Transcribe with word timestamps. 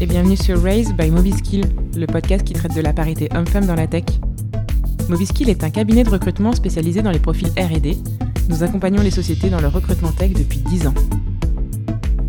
et 0.00 0.06
bienvenue 0.06 0.36
sur 0.36 0.62
Raise 0.62 0.92
by 0.92 1.10
Mobiskill, 1.10 1.64
le 1.96 2.06
podcast 2.06 2.44
qui 2.44 2.52
traite 2.52 2.74
de 2.74 2.80
la 2.80 2.92
parité 2.92 3.28
homme-femme 3.34 3.66
dans 3.66 3.74
la 3.74 3.88
tech. 3.88 4.04
Mobiskill 5.08 5.48
est 5.48 5.64
un 5.64 5.70
cabinet 5.70 6.04
de 6.04 6.10
recrutement 6.10 6.52
spécialisé 6.52 7.02
dans 7.02 7.10
les 7.10 7.18
profils 7.18 7.48
R&D. 7.48 7.96
Nous 8.48 8.62
accompagnons 8.62 9.02
les 9.02 9.10
sociétés 9.10 9.50
dans 9.50 9.60
leur 9.60 9.72
recrutement 9.72 10.12
tech 10.12 10.32
depuis 10.34 10.60
10 10.60 10.86
ans. 10.86 10.94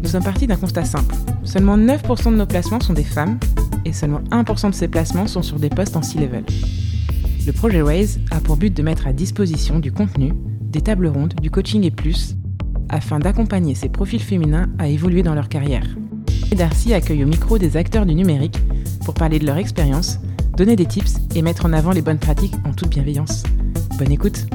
Nous 0.01 0.09
sommes 0.09 0.23
partis 0.23 0.47
d'un 0.47 0.55
constat 0.55 0.83
simple. 0.83 1.13
Seulement 1.43 1.77
9% 1.77 2.31
de 2.31 2.37
nos 2.37 2.47
placements 2.47 2.79
sont 2.79 2.93
des 2.93 3.03
femmes 3.03 3.37
et 3.85 3.93
seulement 3.93 4.21
1% 4.31 4.71
de 4.71 4.75
ces 4.75 4.87
placements 4.87 5.27
sont 5.27 5.43
sur 5.43 5.59
des 5.59 5.69
postes 5.69 5.95
en 5.95 6.01
C-level. 6.01 6.45
Le 7.45 7.51
projet 7.51 7.83
Raise 7.83 8.19
a 8.31 8.39
pour 8.39 8.57
but 8.57 8.75
de 8.75 8.81
mettre 8.81 9.05
à 9.05 9.13
disposition 9.13 9.77
du 9.77 9.91
contenu, 9.91 10.33
des 10.61 10.81
tables 10.81 11.07
rondes, 11.07 11.35
du 11.39 11.51
coaching 11.51 11.83
et 11.83 11.91
plus, 11.91 12.35
afin 12.89 13.19
d'accompagner 13.19 13.75
ces 13.75 13.89
profils 13.89 14.21
féminins 14.21 14.69
à 14.79 14.87
évoluer 14.87 15.21
dans 15.21 15.35
leur 15.35 15.49
carrière. 15.49 15.85
Darcy 16.55 16.93
accueille 16.93 17.23
au 17.23 17.27
micro 17.27 17.57
des 17.57 17.77
acteurs 17.77 18.05
du 18.05 18.15
numérique 18.15 18.59
pour 19.05 19.13
parler 19.13 19.39
de 19.39 19.45
leur 19.45 19.57
expérience, 19.57 20.19
donner 20.57 20.75
des 20.75 20.85
tips 20.85 21.15
et 21.35 21.41
mettre 21.41 21.65
en 21.65 21.73
avant 21.73 21.91
les 21.91 22.01
bonnes 22.01 22.19
pratiques 22.19 22.55
en 22.65 22.73
toute 22.73 22.89
bienveillance. 22.89 23.43
Bonne 23.97 24.11
écoute 24.11 24.45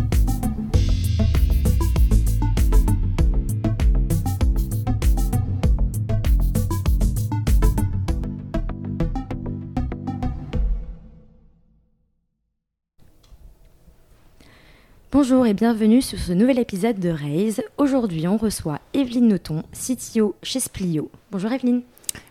Bonjour 15.15 15.47
et 15.47 15.55
bienvenue 15.55 16.03
sur 16.03 16.19
ce 16.19 16.33
nouvel 16.33 16.59
épisode 16.59 16.99
de 16.99 17.09
Raise. 17.09 17.63
Aujourd'hui, 17.79 18.27
on 18.27 18.37
reçoit 18.37 18.81
Evelyne 18.95 19.29
Noton, 19.29 19.63
CTO 19.73 20.35
chez 20.43 20.59
Splio. 20.59 21.09
Bonjour 21.31 21.53
Evelyne. 21.53 21.83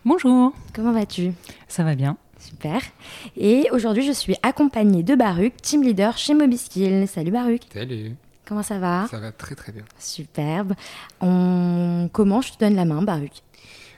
Bonjour. 0.03 0.52
Comment 0.75 0.92
vas-tu? 0.92 1.31
Ça 1.70 1.86
va 1.86 1.95
bien. 1.95 2.17
Super. 2.38 2.81
Et 3.38 3.70
aujourd'hui, 3.72 4.06
je 4.06 4.12
suis 4.12 4.36
accompagnée 4.44 5.02
de 5.02 5.16
Baruch, 5.16 5.53
team 5.62 5.81
leader 5.81 6.17
chez 6.17 6.34
Mobiskill. 6.34 7.08
Salut 7.08 7.31
Baruch. 7.31 7.62
Salut. 7.73 8.16
Comment 8.45 8.64
ça 8.64 8.80
va? 8.80 9.08
Ça 9.09 9.22
va 9.22 9.31
très 9.31 9.56
très 9.56 9.72
bien. 9.72 9.86
Superbe. 9.97 10.73
On 11.22 12.09
commence, 12.12 12.47
je 12.47 12.53
te 12.56 12.59
donne 12.59 12.75
la 12.75 12.84
main, 12.84 13.02
Baruch? 13.02 13.44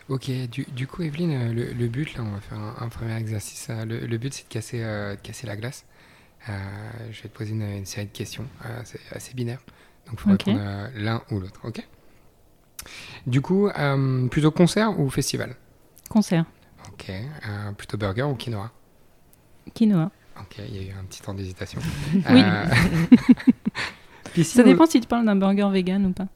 Ok, 0.09 0.30
du, 0.75 0.86
coup, 0.86 1.02
Evelyne, 1.02 1.53
le, 1.53 1.88
but, 1.88 2.14
là, 2.14 2.23
on 2.23 2.33
va 2.33 2.39
faire 2.39 2.59
un, 2.59 2.89
premier 2.89 3.16
exercice. 3.16 3.67
Le, 3.70 4.05
le 4.05 4.17
but, 4.20 4.31
c'est 4.31 4.47
de 4.47 4.53
casser, 4.53 4.83
euh, 4.83 5.16
de 5.16 5.22
casser 5.22 5.47
la 5.47 5.55
glace. 5.55 5.86
Euh, 6.49 6.53
je 7.11 7.23
vais 7.23 7.29
te 7.29 7.38
poser 7.38 7.51
une, 7.51 7.85
série 7.85 8.05
de 8.05 8.11
questions. 8.11 8.45
Euh, 8.65 8.81
c'est 8.83 8.99
assez 9.11 9.33
binaire. 9.33 9.59
Donc, 10.05 10.15
il 10.15 10.19
faut 10.19 10.29
répondre 10.29 10.59
euh, 10.61 10.87
l'un 10.95 11.21
ou 11.31 11.39
l'autre. 11.39 11.59
OK? 11.63 11.85
Du 13.25 13.41
coup, 13.41 13.69
plutôt 14.29 14.52
concert 14.52 14.99
ou 14.99 15.09
festival? 15.09 15.55
Concert. 16.09 16.45
Ok. 16.87 17.11
plutôt 17.77 17.97
burger 17.97 18.23
ou 18.23 18.35
quinoa? 18.35 18.71
Quinoa. 19.73 20.11
Ok, 20.39 20.57
il 20.59 20.75
y 20.75 20.79
a 20.79 20.91
eu 20.91 20.91
un 20.91 21.03
petit 21.05 21.21
temps 21.21 21.33
d'hésitation. 21.33 21.81
oui. 22.29 22.43
Ça 24.43 24.63
dépend 24.63 24.85
si 24.85 24.99
tu 24.99 25.07
parles 25.07 25.25
d'un 25.25 25.37
burger 25.37 25.69
vegan 25.71 26.05
ou 26.05 26.11
pas. 26.11 26.27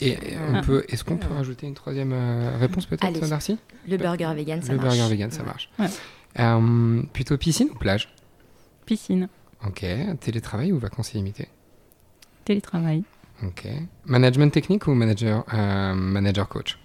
Et, 0.00 0.18
on 0.52 0.60
peut, 0.60 0.84
est-ce 0.88 1.04
qu'on 1.04 1.16
peut 1.16 1.32
rajouter 1.32 1.66
une 1.66 1.74
troisième 1.74 2.12
réponse 2.58 2.84
peut-être, 2.84 3.26
Darcy? 3.26 3.58
Le 3.88 3.96
burger 3.96 4.34
vegan, 4.34 4.60
ça 4.60 4.72
le 4.72 4.78
marche. 4.78 4.92
Le 4.92 4.98
burger 4.98 5.14
vegan, 5.14 5.30
ça 5.30 5.42
marche. 5.44 5.70
plutôt 7.14 7.38
piscine 7.38 7.70
ou 7.70 7.78
plage? 7.78 8.12
Piscine. 8.84 9.28
Ok. 9.66 9.84
Télétravail 10.20 10.72
ou 10.72 10.78
vacances 10.78 11.14
illimitées? 11.14 11.48
Télétravail. 12.44 13.02
Ok. 13.44 13.66
Management 14.04 14.50
technique 14.50 14.86
ou 14.86 14.94
manager, 14.94 15.44
euh, 15.52 15.94
manager 15.94 16.48
coach? 16.48 16.78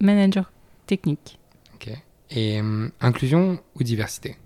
Manager 0.00 0.50
technique. 0.86 1.38
Ok. 1.74 1.90
Et 2.30 2.60
euh, 2.60 2.88
inclusion 3.00 3.58
ou 3.74 3.82
diversité? 3.82 4.36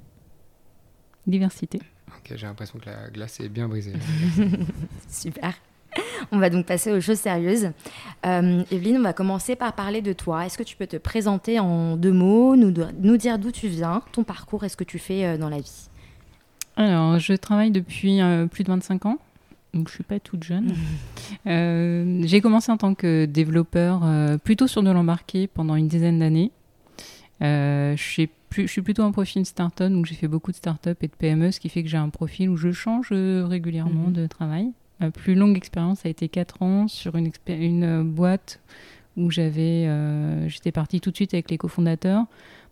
Diversité. 1.26 1.80
Ok, 2.08 2.32
j'ai 2.36 2.46
l'impression 2.46 2.78
que 2.78 2.86
la 2.86 3.10
glace 3.10 3.40
est 3.40 3.48
bien 3.48 3.68
brisée. 3.68 3.92
Super. 5.08 5.54
On 6.32 6.38
va 6.38 6.50
donc 6.50 6.66
passer 6.66 6.92
aux 6.92 7.00
choses 7.00 7.18
sérieuses. 7.18 7.70
Euh, 8.26 8.62
Evelyne, 8.70 8.98
on 8.98 9.02
va 9.02 9.12
commencer 9.12 9.56
par 9.56 9.72
parler 9.74 10.02
de 10.02 10.12
toi. 10.12 10.46
Est-ce 10.46 10.58
que 10.58 10.62
tu 10.62 10.76
peux 10.76 10.86
te 10.86 10.96
présenter 10.96 11.58
en 11.58 11.96
deux 11.96 12.12
mots, 12.12 12.56
nous, 12.56 12.72
nous 13.00 13.16
dire 13.16 13.38
d'où 13.38 13.50
tu 13.50 13.68
viens, 13.68 14.02
ton 14.12 14.24
parcours 14.24 14.64
et 14.64 14.68
ce 14.68 14.76
que 14.76 14.84
tu 14.84 14.98
fais 14.98 15.24
euh, 15.24 15.38
dans 15.38 15.48
la 15.48 15.58
vie? 15.58 15.88
Alors, 16.78 17.18
je 17.18 17.32
travaille 17.32 17.72
depuis 17.72 18.22
euh, 18.22 18.46
plus 18.46 18.62
de 18.62 18.68
25 18.68 19.06
ans, 19.06 19.18
donc 19.74 19.88
je 19.88 19.94
suis 19.94 20.04
pas 20.04 20.20
toute 20.20 20.44
jeune. 20.44 20.72
Euh, 21.46 22.22
j'ai 22.24 22.40
commencé 22.40 22.72
en 22.72 22.76
tant 22.76 22.94
que 22.94 23.24
développeur 23.24 24.00
euh, 24.02 24.38
plutôt 24.38 24.66
sur 24.66 24.82
de 24.82 24.90
l'embarqué 24.90 25.46
pendant 25.46 25.76
une 25.76 25.88
dizaine 25.88 26.18
d'années. 26.18 26.50
je, 27.40 27.94
suis 28.66 28.82
plutôt 28.82 29.02
un 29.02 29.12
profil 29.12 29.44
startup, 29.46 29.88
donc 29.88 30.06
j'ai 30.06 30.14
fait 30.14 30.28
beaucoup 30.28 30.50
de 30.50 30.56
startups 30.56 30.96
et 31.00 31.06
de 31.06 31.12
PME, 31.12 31.50
ce 31.50 31.60
qui 31.60 31.68
fait 31.68 31.82
que 31.82 31.88
j'ai 31.88 31.98
un 31.98 32.08
profil 32.08 32.48
où 32.48 32.56
je 32.56 32.72
change 32.72 33.12
régulièrement 33.12 34.08
mhm. 34.08 34.12
de 34.12 34.26
travail. 34.26 34.70
Ma 35.00 35.10
plus 35.10 35.34
longue 35.34 35.56
expérience 35.56 36.04
a 36.06 36.08
été 36.08 36.28
4 36.28 36.62
ans 36.62 36.88
sur 36.88 37.16
une, 37.16 37.30
une 37.46 38.02
boîte 38.02 38.60
où 39.16 39.30
j'avais, 39.30 39.88
j'étais 40.48 40.72
partie 40.72 41.00
tout 41.00 41.10
de 41.10 41.16
suite 41.16 41.34
avec 41.34 41.50
les 41.50 41.58
cofondateurs. 41.58 42.24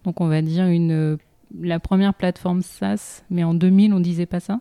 Donc 0.04 0.20
on 0.20 0.28
va 0.28 0.42
dire 0.42 0.66
une 0.66 1.18
la 1.60 1.80
première 1.80 2.14
plateforme 2.14 2.62
SaaS, 2.62 3.22
mais 3.30 3.44
en 3.44 3.54
2000, 3.54 3.92
on 3.92 4.00
disait 4.00 4.26
pas 4.26 4.40
ça. 4.40 4.60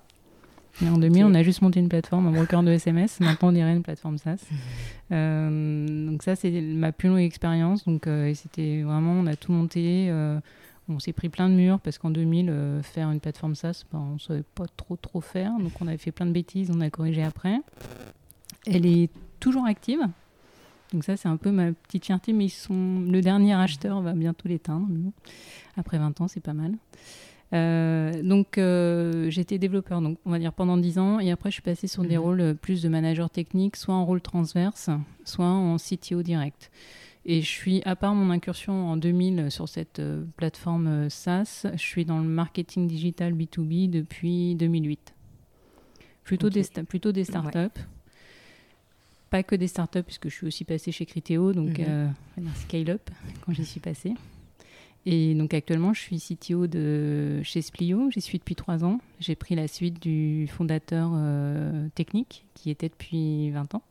Mais 0.82 0.90
en 0.90 0.98
2000, 0.98 1.24
on 1.24 1.34
a 1.34 1.42
juste 1.42 1.62
monté 1.62 1.80
une 1.80 1.88
plateforme, 1.88 2.28
un 2.28 2.32
broker 2.32 2.62
de 2.62 2.72
SMS. 2.72 3.20
Maintenant, 3.22 3.50
on 3.50 3.52
dirait 3.54 3.74
une 3.74 3.84
plateforme 3.84 4.18
SaaS. 4.18 4.46
Euh, 5.12 6.08
donc 6.08 6.24
ça, 6.24 6.36
c'est 6.36 6.52
ma 6.52 6.92
plus 6.92 7.10
longue 7.10 7.20
expérience. 7.20 7.86
Donc 7.86 8.08
euh, 8.08 8.34
c'était 8.34 8.82
vraiment, 8.82 9.14
on 9.14 9.26
a 9.28 9.36
tout 9.36 9.54
monté. 9.54 10.08
Euh, 10.10 10.40
on 10.90 11.00
s'est 11.00 11.14
pris 11.14 11.30
plein 11.30 11.50
de 11.50 11.56
murs 11.56 11.80
parce 11.80 11.98
qu'en 11.98 12.12
2000, 12.12 12.82
faire 12.84 13.10
une 13.10 13.20
plateforme 13.20 13.56
SaaS, 13.56 13.84
ben, 13.92 14.00
on 14.00 14.14
ne 14.16 14.20
savait 14.20 14.44
pas 14.54 14.66
trop 14.76 14.96
trop 14.98 15.22
faire. 15.22 15.52
Donc 15.60 15.72
on 15.82 15.88
avait 15.88 15.98
fait 15.98 16.12
plein 16.12 16.26
de 16.26 16.32
bêtises, 16.32 16.70
on 16.76 16.82
a 16.82 16.90
corrigé 16.90 17.24
après. 17.24 17.60
Elle 18.68 18.86
est 18.86 19.10
toujours 19.40 19.66
active. 19.66 20.02
Donc 20.94 21.04
ça, 21.04 21.18
c'est 21.18 21.28
un 21.28 21.38
peu 21.38 21.52
ma 21.52 21.72
petite 21.72 22.06
fierté, 22.06 22.32
mais 22.34 22.46
ils 22.46 22.50
sont... 22.50 23.02
le 23.02 23.22
dernier 23.22 23.54
acheteur 23.54 24.02
va 24.02 24.14
bientôt 24.14 24.48
l'éteindre. 24.48 24.88
Après 25.78 25.98
20 25.98 26.22
ans, 26.22 26.28
c'est 26.28 26.42
pas 26.42 26.54
mal. 26.54 26.76
Euh, 27.54 28.24
donc 28.24 28.58
euh, 28.58 29.30
j'étais 29.30 29.58
développeur, 29.58 30.02
donc 30.02 30.18
on 30.26 30.32
va 30.32 30.40
dire 30.40 30.52
pendant 30.52 30.78
10 30.78 31.00
ans, 31.00 31.20
et 31.20 31.32
après 31.32 31.52
je 31.52 31.56
suis 31.56 31.62
passée 31.62 31.88
sur 31.88 32.04
des 32.04 32.18
mhm. 32.18 32.24
rôles 32.24 32.42
euh, 32.42 32.54
plus 32.54 32.82
de 32.82 32.90
manager 32.90 33.30
technique, 33.30 33.76
soit 33.76 33.94
en 33.94 34.04
rôle 34.06 34.22
transverse, 34.22 34.90
soit 35.24 35.46
en 35.46 35.78
CTO 35.78 36.24
direct. 36.24 36.72
Et 37.28 37.42
je 37.42 37.48
suis, 37.48 37.82
à 37.86 37.96
part 37.96 38.14
mon 38.14 38.30
incursion 38.30 38.90
en 38.90 38.98
2000 38.98 39.50
sur 39.50 39.68
cette 39.68 40.00
plateforme 40.38 41.10
SaaS, 41.10 41.66
je 41.74 41.82
suis 41.82 42.06
dans 42.06 42.20
le 42.20 42.28
marketing 42.28 42.88
digital 42.88 43.34
B2B 43.34 43.90
depuis 43.90 44.54
2008. 44.56 45.16
Plutôt, 46.24 46.52
des, 46.52 46.64
plutôt 46.88 47.12
des 47.12 47.24
startups 47.24 47.82
pas 49.36 49.44
que 49.44 49.56
des 49.56 49.68
startups, 49.68 50.04
puisque 50.04 50.30
je 50.30 50.34
suis 50.34 50.48
aussi 50.48 50.64
passée 50.64 50.94
chez 50.94 51.06
Criteo, 51.06 51.52
donc 51.52 51.78
mhm. 51.80 51.86
euh, 51.90 52.08
scale-up, 52.56 53.10
quand 53.42 53.52
j'y 53.52 53.66
suis 53.66 53.82
passée. 53.82 54.14
Et 55.06 55.36
donc 55.36 55.54
actuellement, 55.54 55.94
je 55.94 56.00
suis 56.00 56.20
CTO 56.20 56.68
de 56.68 57.42
chez 57.44 57.62
Splio. 57.62 58.10
J'y 58.12 58.22
suis 58.22 58.38
depuis 58.38 58.56
trois 58.56 58.86
ans. 58.86 59.02
J'ai 59.20 59.36
pris 59.36 59.54
la 59.56 59.68
suite 59.68 60.02
du 60.02 60.48
fondateur 60.48 61.12
euh, 61.14 61.90
technique, 61.96 62.46
qui 62.54 62.70
était 62.70 62.88
depuis 62.88 63.52
20 63.52 63.76
ans. 63.76 63.82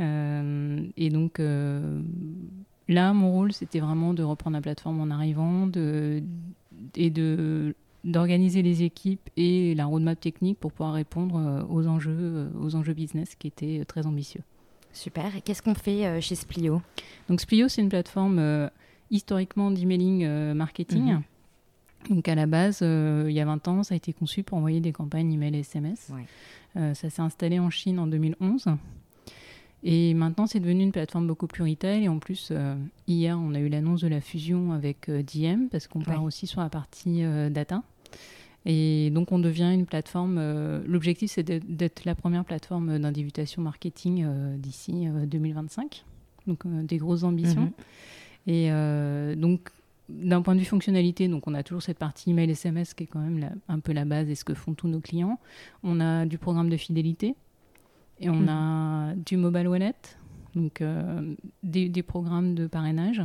Euh, 0.00 0.84
et 0.98 1.08
donc 1.08 1.38
là, 1.38 3.14
mon 3.14 3.32
rôle, 3.32 3.54
c'était 3.54 3.80
vraiment 3.80 4.12
de 4.12 4.22
reprendre 4.22 4.54
la 4.54 4.60
plateforme 4.60 5.00
en 5.00 5.10
arrivant 5.10 5.66
de, 5.66 6.22
et 6.94 7.08
de 7.08 7.74
d'organiser 8.04 8.62
les 8.62 8.82
équipes 8.82 9.28
et 9.36 9.74
la 9.74 9.86
roadmap 9.86 10.18
technique 10.18 10.58
pour 10.58 10.72
pouvoir 10.72 10.94
répondre 10.94 11.36
euh, 11.36 11.62
aux 11.68 11.86
enjeux, 11.86 12.16
euh, 12.18 12.48
aux 12.60 12.74
enjeux 12.74 12.94
business 12.94 13.34
qui 13.36 13.46
étaient 13.46 13.80
euh, 13.80 13.84
très 13.84 14.06
ambitieux. 14.06 14.42
Super. 14.92 15.36
Et 15.36 15.40
qu'est-ce 15.40 15.62
qu'on 15.62 15.74
fait 15.74 16.20
chez 16.20 16.34
Splio? 16.34 16.82
Donc 17.28 17.40
Splio, 17.40 17.68
c'est 17.68 17.80
une 17.80 17.88
plateforme 17.88 18.68
historiquement 19.10 19.70
d'emailing 19.70 20.52
marketing. 20.52 21.14
Mhm. 21.14 21.22
Donc 22.10 22.28
à 22.28 22.34
la 22.34 22.44
base, 22.44 22.82
il 22.82 23.32
y 23.32 23.40
a 23.40 23.44
20 23.46 23.68
ans, 23.68 23.82
ça 23.84 23.94
a 23.94 23.96
été 23.96 24.12
conçu 24.12 24.42
pour 24.42 24.58
envoyer 24.58 24.80
des 24.80 24.92
campagnes 24.92 25.32
email 25.32 25.56
et 25.56 25.60
SMS. 25.60 26.12
ça 26.74 26.94
s'est 26.94 27.22
installé 27.22 27.58
en 27.58 27.70
Chine 27.70 27.98
en 27.98 28.06
2011. 28.06 28.66
Et 29.84 30.14
maintenant, 30.14 30.46
c'est 30.46 30.60
devenu 30.60 30.84
une 30.84 30.92
plateforme 30.92 31.26
beaucoup 31.26 31.46
plus 31.46 31.64
retail. 31.64 32.04
Et 32.04 32.08
en 32.08 32.18
plus, 32.18 32.52
hier, 33.08 33.38
on 33.38 33.54
a 33.54 33.58
eu 33.58 33.68
l'annonce 33.68 34.00
de 34.00 34.08
la 34.08 34.20
fusion 34.20 34.72
avec 34.72 35.10
DM, 35.10 35.66
parce 35.70 35.88
qu'on 35.88 36.00
part 36.00 36.22
aussi 36.22 36.46
sur 36.46 36.60
la 36.60 36.68
partie 36.68 37.22
data. 37.50 37.82
Et 38.64 39.10
donc, 39.10 39.32
on 39.32 39.38
devient 39.38 39.70
une 39.72 39.86
plateforme. 39.86 40.36
Euh, 40.38 40.82
l'objectif, 40.86 41.32
c'est 41.32 41.42
d'être 41.42 42.04
la 42.04 42.14
première 42.14 42.44
plateforme 42.44 42.98
d'individuation 42.98 43.62
marketing 43.62 44.24
euh, 44.24 44.56
d'ici 44.56 45.06
2025. 45.26 46.04
Euh, 46.46 46.50
donc, 46.50 46.66
des 46.86 46.96
grosses 46.98 47.24
ambitions. 47.24 47.72
Mhm. 48.46 48.54
Et 48.54 49.36
donc, 49.36 49.70
d'un 50.08 50.42
point 50.42 50.54
de 50.54 50.60
vue 50.60 50.66
fonctionnalité, 50.66 51.28
donc 51.28 51.46
on 51.46 51.54
a 51.54 51.62
toujours 51.62 51.80
cette 51.80 51.98
partie 51.98 52.30
email 52.30 52.50
SMS 52.50 52.92
qui 52.92 53.04
est 53.04 53.06
quand 53.06 53.20
même 53.20 53.54
un 53.68 53.78
peu 53.78 53.92
la 53.92 54.04
base 54.04 54.28
et 54.28 54.34
ce 54.34 54.44
que 54.44 54.52
font 54.52 54.74
tous 54.74 54.88
nos 54.88 54.98
clients. 54.98 55.38
On 55.84 56.00
a 56.00 56.26
du 56.26 56.38
programme 56.38 56.68
de 56.68 56.76
fidélité 56.76 57.36
et 58.20 58.30
on 58.30 58.36
mhm. 58.36 58.48
a 58.48 59.14
du 59.14 59.36
mobile 59.36 59.68
wallet, 59.68 59.94
donc 60.54 60.82
des, 61.62 61.88
des, 61.88 62.02
programmes 62.02 62.54
de 62.54 62.66
parrainage. 62.66 63.22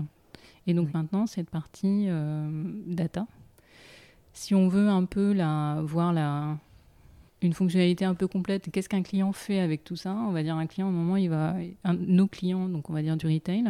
Et 0.65 0.73
donc 0.73 0.93
maintenant, 0.93 1.27
cette 1.27 1.49
partie 1.49 2.07
data, 2.87 3.27
si 4.33 4.55
on 4.55 4.67
veut 4.67 4.87
un 4.87 5.05
peu 5.05 5.33
la, 5.33 5.81
voir 5.83 6.13
la, 6.13 6.57
une 7.41 7.53
fonctionnalité 7.53 8.05
un 8.05 8.15
peu 8.15 8.27
complète, 8.27 8.69
qu'est-ce 8.71 8.89
qu'un 8.89 9.03
client 9.03 9.31
fait 9.33 9.59
avec 9.59 9.83
tout 9.83 9.95
ça? 9.95 10.13
On 10.13 10.31
va 10.31 10.43
dire 10.43 10.55
un 10.55 10.67
client, 10.67 10.89
au 10.89 10.91
moment, 10.91 11.17
il 11.17 11.29
va, 11.29 11.55
nos 11.99 12.27
clients, 12.27 12.67
donc 12.67 12.89
on 12.89 12.93
va 12.93 13.01
dire 13.01 13.17
du 13.17 13.27
retail, 13.27 13.65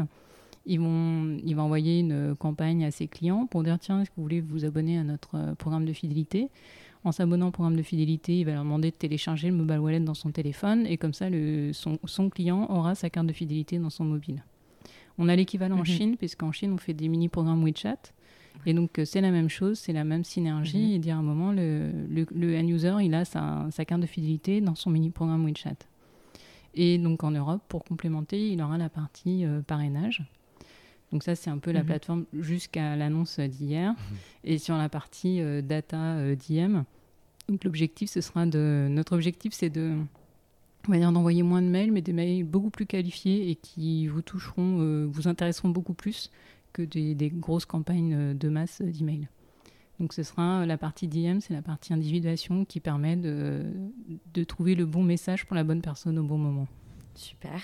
ils 0.66 0.80
vont, 0.80 1.38
il 1.44 1.56
va 1.56 1.64
envoyer 1.64 2.00
une 2.00 2.36
campagne 2.36 2.84
à 2.86 2.92
ses 2.92 3.08
clients 3.08 3.48
pour 3.48 3.64
dire 3.64 3.80
tiens, 3.80 4.02
est-ce 4.02 4.10
que 4.10 4.16
vous 4.18 4.24
voulez 4.24 4.42
vous 4.42 4.66
abonner 4.66 4.98
à 4.98 5.04
notre 5.04 5.36
euh, 5.36 5.56
programme 5.56 5.86
de 5.86 5.94
fidélité? 5.94 6.50
En 7.08 7.14
s'abonnant 7.14 7.48
au 7.48 7.52
programme 7.52 7.78
de 7.78 7.84
fidélité, 7.84 8.38
il 8.38 8.44
va 8.44 8.52
leur 8.52 8.64
demander 8.64 8.92
de 8.92 8.96
télécharger 8.96 9.48
le 9.48 9.56
mobile 9.56 9.80
wallet 9.80 10.02
dans 10.02 10.14
son 10.14 10.30
téléphone 10.30 10.86
et 10.86 10.98
comme 10.98 11.14
ça, 11.14 11.30
le, 11.30 11.72
son, 11.72 12.00
son 12.04 12.30
client 12.30 12.70
aura 12.70 12.96
sa 12.96 13.10
carte 13.10 13.28
de 13.28 13.32
fidélité 13.32 13.80
dans 13.80 13.90
son 13.90 14.04
mobile. 14.04 14.44
On 15.18 15.30
a 15.30 15.36
l'équivalent 15.38 15.78
en 15.78 15.80
mhm. 15.80 15.86
Chine, 15.86 16.18
puisqu'en 16.18 16.52
Chine, 16.52 16.74
on 16.74 16.78
fait 16.78 16.94
des 16.94 17.08
mini-programmes 17.08 17.64
WeChat. 17.64 18.12
Et 18.66 18.74
donc, 18.74 19.00
euh, 19.00 19.06
c'est 19.06 19.22
la 19.22 19.32
même 19.32 19.48
chose, 19.48 19.80
c'est 19.80 19.94
la 19.94 20.04
même 20.04 20.26
synergie. 20.26 20.86
Mhm. 20.86 20.92
Et 20.92 21.00
dire 21.00 21.16
à 21.16 21.20
un 21.20 21.24
moment, 21.24 21.54
le, 21.54 21.92
le, 22.10 22.58
end-user, 22.60 22.96
il 23.02 23.14
a 23.14 23.24
sa, 23.24 23.68
sa, 23.72 23.86
carte 23.86 24.02
de 24.02 24.06
fidélité 24.06 24.60
dans 24.60 24.76
son 24.76 24.90
mini-programme 24.90 25.46
WeChat. 25.46 25.78
Et 26.74 26.98
donc, 26.98 27.24
en 27.24 27.32
Europe, 27.32 27.62
pour 27.70 27.86
complémenter, 27.86 28.52
il 28.52 28.62
aura 28.62 28.78
la 28.78 28.90
partie 28.90 29.46
euh, 29.46 29.62
parrainage. 29.62 30.24
Donc 31.14 31.24
ça, 31.24 31.36
c'est 31.36 31.50
un 31.50 31.58
peu 31.58 31.72
la 31.72 31.84
mhm. 31.84 31.86
plateforme 31.86 32.26
jusqu'à 32.34 32.98
l'annonce 32.98 33.40
d'hier. 33.40 33.96
Et 34.44 34.58
sur 34.58 34.76
la 34.76 34.90
partie 34.90 35.40
euh, 35.40 35.62
data 35.62 36.36
d'IM, 36.36 36.84
donc 37.50 37.64
l'objectif, 37.64 38.10
ce 38.10 38.22
sera 38.22 38.46
de... 38.46 38.88
Notre 38.90 39.14
objectif, 39.14 39.54
c'est 39.54 39.70
de... 39.70 39.96
On 40.88 40.92
va 40.92 41.00
dire 41.00 41.12
d'envoyer 41.12 41.44
moins 41.44 41.62
de 41.62 41.68
mails, 41.68 41.92
mais 41.92 42.02
des 42.02 42.14
mails 42.14 42.46
beaucoup 42.46 42.70
plus 42.70 42.86
qualifiés 42.86 43.50
et 43.50 43.56
qui 43.56 44.08
vous 44.08 44.22
toucheront, 44.22 45.06
vous 45.08 45.28
intéresseront 45.28 45.68
beaucoup 45.68 45.94
plus 45.94 46.32
que 46.74 47.14
des, 47.16 47.30
grosses 47.30 47.66
campagnes 47.66 48.14
euh, 48.16 48.34
de 48.34 48.50
masse 48.50 48.82
d'emails. 48.82 49.28
Donc 50.00 50.14
ce 50.14 50.22
sera 50.22 50.66
la 50.66 50.78
partie 50.78 51.08
DM, 51.08 51.40
c'est 51.40 51.54
la 51.54 51.64
partie 51.64 51.92
individuation 51.92 52.66
qui 52.66 52.80
permet 52.80 53.16
de, 53.16 53.64
de, 54.34 54.44
trouver 54.44 54.76
le 54.76 54.86
bon 54.86 55.04
message 55.04 55.46
pour 55.46 55.56
la 55.56 55.64
bonne 55.64 55.82
personne 55.82 56.20
au 56.20 56.24
bon 56.24 56.38
moment. 56.38 56.68
Super. 57.16 57.60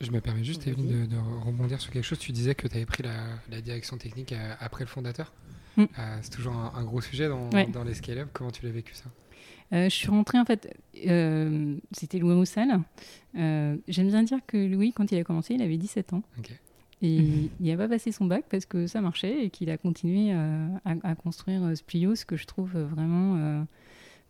Je, 0.00 0.12
me 0.12 0.20
permets 0.20 0.44
juste, 0.44 0.68
Evelyne, 0.68 1.08
de, 1.08 1.16
rebondir 1.44 1.80
sur 1.80 1.90
quelque 1.90 2.04
chose. 2.04 2.20
Tu 2.20 2.30
disais 2.30 2.54
que 2.54 2.68
tu 2.68 2.76
avais 2.76 2.86
pris 2.86 3.02
la, 3.02 3.24
la, 3.50 3.60
direction 3.60 3.98
technique 3.98 4.32
euh, 4.32 4.54
après 4.60 4.84
le 4.84 4.88
fondateur? 4.88 5.32
Mm. 5.76 5.82
Euh, 5.82 6.18
c'est 6.22 6.30
toujours 6.30 6.54
un, 6.54 6.84
gros 6.84 7.00
sujet 7.00 7.28
dans, 7.28 7.48
dans 7.48 7.84
les 7.84 7.94
scale-up. 7.94 8.28
Comment 8.32 8.50
tu 8.50 8.64
l'as 8.64 8.72
vécu 8.72 8.94
ça? 8.94 9.04
Je 9.70 9.88
suis 9.88 10.08
rentrée 10.08 10.38
en 10.38 10.44
fait, 10.44 10.76
c'était 11.92 12.18
Louis 12.18 12.34
Roussel. 12.34 12.78
J'aime 13.34 14.08
bien 14.08 14.22
dire 14.22 14.40
que 14.46 14.58
Louis, 14.58 14.92
quand 14.92 15.10
il 15.10 15.18
a 15.18 15.24
commencé, 15.24 15.54
il 15.54 15.62
avait 15.62 15.78
17 15.78 16.12
ans. 16.12 16.22
Et 17.02 17.16
il 17.60 17.70
n'a 17.70 17.76
pas 17.76 17.88
passé 17.88 18.12
son 18.12 18.24
bac 18.24 18.44
parce 18.48 18.64
que 18.64 18.86
ça 18.86 19.00
marchait 19.00 19.44
et 19.44 19.50
qu'il 19.50 19.70
a 19.70 19.76
continué 19.76 20.32
euh, 20.32 20.68
à, 20.84 21.14
construire 21.14 21.62
euh, 21.64 21.74
Splio, 21.74 22.14
ce 22.14 22.24
que 22.24 22.36
je 22.36 22.46
trouve 22.46 22.78
vraiment. 22.78 23.36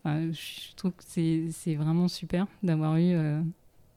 Euh, 0.05 0.31
je 0.31 0.75
trouve 0.75 0.91
que 0.91 1.03
c'est 1.05 1.75
vraiment 1.75 2.09
super 2.09 2.47
d'avoir 2.61 2.97
eu, 2.97 3.15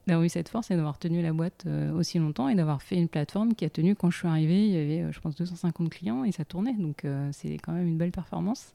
d'avoir 0.06 0.24
eu 0.24 0.28
cette 0.28 0.48
force 0.48 0.70
et 0.70 0.76
d'avoir 0.76 0.98
tenu 0.98 1.22
la 1.22 1.32
boîte 1.32 1.66
aussi 1.94 2.18
longtemps 2.18 2.48
et 2.48 2.54
d'avoir 2.54 2.80
fait 2.82 2.96
une 2.96 3.08
plateforme 3.08 3.54
qui 3.54 3.64
a 3.64 3.70
tenu 3.70 3.94
quand 3.96 4.10
je 4.10 4.18
suis 4.18 4.28
arrivée. 4.28 4.66
Il 4.66 4.72
y 4.72 4.76
avait, 4.76 5.12
je 5.12 5.20
pense, 5.20 5.34
250 5.34 5.90
clients 5.90 6.24
et 6.24 6.32
ça 6.32 6.44
tournait. 6.44 6.74
Donc 6.74 7.04
c'est 7.32 7.54
quand 7.54 7.72
même 7.72 7.88
une 7.88 7.98
belle 7.98 8.12
performance. 8.12 8.74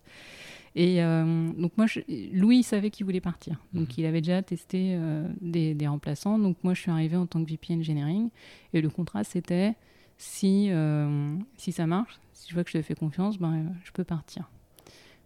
Et 0.75 0.97
donc 1.01 1.71
moi, 1.77 1.85
Louis 2.33 2.63
savait 2.63 2.89
qu'il 2.89 3.05
voulait 3.05 3.21
partir. 3.21 3.55
Donc 3.73 3.87
mhm. 3.87 3.95
il 3.97 4.05
avait 4.05 4.21
déjà 4.21 4.41
testé 4.41 4.99
des, 5.39 5.73
des, 5.73 5.87
remplaçants. 5.87 6.37
Donc 6.37 6.57
moi, 6.63 6.73
je 6.73 6.81
suis 6.81 6.91
arrivée 6.91 7.15
en 7.15 7.27
tant 7.27 7.41
que 7.43 7.49
VP 7.49 7.75
Engineering. 7.75 8.29
Et 8.73 8.81
le 8.81 8.89
contrat, 8.89 9.23
c'était 9.23 9.75
si, 10.21 10.67
euh, 10.69 11.35
si 11.57 11.71
ça 11.71 11.87
marche, 11.87 12.19
si 12.33 12.49
je 12.49 12.53
vois 12.53 12.63
que 12.63 12.69
je 12.69 12.77
te 12.77 12.83
fais 12.83 12.93
confiance, 12.93 13.39
ben, 13.39 13.73
je 13.83 13.91
peux 13.91 14.03
partir. 14.03 14.49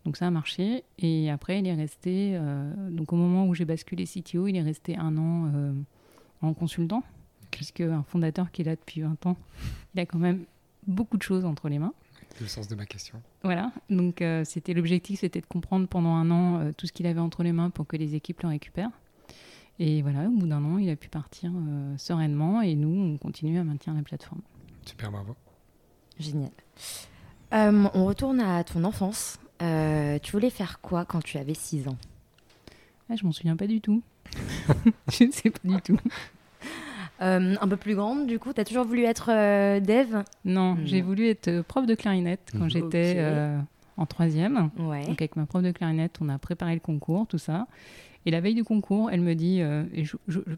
Donc 0.05 0.15
ça 0.15 0.27
a 0.27 0.31
marché. 0.31 0.85
Et 0.99 1.29
après, 1.29 1.59
il 1.59 1.67
est 1.67 1.73
resté, 1.73 2.31
euh, 2.35 2.71
donc 2.89 3.11
au 3.11 3.17
moment 3.17 3.45
où 3.45 3.53
j'ai 3.53 3.65
basculé 3.65 4.05
CTO, 4.05 4.47
il 4.47 4.55
est 4.55 4.61
resté 4.61 4.95
un 4.95 5.17
an 5.17 5.51
euh, 5.53 5.73
en 6.41 6.53
consultant, 6.53 7.03
puisque 7.51 7.81
un 7.81 8.03
fondateur 8.03 8.51
qui 8.51 8.61
est 8.61 8.65
là 8.65 8.75
depuis 8.75 9.01
20 9.01 9.25
ans, 9.25 9.37
il 9.93 9.99
a 9.99 10.05
quand 10.05 10.19
même 10.19 10.45
beaucoup 10.87 11.17
de 11.17 11.23
choses 11.23 11.45
entre 11.45 11.69
les 11.69 11.79
mains. 11.79 11.93
Le 12.41 12.47
sens 12.47 12.67
de 12.67 12.75
ma 12.75 12.85
question. 12.85 13.21
Voilà, 13.43 13.71
donc 13.89 14.21
c'était 14.43 14.73
l'objectif, 14.73 15.21
c'était 15.21 15.39
de 15.39 15.45
comprendre 15.45 15.87
pendant 15.87 16.13
un 16.15 16.29
an 16.31 16.71
tout 16.75 16.85
ce 16.85 16.91
qu'il 16.91 17.07
avait 17.07 17.21
entre 17.21 17.43
les 17.43 17.53
mains 17.53 17.69
pour 17.69 17.87
que 17.87 17.95
les 17.95 18.13
équipes 18.15 18.41
le 18.41 18.49
récupèrent. 18.49 18.91
Et 19.79 20.01
voilà, 20.01 20.27
au 20.27 20.31
bout 20.31 20.47
d'un 20.47 20.63
an, 20.65 20.77
il 20.77 20.89
a 20.89 20.97
pu 20.97 21.07
partir 21.07 21.51
sereinement 21.97 22.61
et 22.61 22.75
nous, 22.75 23.13
on 23.13 23.17
continue 23.17 23.57
à 23.57 23.63
maintenir 23.63 23.95
la 23.95 24.01
plateforme. 24.03 24.41
Super, 24.85 25.11
bravo. 25.11 25.35
Génial. 26.19 26.51
Euh, 27.53 27.87
on 27.93 28.05
retourne 28.05 28.39
à 28.41 28.63
ton 28.63 28.83
enfance. 28.83 29.39
Euh, 29.61 30.19
tu 30.21 30.31
voulais 30.33 30.49
faire 30.49 30.81
quoi 30.81 31.05
quand 31.05 31.23
tu 31.23 31.37
avais 31.37 31.53
6 31.53 31.87
ans? 31.87 31.97
Ah, 33.09 33.15
Je 33.15 33.25
m'en 33.25 33.31
souviens 33.31 33.55
pas 33.55 33.67
du 33.67 33.81
tout. 33.81 34.01
je 35.11 35.23
ne 35.25 35.31
sais 35.31 35.49
pas 35.49 35.59
du 35.63 35.81
tout. 35.81 35.97
Euh, 37.21 37.55
un 37.59 37.67
peu 37.67 37.77
plus 37.77 37.95
grande, 37.95 38.27
du 38.27 38.39
coup, 38.39 38.51
tu 38.53 38.59
as 38.59 38.65
toujours 38.65 38.85
voulu 38.85 39.03
être 39.03 39.27
dev? 39.79 40.23
Non, 40.43 40.77
j'ai 40.83 41.01
voulu 41.01 41.27
être 41.27 41.61
prof 41.61 41.85
de 41.85 41.95
clarinette 41.95 42.51
quand 42.57 42.69
j'étais 42.69 43.17
en 43.97 44.05
troisième. 44.05 44.69
Ouais. 44.77 45.05
Donc 45.05 45.21
avec 45.21 45.35
ma 45.35 45.45
prof 45.45 45.63
de 45.63 45.71
clarinette, 45.71 46.17
on 46.21 46.29
a 46.29 46.37
préparé 46.37 46.73
le 46.73 46.79
concours, 46.79 47.27
tout 47.27 47.37
ça. 47.37 47.67
Et 48.25 48.31
la 48.31 48.41
veille 48.41 48.55
du 48.55 48.63
concours, 48.63 49.11
elle 49.11 49.21
me 49.21 49.35
dit, 49.35 49.61
euh, 49.61 49.83
et 49.93 50.03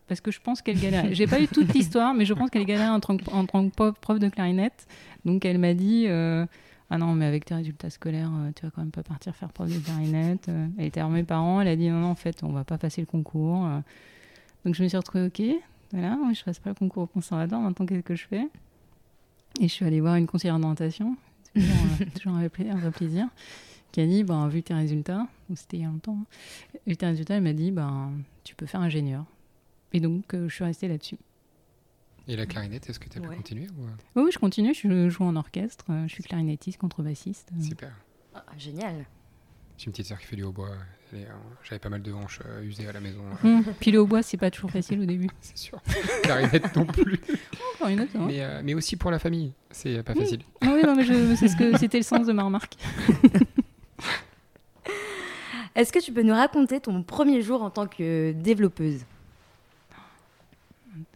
parce 0.08 0.22
que 0.22 0.31
je 0.31 0.40
pense 0.40 0.62
qu'elle 0.62 0.80
galère, 0.80 1.06
j'ai 1.12 1.28
pas 1.28 1.42
eu 1.42 1.48
toute 1.48 1.74
l'histoire, 1.74 2.14
mais 2.14 2.24
je 2.24 2.34
pense 2.34 2.50
qu'elle 2.50 2.66
galère 2.66 2.94
en 2.94 3.02
tant, 3.02 3.18
que, 3.18 3.30
en 3.30 3.46
tant 3.46 3.69
que 3.69 3.92
prof 3.92 4.19
de 4.19 4.30
clarinette. 4.30 4.88
Donc 5.25 5.44
elle 5.44 5.58
m'a 5.58 5.74
dit, 5.74 6.06
euh, 6.08 6.46
ah 6.89 6.98
non, 6.98 7.13
mais 7.13 7.25
avec 7.25 7.45
tes 7.45 7.56
résultats 7.56 7.89
scolaires, 7.89 8.31
euh, 8.34 8.51
tu 8.56 8.66
vas 8.66 8.72
quand 8.72 8.81
même 8.81 8.92
pas 8.92 9.04
partir 9.04 9.36
faire 9.36 9.51
prof 9.51 9.69
de 9.69 9.78
clarinette. 9.80 10.50
Elle 10.78 10.86
était 10.86 11.01
à 11.01 11.07
mes 11.07 11.24
parents, 11.24 11.60
elle 11.60 11.68
a 11.68 11.75
dit, 11.75 11.89
non, 11.89 12.00
non, 12.00 12.07
en 12.07 12.16
fait, 12.16 12.44
on 12.44 12.51
va 12.51 12.63
pas 12.63 12.78
passer 12.78 13.01
le 13.01 13.07
concours. 13.07 13.68
Donc 14.66 14.75
je 14.75 14.84
me 14.84 14.88
suis 14.88 14.98
retrouvée, 14.98 15.25
ok, 15.28 15.42
voilà, 15.92 16.18
je 16.34 16.44
passe 16.44 16.60
pas 16.60 16.69
le 16.69 16.75
concours 16.75 17.04
au 17.04 17.07
conservatoire, 17.07 17.62
maintenant 17.62 17.86
qu'est-ce 17.86 18.01
que 18.01 18.16
je 18.16 18.28
fais? 18.28 18.48
Et 19.60 19.68
je 19.68 19.74
suis 19.74 19.86
allée 19.86 20.01
voir 20.01 20.16
une 20.16 20.28
conseillère 20.28 20.60
d'orientation, 20.60 21.16
toujours, 21.54 21.75
toujours 22.16 22.34
un, 22.34 22.48
vrai 22.48 22.92
plaisir 22.92 23.28
qui 23.92 24.01
a 24.01 24.06
dit, 24.06 24.24
ben, 24.24 24.48
vu 24.50 24.62
tes 24.62 24.74
résultats, 24.74 25.28
c'était 25.56 25.78
il 25.78 25.83
y 25.83 25.86
a 25.86 25.88
longtemps, 25.88 26.18
hein, 26.19 26.80
vu 26.86 26.98
tes 26.98 27.06
résultats, 27.06 27.36
elle 27.36 27.44
m'a 27.44 27.54
dit, 27.54 27.72
ben, 27.72 28.11
tu 28.44 28.56
peux 28.56 28.66
faire 28.66 28.81
ingénieur. 28.81 29.23
Et 29.94 30.00
donc, 30.00 30.33
euh, 30.33 30.50
je 30.50 30.54
suis 30.54 30.64
restée 30.66 30.88
là-dessus. 30.88 31.18
Et 32.28 32.36
la 32.36 32.46
clarinette, 32.46 32.90
est-ce 32.90 33.00
que 33.00 33.07
tu 33.07 33.19
as 33.19 33.22
pu 33.22 33.28
continuer 33.30 33.68
ou... 33.78 34.22
Oui, 34.22 34.31
je 34.31 34.38
continue, 34.38 34.74
je 34.74 35.07
joue 35.10 35.24
en 35.24 35.36
orchestre, 35.38 35.86
euh, 35.90 36.07
je 36.07 36.14
suis 36.14 36.24
clarinettiste, 36.24 36.78
contrebassiste. 36.78 37.50
Super. 37.62 37.94
Ah, 38.36 38.44
génial. 38.57 39.06
J'ai 39.78 39.86
une 39.86 39.92
petite 39.94 40.07
sœur 40.07 40.19
qui 40.19 40.26
fait 40.26 40.36
du 40.36 40.44
hautbois. 40.44 40.72
J'avais 41.64 41.80
pas 41.80 41.88
mal 41.88 42.02
de 42.02 42.12
hanches 42.12 42.42
euh, 42.46 42.64
usées 42.64 42.88
à 42.88 42.92
la 42.92 43.00
maison. 43.00 43.22
Hum, 43.46 43.64
puis 43.80 43.92
le 43.92 44.00
hautbois, 44.00 44.24
c'est 44.24 44.36
pas 44.36 44.52
toujours 44.52 44.72
facile 44.72 45.00
au 45.00 45.06
début. 45.06 45.30
c'est 45.40 45.57
sûr. 45.57 45.81
Clarinette 46.24 46.76
non 46.76 46.86
plus. 46.86 47.18
Clarinette, 47.78 48.16
hein. 48.16 48.26
mais, 48.28 48.64
mais, 48.64 48.74
aussi 48.74 48.98
pour 48.98 49.10
la 49.10 49.19
famille, 49.19 49.54
c'est 49.72 50.04
pas 50.04 50.14
facile. 50.14 50.42
Ah 50.62 50.74
oui, 50.74 50.81
non, 50.84 50.96
mais 50.96 51.06
c'est 51.38 51.48
ce 51.48 51.56
que 51.56 51.78
c'était 51.80 52.00
le 52.00 52.04
sens 52.04 52.28
de 52.28 52.34
ma 52.34 52.44
remarque. 52.44 52.76
Est-ce 55.76 55.94
que 55.94 56.00
tu 56.00 56.12
peux 56.12 56.24
nous 56.24 56.34
raconter 56.34 56.81
ton 56.81 57.04
premier 57.04 57.42
jour 57.42 57.62
en 57.62 57.69
tant 57.69 57.88
que 57.88 58.34
développeuse? 58.34 59.06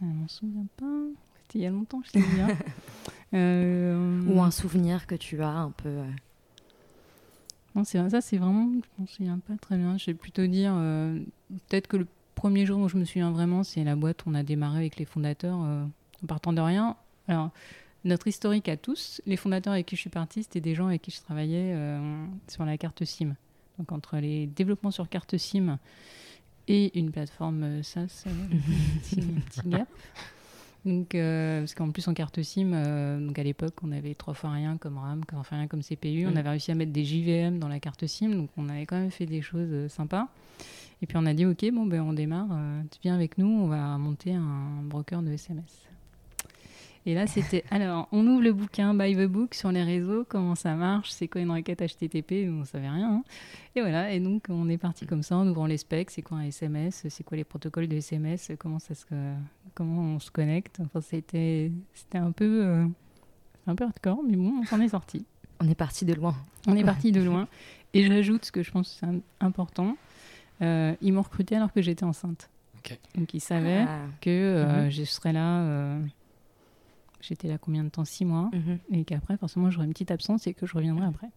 Je 0.00 0.04
m'en 0.06 0.28
souviens 0.28 0.66
pas. 0.76 1.00
C'était 1.42 1.58
il 1.58 1.62
y 1.62 1.66
a 1.66 1.70
longtemps, 1.70 2.02
je 2.04 2.10
sais 2.10 2.26
bien. 2.34 2.48
euh... 3.34 4.22
Ou 4.26 4.40
un 4.42 4.50
souvenir 4.50 5.06
que 5.06 5.14
tu 5.14 5.42
as 5.42 5.48
un 5.48 5.70
peu. 5.70 5.88
Euh. 5.88 6.10
Non, 7.74 7.84
c'est 7.84 8.08
ça, 8.10 8.20
c'est 8.20 8.36
vraiment. 8.38 8.70
Je 8.72 9.02
m'en 9.02 9.06
souviens 9.06 9.38
pas 9.38 9.56
très 9.60 9.76
bien. 9.76 9.96
Je 9.98 10.06
vais 10.06 10.14
plutôt 10.14 10.46
dire. 10.46 10.72
Euh, 10.76 11.18
peut-être 11.68 11.86
que 11.86 11.96
le 11.96 12.06
premier 12.34 12.66
jour 12.66 12.80
où 12.80 12.88
je 12.88 12.96
me 12.96 13.04
souviens 13.04 13.30
vraiment, 13.30 13.64
c'est 13.64 13.84
la 13.84 13.96
boîte 13.96 14.24
où 14.24 14.30
on 14.30 14.34
a 14.34 14.42
démarré 14.42 14.78
avec 14.78 14.96
les 14.96 15.04
fondateurs 15.04 15.60
euh, 15.62 15.84
en 16.22 16.26
partant 16.26 16.52
de 16.52 16.60
rien. 16.60 16.96
Alors, 17.28 17.50
notre 18.04 18.28
historique 18.28 18.68
à 18.68 18.76
tous, 18.76 19.22
les 19.26 19.36
fondateurs 19.36 19.72
avec 19.72 19.86
qui 19.86 19.96
je 19.96 20.00
suis 20.00 20.10
partie, 20.10 20.42
c'était 20.42 20.60
des 20.60 20.74
gens 20.74 20.88
avec 20.88 21.02
qui 21.02 21.10
je 21.10 21.20
travaillais 21.20 21.76
sur 22.48 22.64
la 22.64 22.76
carte 22.76 23.04
SIM. 23.04 23.36
Donc 23.78 23.92
entre 23.92 24.16
les 24.16 24.46
développements 24.46 24.90
sur 24.90 25.08
carte 25.08 25.36
SIM 25.36 25.78
et 26.68 26.98
une 26.98 27.10
plateforme 27.10 27.62
euh, 27.62 27.82
SaaS, 27.82 28.24
euh, 28.26 28.30
petit, 29.50 29.68
gap. 29.68 29.88
Donc, 30.84 31.14
euh, 31.14 31.60
parce 31.60 31.74
qu'en 31.74 31.90
plus 31.90 32.08
en 32.08 32.14
carte 32.14 32.42
SIM, 32.42 32.72
donc 33.20 33.38
à 33.38 33.42
l'époque, 33.44 33.74
on 33.84 33.92
avait 33.92 34.14
trois 34.14 34.34
fois 34.34 34.50
rien 34.50 34.78
comme 34.78 34.98
RAM, 34.98 35.24
trois 35.24 35.44
fois 35.44 35.58
rien 35.58 35.68
comme 35.68 35.82
CPU. 35.82 36.26
On 36.26 36.32
mm. 36.32 36.36
avait 36.36 36.50
réussi 36.50 36.72
à 36.72 36.74
mettre 36.74 36.92
des 36.92 37.04
JVM 37.04 37.60
dans 37.60 37.68
la 37.68 37.78
carte 37.78 38.06
SIM, 38.06 38.30
donc 38.30 38.50
on 38.56 38.68
avait 38.68 38.84
quand 38.84 38.98
même 38.98 39.12
fait 39.12 39.26
des 39.26 39.42
choses 39.42 39.88
sympas. 39.92 40.26
Et 41.00 41.06
puis 41.06 41.16
on 41.16 41.26
a 41.26 41.34
dit, 41.34 41.46
ok, 41.46 41.64
bon 41.72 41.86
ben 41.86 42.00
on 42.00 42.12
démarre, 42.12 42.48
tu 42.90 42.98
viens 43.02 43.14
avec 43.14 43.38
nous, 43.38 43.46
on 43.46 43.66
va 43.66 43.96
monter 43.98 44.34
un 44.34 44.82
broker 44.82 45.22
de 45.22 45.32
SMS. 45.32 45.88
Et 47.04 47.14
là, 47.14 47.26
c'était 47.26 47.64
alors, 47.70 48.06
on 48.12 48.24
ouvre 48.28 48.42
le 48.42 48.52
bouquin 48.52 48.94
Buy 48.94 49.16
the 49.16 49.26
Book 49.26 49.54
sur 49.54 49.72
les 49.72 49.82
réseaux, 49.82 50.24
comment 50.28 50.54
ça 50.54 50.74
marche, 50.76 51.10
c'est 51.10 51.26
quoi 51.26 51.40
une 51.40 51.50
requête 51.50 51.80
HTTP, 51.82 52.48
on 52.48 52.64
savait 52.64 52.88
rien. 52.88 53.14
Hein. 53.16 53.24
Et 53.74 53.80
voilà, 53.80 54.12
et 54.12 54.20
donc 54.20 54.44
on 54.48 54.68
est 54.68 54.78
parti 54.78 55.04
comme 55.04 55.22
ça 55.24 55.36
en 55.36 55.48
ouvrant 55.48 55.66
les 55.66 55.78
specs, 55.78 56.10
c'est 56.12 56.22
quoi 56.22 56.38
un 56.38 56.42
SMS, 56.44 57.04
c'est 57.08 57.24
quoi 57.24 57.36
les 57.36 57.42
protocoles 57.44 57.88
de 57.88 57.96
SMS, 57.96 58.52
comment, 58.58 58.78
ça 58.78 58.94
se, 58.94 59.04
comment 59.74 60.02
on 60.14 60.18
se 60.20 60.30
connecte. 60.30 60.78
Enfin, 60.80 61.00
c'était, 61.00 61.72
c'était 61.92 62.18
un 62.18 62.30
peu. 62.32 62.64
Euh, 62.64 62.86
un 63.66 63.74
peu 63.76 63.84
hardcore, 63.84 64.20
mais 64.28 64.36
bon, 64.36 64.54
on 64.60 64.64
s'en 64.64 64.80
est 64.80 64.88
sorti. 64.88 65.24
On 65.60 65.68
est 65.68 65.74
parti 65.76 66.04
de 66.04 66.14
loin. 66.14 66.34
On 66.66 66.74
est 66.76 66.82
parti 66.84 67.12
de 67.12 67.22
loin. 67.22 67.46
Et 67.94 68.04
j'ajoute 68.06 68.44
ce 68.44 68.50
que 68.52 68.62
je 68.64 68.70
pense 68.72 68.98
c'est 69.00 69.06
important. 69.44 69.96
Euh, 70.62 70.94
ils 71.00 71.12
m'ont 71.12 71.22
recruté 71.22 71.54
alors 71.56 71.72
que 71.72 71.80
j'étais 71.82 72.04
enceinte. 72.04 72.48
Donc 73.16 73.32
ils 73.34 73.40
savaient 73.40 73.84
Ah. 73.88 73.98
que 74.20 74.30
euh, 74.30 74.84
Mhm. 74.84 74.90
je 74.90 75.04
serais 75.04 75.32
là. 75.32 75.60
J'étais 77.22 77.48
là 77.48 77.56
combien 77.56 77.84
de 77.84 77.88
temps? 77.88 78.04
Six 78.04 78.24
mois. 78.26 78.50
Mhm. 78.52 78.78
Et 78.90 79.04
qu'après, 79.04 79.36
forcément, 79.38 79.70
j'aurais 79.70 79.86
une 79.86 79.92
petite 79.92 80.10
absence 80.10 80.46
et 80.46 80.52
que 80.54 80.66
je 80.66 80.74
reviendrai 80.74 81.06
après. 81.06 81.28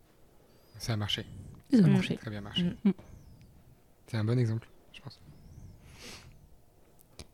Ça 0.80 0.94
a 0.94 0.98
marché. 0.98 1.26
Ça 1.72 1.78
a 1.78 1.82
Mm. 1.88 1.92
marché. 1.94 2.16
Très 2.18 2.30
bien 2.32 2.42
marché. 2.42 2.64
Mm. 2.64 2.90
Mm. 2.90 2.94
C'est 4.08 4.18
un 4.18 4.24
bon 4.26 4.38
exemple, 4.38 4.68
je 4.94 5.02
pense. 5.02 5.20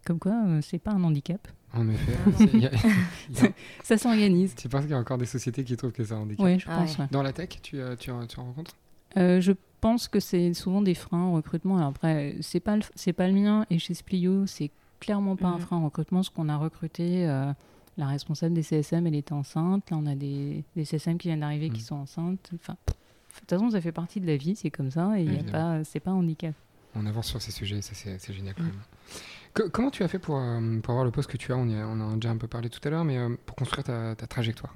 Comme 0.05 0.19
quoi, 0.19 0.43
euh, 0.47 0.61
c'est 0.61 0.79
pas 0.79 0.91
un 0.91 1.03
handicap. 1.03 1.47
En 1.73 1.87
effet. 1.89 2.13
Ah 2.25 2.29
y 2.53 2.65
a- 2.65 2.71
y 2.71 3.47
a- 3.47 3.51
Ça 3.83 3.97
s'organise. 3.97 4.55
tu 4.55 4.67
penses 4.67 4.81
qu'il 4.81 4.91
y 4.91 4.93
a 4.93 4.97
encore 4.99 5.17
des 5.17 5.25
sociétés 5.25 5.63
qui 5.63 5.75
trouvent 5.77 5.91
que 5.91 6.03
c'est 6.03 6.13
un 6.13 6.17
handicap? 6.19 6.45
Oui, 6.45 6.59
je 6.59 6.65
Ah 6.69 6.77
pense. 6.79 6.95
ouais. 6.97 7.01
ouais. 7.03 7.07
Dans 7.11 7.23
la 7.23 7.31
tech, 7.33 7.49
tu, 7.61 7.79
euh, 7.79 7.95
tu, 7.95 8.11
en- 8.11 8.25
tu 8.27 8.39
en 8.39 8.45
rencontres? 8.45 8.75
Euh, 9.17 9.39
je 9.41 9.51
pense 9.79 10.07
que 10.07 10.19
c'est 10.19 10.53
souvent 10.53 10.81
des 10.81 10.95
freins 10.95 11.25
au 11.27 11.33
recrutement. 11.33 11.77
Alors 11.77 11.89
après, 11.89 12.35
c'est 12.41 12.59
pas 12.59 12.75
le, 12.75 12.83
c'est 12.95 13.13
pas 13.13 13.27
le 13.27 13.33
mien 13.33 13.65
et 13.69 13.79
chez 13.79 13.93
Splio, 13.93 14.45
c'est 14.47 14.71
clairement 14.99 15.35
pas 15.35 15.47
un 15.47 15.55
Mhm. 15.55 15.61
frein 15.61 15.77
au 15.81 15.85
recrutement. 15.85 16.23
Ce 16.23 16.29
qu'on 16.31 16.49
a 16.49 16.57
recruté, 16.57 17.27
euh, 17.27 17.51
la 17.97 18.07
responsable 18.07 18.53
des 18.55 18.63
CSM, 18.63 19.05
elle 19.07 19.15
était 19.15 19.33
enceinte. 19.33 19.89
Là, 19.91 19.97
on 19.97 20.05
a 20.05 20.15
des, 20.15 20.63
des 20.75 20.85
CSM 20.85 21.17
qui 21.17 21.27
viennent 21.27 21.41
d'arriver 21.41 21.69
qui 21.69 21.79
Mhm. 21.81 21.85
sont 21.85 21.95
enceintes. 21.95 22.49
Enfin, 22.55 22.75
de 22.87 23.39
toute 23.39 23.49
façon, 23.49 23.69
ça 23.69 23.81
fait 23.81 23.91
partie 23.91 24.19
de 24.19 24.27
la 24.27 24.37
vie, 24.37 24.55
c'est 24.55 24.69
comme 24.71 24.91
ça 24.91 25.17
et 25.19 25.23
Évidemment. 25.23 25.51
pas, 25.51 25.83
c'est 25.83 25.99
pas 25.99 26.11
un 26.11 26.15
handicap. 26.15 26.53
On 26.95 27.05
avance 27.05 27.27
sur 27.27 27.41
ces 27.41 27.51
sujets, 27.51 27.81
ça 27.81 27.93
c'est 27.95 28.33
génial 28.33 28.53
quand 28.55 28.63
Mm. 28.63 28.67
même. 28.67 28.75
Co- 29.53 29.69
comment 29.69 29.91
tu 29.91 30.03
as 30.03 30.07
fait 30.07 30.19
pour, 30.19 30.37
euh, 30.37 30.79
pour 30.79 30.91
avoir 30.91 31.05
le 31.05 31.11
poste 31.11 31.29
que 31.29 31.37
tu 31.37 31.51
as? 31.53 31.57
On, 31.57 31.67
y 31.67 31.75
a 31.75 31.87
on 31.87 31.99
en 32.01 32.11
a 32.11 32.15
déjà 32.15 32.31
un 32.31 32.37
peu 32.37 32.47
parlé 32.47 32.69
tout 32.69 32.79
à 32.85 32.89
l'heure, 32.89 33.05
mais 33.05 33.17
euh, 33.17 33.29
pour 33.45 33.55
construire 33.55 33.83
ta, 33.85 34.15
ta 34.15 34.27
trajectoire 34.27 34.75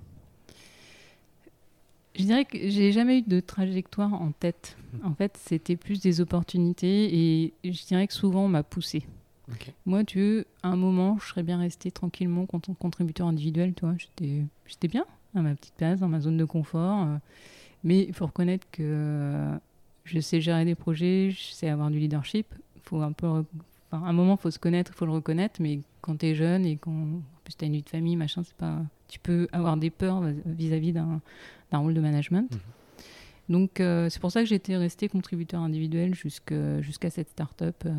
Je 2.17 2.23
dirais 2.23 2.45
que 2.45 2.57
j'ai 2.69 2.91
jamais 2.93 3.19
eu 3.19 3.21
de 3.23 3.39
trajectoire 3.41 4.13
en 4.13 4.31
tête. 4.31 4.77
Mhm. 4.93 5.05
En 5.11 5.13
fait, 5.13 5.37
c'était 5.45 5.75
plus 5.75 5.99
des 6.01 6.21
opportunités 6.21 7.43
et 7.43 7.53
je 7.65 7.85
dirais 7.85 8.07
que 8.07 8.13
souvent 8.13 8.45
on 8.45 8.49
m'a 8.49 8.63
poussé. 8.63 9.03
Ok. 9.51 9.71
Moi, 9.85 10.03
tu 10.03 10.19
veux, 10.19 10.47
à 10.63 10.69
un 10.69 10.75
moment, 10.75 11.17
je 11.19 11.27
serais 11.27 11.43
bien 11.43 11.59
resté 11.59 11.91
tranquillement 11.91 12.45
contributeur 12.45 13.27
individuel, 13.27 13.73
tu 13.73 13.85
vois. 13.85 13.95
J'étais, 13.97 14.87
bien 14.87 15.05
à 15.35 15.41
ma 15.41 15.53
petite 15.53 15.73
place, 15.75 15.99
dans 15.99 16.07
ma 16.07 16.21
zone 16.21 16.37
de 16.37 16.45
confort. 16.45 17.03
euh, 17.03 17.17
mais 17.83 18.03
il 18.03 18.13
faut 18.13 18.25
reconnaître 18.25 18.65
que 18.71 18.81
euh, 18.83 19.57
je 20.05 20.19
sais 20.19 20.41
gérer 20.41 20.65
des 20.65 20.75
projets, 20.75 21.31
je 21.31 21.51
sais 21.51 21.69
avoir 21.69 21.91
du 21.91 21.99
leadership. 21.99 22.47
faut 22.83 23.01
un 23.01 23.11
peu, 23.11 23.27
enfin, 23.27 23.45
à 23.91 24.09
un 24.09 24.13
moment, 24.13 24.35
il 24.35 24.41
faut 24.41 24.49
se 24.49 24.57
connaître, 24.57 24.91
il 24.93 24.97
faut 24.97 25.05
le 25.05 25.11
reconnaître. 25.11 25.61
Mais 25.61 25.81
quand 26.01 26.17
tu 26.17 26.27
es 26.27 26.35
jeune 26.35 26.65
et 26.65 26.77
quand 26.77 26.91
en 26.91 27.21
plus 27.43 27.55
tu 27.55 27.63
as 27.63 27.67
une 27.67 27.73
vie 27.73 27.83
de 27.83 27.89
famille, 27.89 28.15
machin, 28.15 28.43
c'est 28.43 28.55
pas, 28.55 28.79
tu 29.07 29.19
peux 29.19 29.47
avoir 29.51 29.77
des 29.77 29.91
peurs 29.91 30.23
vis-à-vis 30.45 30.93
d'un, 30.93 31.21
rôle 31.73 31.93
de 31.93 32.01
management. 32.01 32.51
Mhm. 32.51 32.59
Donc 33.49 33.79
euh, 33.79 34.09
c'est 34.09 34.19
pour 34.19 34.31
ça 34.31 34.41
que 34.41 34.47
j'étais 34.47 34.75
resté 34.75 35.07
contributeur 35.07 35.61
individuel 35.61 36.15
jusqu'à 36.15 37.09
cette 37.09 37.29
start-up 37.29 37.83
euh, 37.85 37.91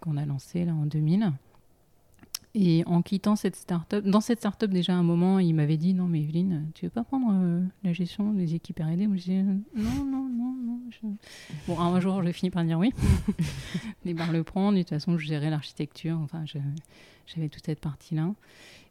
qu'on 0.00 0.16
a 0.16 0.24
lancée 0.24 0.64
là 0.64 0.74
en 0.74 0.86
2000. 0.86 1.32
Et 2.54 2.82
en 2.86 3.02
quittant 3.02 3.36
cette 3.36 3.56
start-up, 3.56 4.04
dans 4.06 4.22
cette 4.22 4.38
start-up 4.38 4.70
déjà 4.70 4.94
à 4.94 4.96
un 4.96 5.02
moment, 5.02 5.38
il 5.38 5.54
m'avait 5.54 5.76
dit 5.76 5.92
non 5.92 6.06
mais 6.06 6.20
Evelyne, 6.22 6.70
tu 6.74 6.86
veux 6.86 6.90
pas 6.90 7.04
prendre 7.04 7.28
euh, 7.32 7.62
la 7.84 7.92
gestion 7.92 8.32
des 8.32 8.54
équipes 8.54 8.80
R&D 8.80 9.06
Moi 9.06 9.16
je 9.16 9.22
disais 9.22 9.42
non 9.42 10.04
non 10.04 10.28
non 10.28 10.54
non. 10.64 10.80
je- 10.90 11.06
Bon 11.68 11.78
un 11.78 12.00
jour 12.00 12.22
j'ai 12.22 12.32
fini 12.32 12.50
par 12.50 12.64
dire 12.64 12.78
oui. 12.78 12.92
Les 14.06 14.14
barres 14.14 14.32
le 14.32 14.42
prendre. 14.42 14.76
De 14.78 14.82
toute 14.82 14.88
façon 14.90 15.18
je 15.18 15.26
gérais 15.26 15.50
l'architecture. 15.50 16.18
Enfin 16.22 16.44
je- 16.46 16.58
j'avais 17.34 17.48
toute 17.48 17.64
cette 17.64 17.80
partie 17.80 18.14
là. 18.14 18.32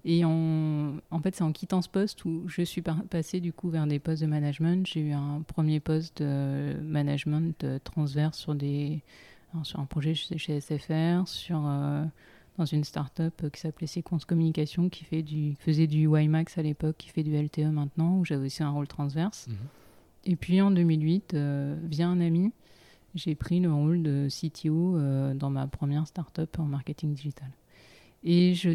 Et 0.06 0.24
en, 0.24 0.94
en 1.12 1.20
fait, 1.20 1.36
c'est 1.36 1.44
en 1.44 1.52
quittant 1.52 1.82
ce 1.82 1.90
poste 1.90 2.24
où 2.24 2.44
je 2.48 2.62
suis 2.62 2.82
passée 2.82 3.42
du 3.42 3.52
coup 3.52 3.70
vers 3.70 3.88
des 3.88 4.00
postes 4.00 4.22
de 4.22 4.28
management. 4.28 4.88
J'ai 4.88 5.02
eu 5.02 5.12
un 5.12 5.42
premier 5.42 5.82
poste 5.82 6.22
de 6.22 6.78
management 6.82 7.66
transverse 7.84 8.38
sur, 8.38 8.56
des, 8.56 9.02
sur 9.64 9.80
un 9.80 9.86
projet 9.86 10.14
chez, 10.14 10.62
SFR, 10.62 11.28
sur, 11.28 11.62
euh, 11.66 12.06
dans 12.58 12.66
une 12.66 12.84
start-up 12.84 13.34
euh, 13.44 13.50
qui 13.50 13.62
s'appelait 13.62 13.88
Séquence 13.88 14.26
Communication, 14.26 14.90
qui 14.90 15.04
fait 15.04 15.22
du, 15.22 15.56
faisait 15.60 15.88
du 15.88 16.08
WiMAX 16.08 16.58
à 16.58 16.62
l'époque, 16.62 16.96
qui 16.98 17.10
fait 17.10 17.24
du 17.24 17.36
LTE 17.36 17.72
maintenant, 17.72 18.18
où 18.18 18.26
j'avais 18.26 18.48
aussi 18.48 18.64
un 18.64 18.72
rôle 18.72 18.88
transverse. 18.88 19.48
Mhm. 19.48 19.56
Et 20.26 20.36
puis 20.36 20.62
en 20.62 20.72
2008, 20.72 21.34
euh, 21.34 21.78
via 21.84 22.08
un 22.08 22.20
ami, 22.20 22.52
j'ai 23.16 23.36
pris 23.36 23.60
le 23.60 23.72
rôle 23.72 24.04
de 24.04 24.28
CTO 24.30 24.98
euh, 24.98 25.34
dans 25.34 25.50
ma 25.50 25.68
première 25.68 26.08
start-up 26.08 26.60
en 26.60 26.64
marketing 26.64 27.14
digital. 27.14 27.50
Et 28.24 28.54
je 28.56 28.72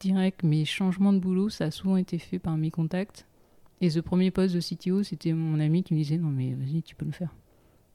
dirais 0.00 0.32
que 0.32 0.46
mes 0.46 0.64
changements 0.64 1.12
de 1.12 1.18
boulot, 1.18 1.48
ça 1.48 1.64
a 1.66 1.70
souvent 1.70 1.96
été 1.96 2.18
fait 2.18 2.38
par 2.38 2.56
mes 2.56 2.70
contacts. 2.70 3.26
Et 3.80 3.90
ce 3.90 4.00
premier 4.00 4.30
poste 4.30 4.54
de 4.54 4.60
CTO, 4.60 5.02
c'était 5.02 5.32
mon 5.32 5.60
ami 5.60 5.82
qui 5.84 5.94
me 5.94 5.98
disait 5.98 6.18
Non, 6.18 6.30
mais 6.30 6.52
vas-y, 6.54 6.82
tu 6.82 6.94
peux 6.96 7.06
le 7.06 7.12
faire. 7.12 7.32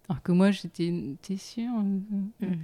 Alors 0.10 0.22
que 0.22 0.32
moi, 0.32 0.52
j'étais 0.52 0.94
T'es 1.22 1.38
sûr 1.38 1.70
Mhm. 1.72 2.58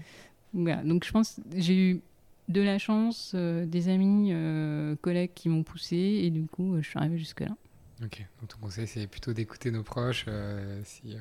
Voilà. 0.53 0.83
Donc 0.83 1.03
je 1.05 1.11
pense 1.11 1.35
que 1.51 1.59
j'ai 1.61 1.91
eu 1.91 2.01
de 2.47 2.61
la 2.61 2.79
chance, 2.79 3.33
euh, 3.35 3.65
des 3.65 3.89
amis, 3.89 4.29
euh, 4.31 4.95
collègues 5.01 5.31
qui 5.35 5.49
m'ont 5.49 5.61
poussé, 5.63 5.95
et 5.95 6.31
du 6.31 6.45
coup, 6.47 6.73
euh, 6.75 6.81
je 6.81 6.89
suis 6.89 6.97
arrivée 6.97 7.19
jusque-là. 7.19 7.55
Ok. 8.03 8.25
Donc 8.39 8.49
ton 8.49 8.57
conseil, 8.59 8.87
c'est 8.87 9.05
plutôt 9.05 9.33
d'écouter 9.33 9.69
nos 9.69 9.83
proches. 9.83 10.25
euh, 10.27 10.81
si, 10.83 11.15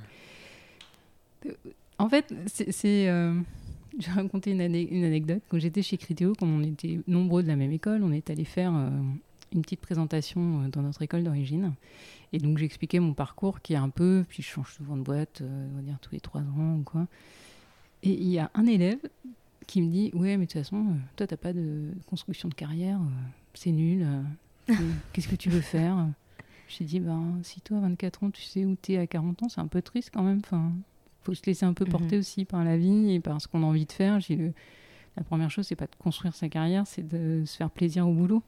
euh, 1.47 1.50
En 1.99 2.09
fait, 2.09 2.33
c'est. 2.47 3.09
Je 4.00 4.07
vais 4.07 4.12
raconter 4.12 4.52
une, 4.52 4.61
ane- 4.61 4.88
une 4.90 5.05
anecdote. 5.05 5.43
Quand 5.49 5.59
j'étais 5.59 5.83
chez 5.83 5.97
Criteo, 5.97 6.33
comme 6.35 6.55
on 6.55 6.62
était 6.62 7.00
nombreux 7.07 7.43
de 7.43 7.49
la 7.49 7.57
même 7.57 7.73
école, 7.73 8.02
on 8.05 8.12
est 8.12 8.31
allé 8.31 8.45
faire 8.45 8.73
euh, 8.75 8.90
une 9.52 9.62
petite 9.62 9.81
présentation 9.81 10.62
euh, 10.62 10.69
dans 10.69 10.83
notre 10.83 11.02
école 11.02 11.25
d'origine. 11.25 11.73
Et 12.33 12.38
donc 12.38 12.59
j'expliquais 12.59 13.00
mon 13.00 13.14
parcours 13.14 13.61
qui 13.61 13.73
est 13.73 13.76
un 13.76 13.88
peu. 13.88 14.25
Puis 14.28 14.43
je 14.43 14.49
change 14.49 14.73
souvent 14.75 14.97
de 14.97 15.02
boîte, 15.02 15.40
euh, 15.43 15.69
on 15.73 15.76
va 15.76 15.83
dire 15.83 15.99
tous 16.00 16.12
les 16.12 16.21
trois 16.21 16.43
ans 16.43 16.76
ou 16.78 16.83
quoi. 16.85 17.07
Et 18.02 18.12
il 18.12 18.28
y 18.28 18.38
a 18.38 18.50
un 18.55 18.67
élève 18.67 19.00
qui 19.67 19.83
me 19.83 19.90
dit 19.90 20.11
Ouais, 20.14 20.37
mais 20.37 20.47
de 20.47 20.50
toute 20.52 20.61
façon, 20.62 20.87
toi, 21.17 21.26
t'as 21.26 21.37
pas 21.37 21.52
de 21.52 21.88
construction 22.07 22.49
de 22.49 22.55
carrière, 22.55 23.00
c'est 23.55 23.73
nul. 23.73 24.07
Qu'est-ce 25.12 25.28
que 25.28 25.35
tu 25.37 25.50
veux 25.50 25.61
faire? 25.61 26.07
J'ai 26.69 26.85
dit 26.85 27.00
Ben, 27.00 27.40
si 27.43 27.61
toi, 27.62 27.78
à 27.78 27.81
24 27.81 28.23
ans, 28.25 28.31
tu 28.31 28.43
sais 28.43 28.64
où 28.64 28.76
t'es 28.76 28.99
à 28.99 29.07
40 29.07 29.43
ans, 29.43 29.49
c'est 29.49 29.61
un 29.61 29.67
peu 29.67 29.83
triste 29.83 30.11
quand 30.12 30.23
même. 30.23 30.40
Enfin, 30.45 30.71
faut 31.28 31.35
se 31.35 31.42
laisser 31.47 31.66
un 31.66 31.75
peu 31.75 31.85
porter 31.85 32.16
Mhm. 32.16 32.20
aussi 32.20 32.44
par 32.47 32.64
la 32.64 32.78
vie 32.78 33.12
et 33.12 33.20
par 33.20 33.38
ce 33.40 33.49
qu'on 33.49 33.62
a 33.62 33.66
envie 33.66 33.85
de 33.85 33.92
faire. 33.92 34.18
J'ai 34.20 34.37
le- 34.37 34.52
La 35.16 35.25
première 35.25 35.50
chose, 35.50 35.66
c'est 35.66 35.75
pas 35.75 35.87
de 35.87 35.97
construire 35.99 36.32
sa 36.37 36.49
carrière, 36.49 36.87
c'est 36.87 37.02
de 37.06 37.42
se 37.44 37.56
faire 37.56 37.70
plaisir 37.70 38.06
au 38.08 38.12
boulot. 38.14 38.40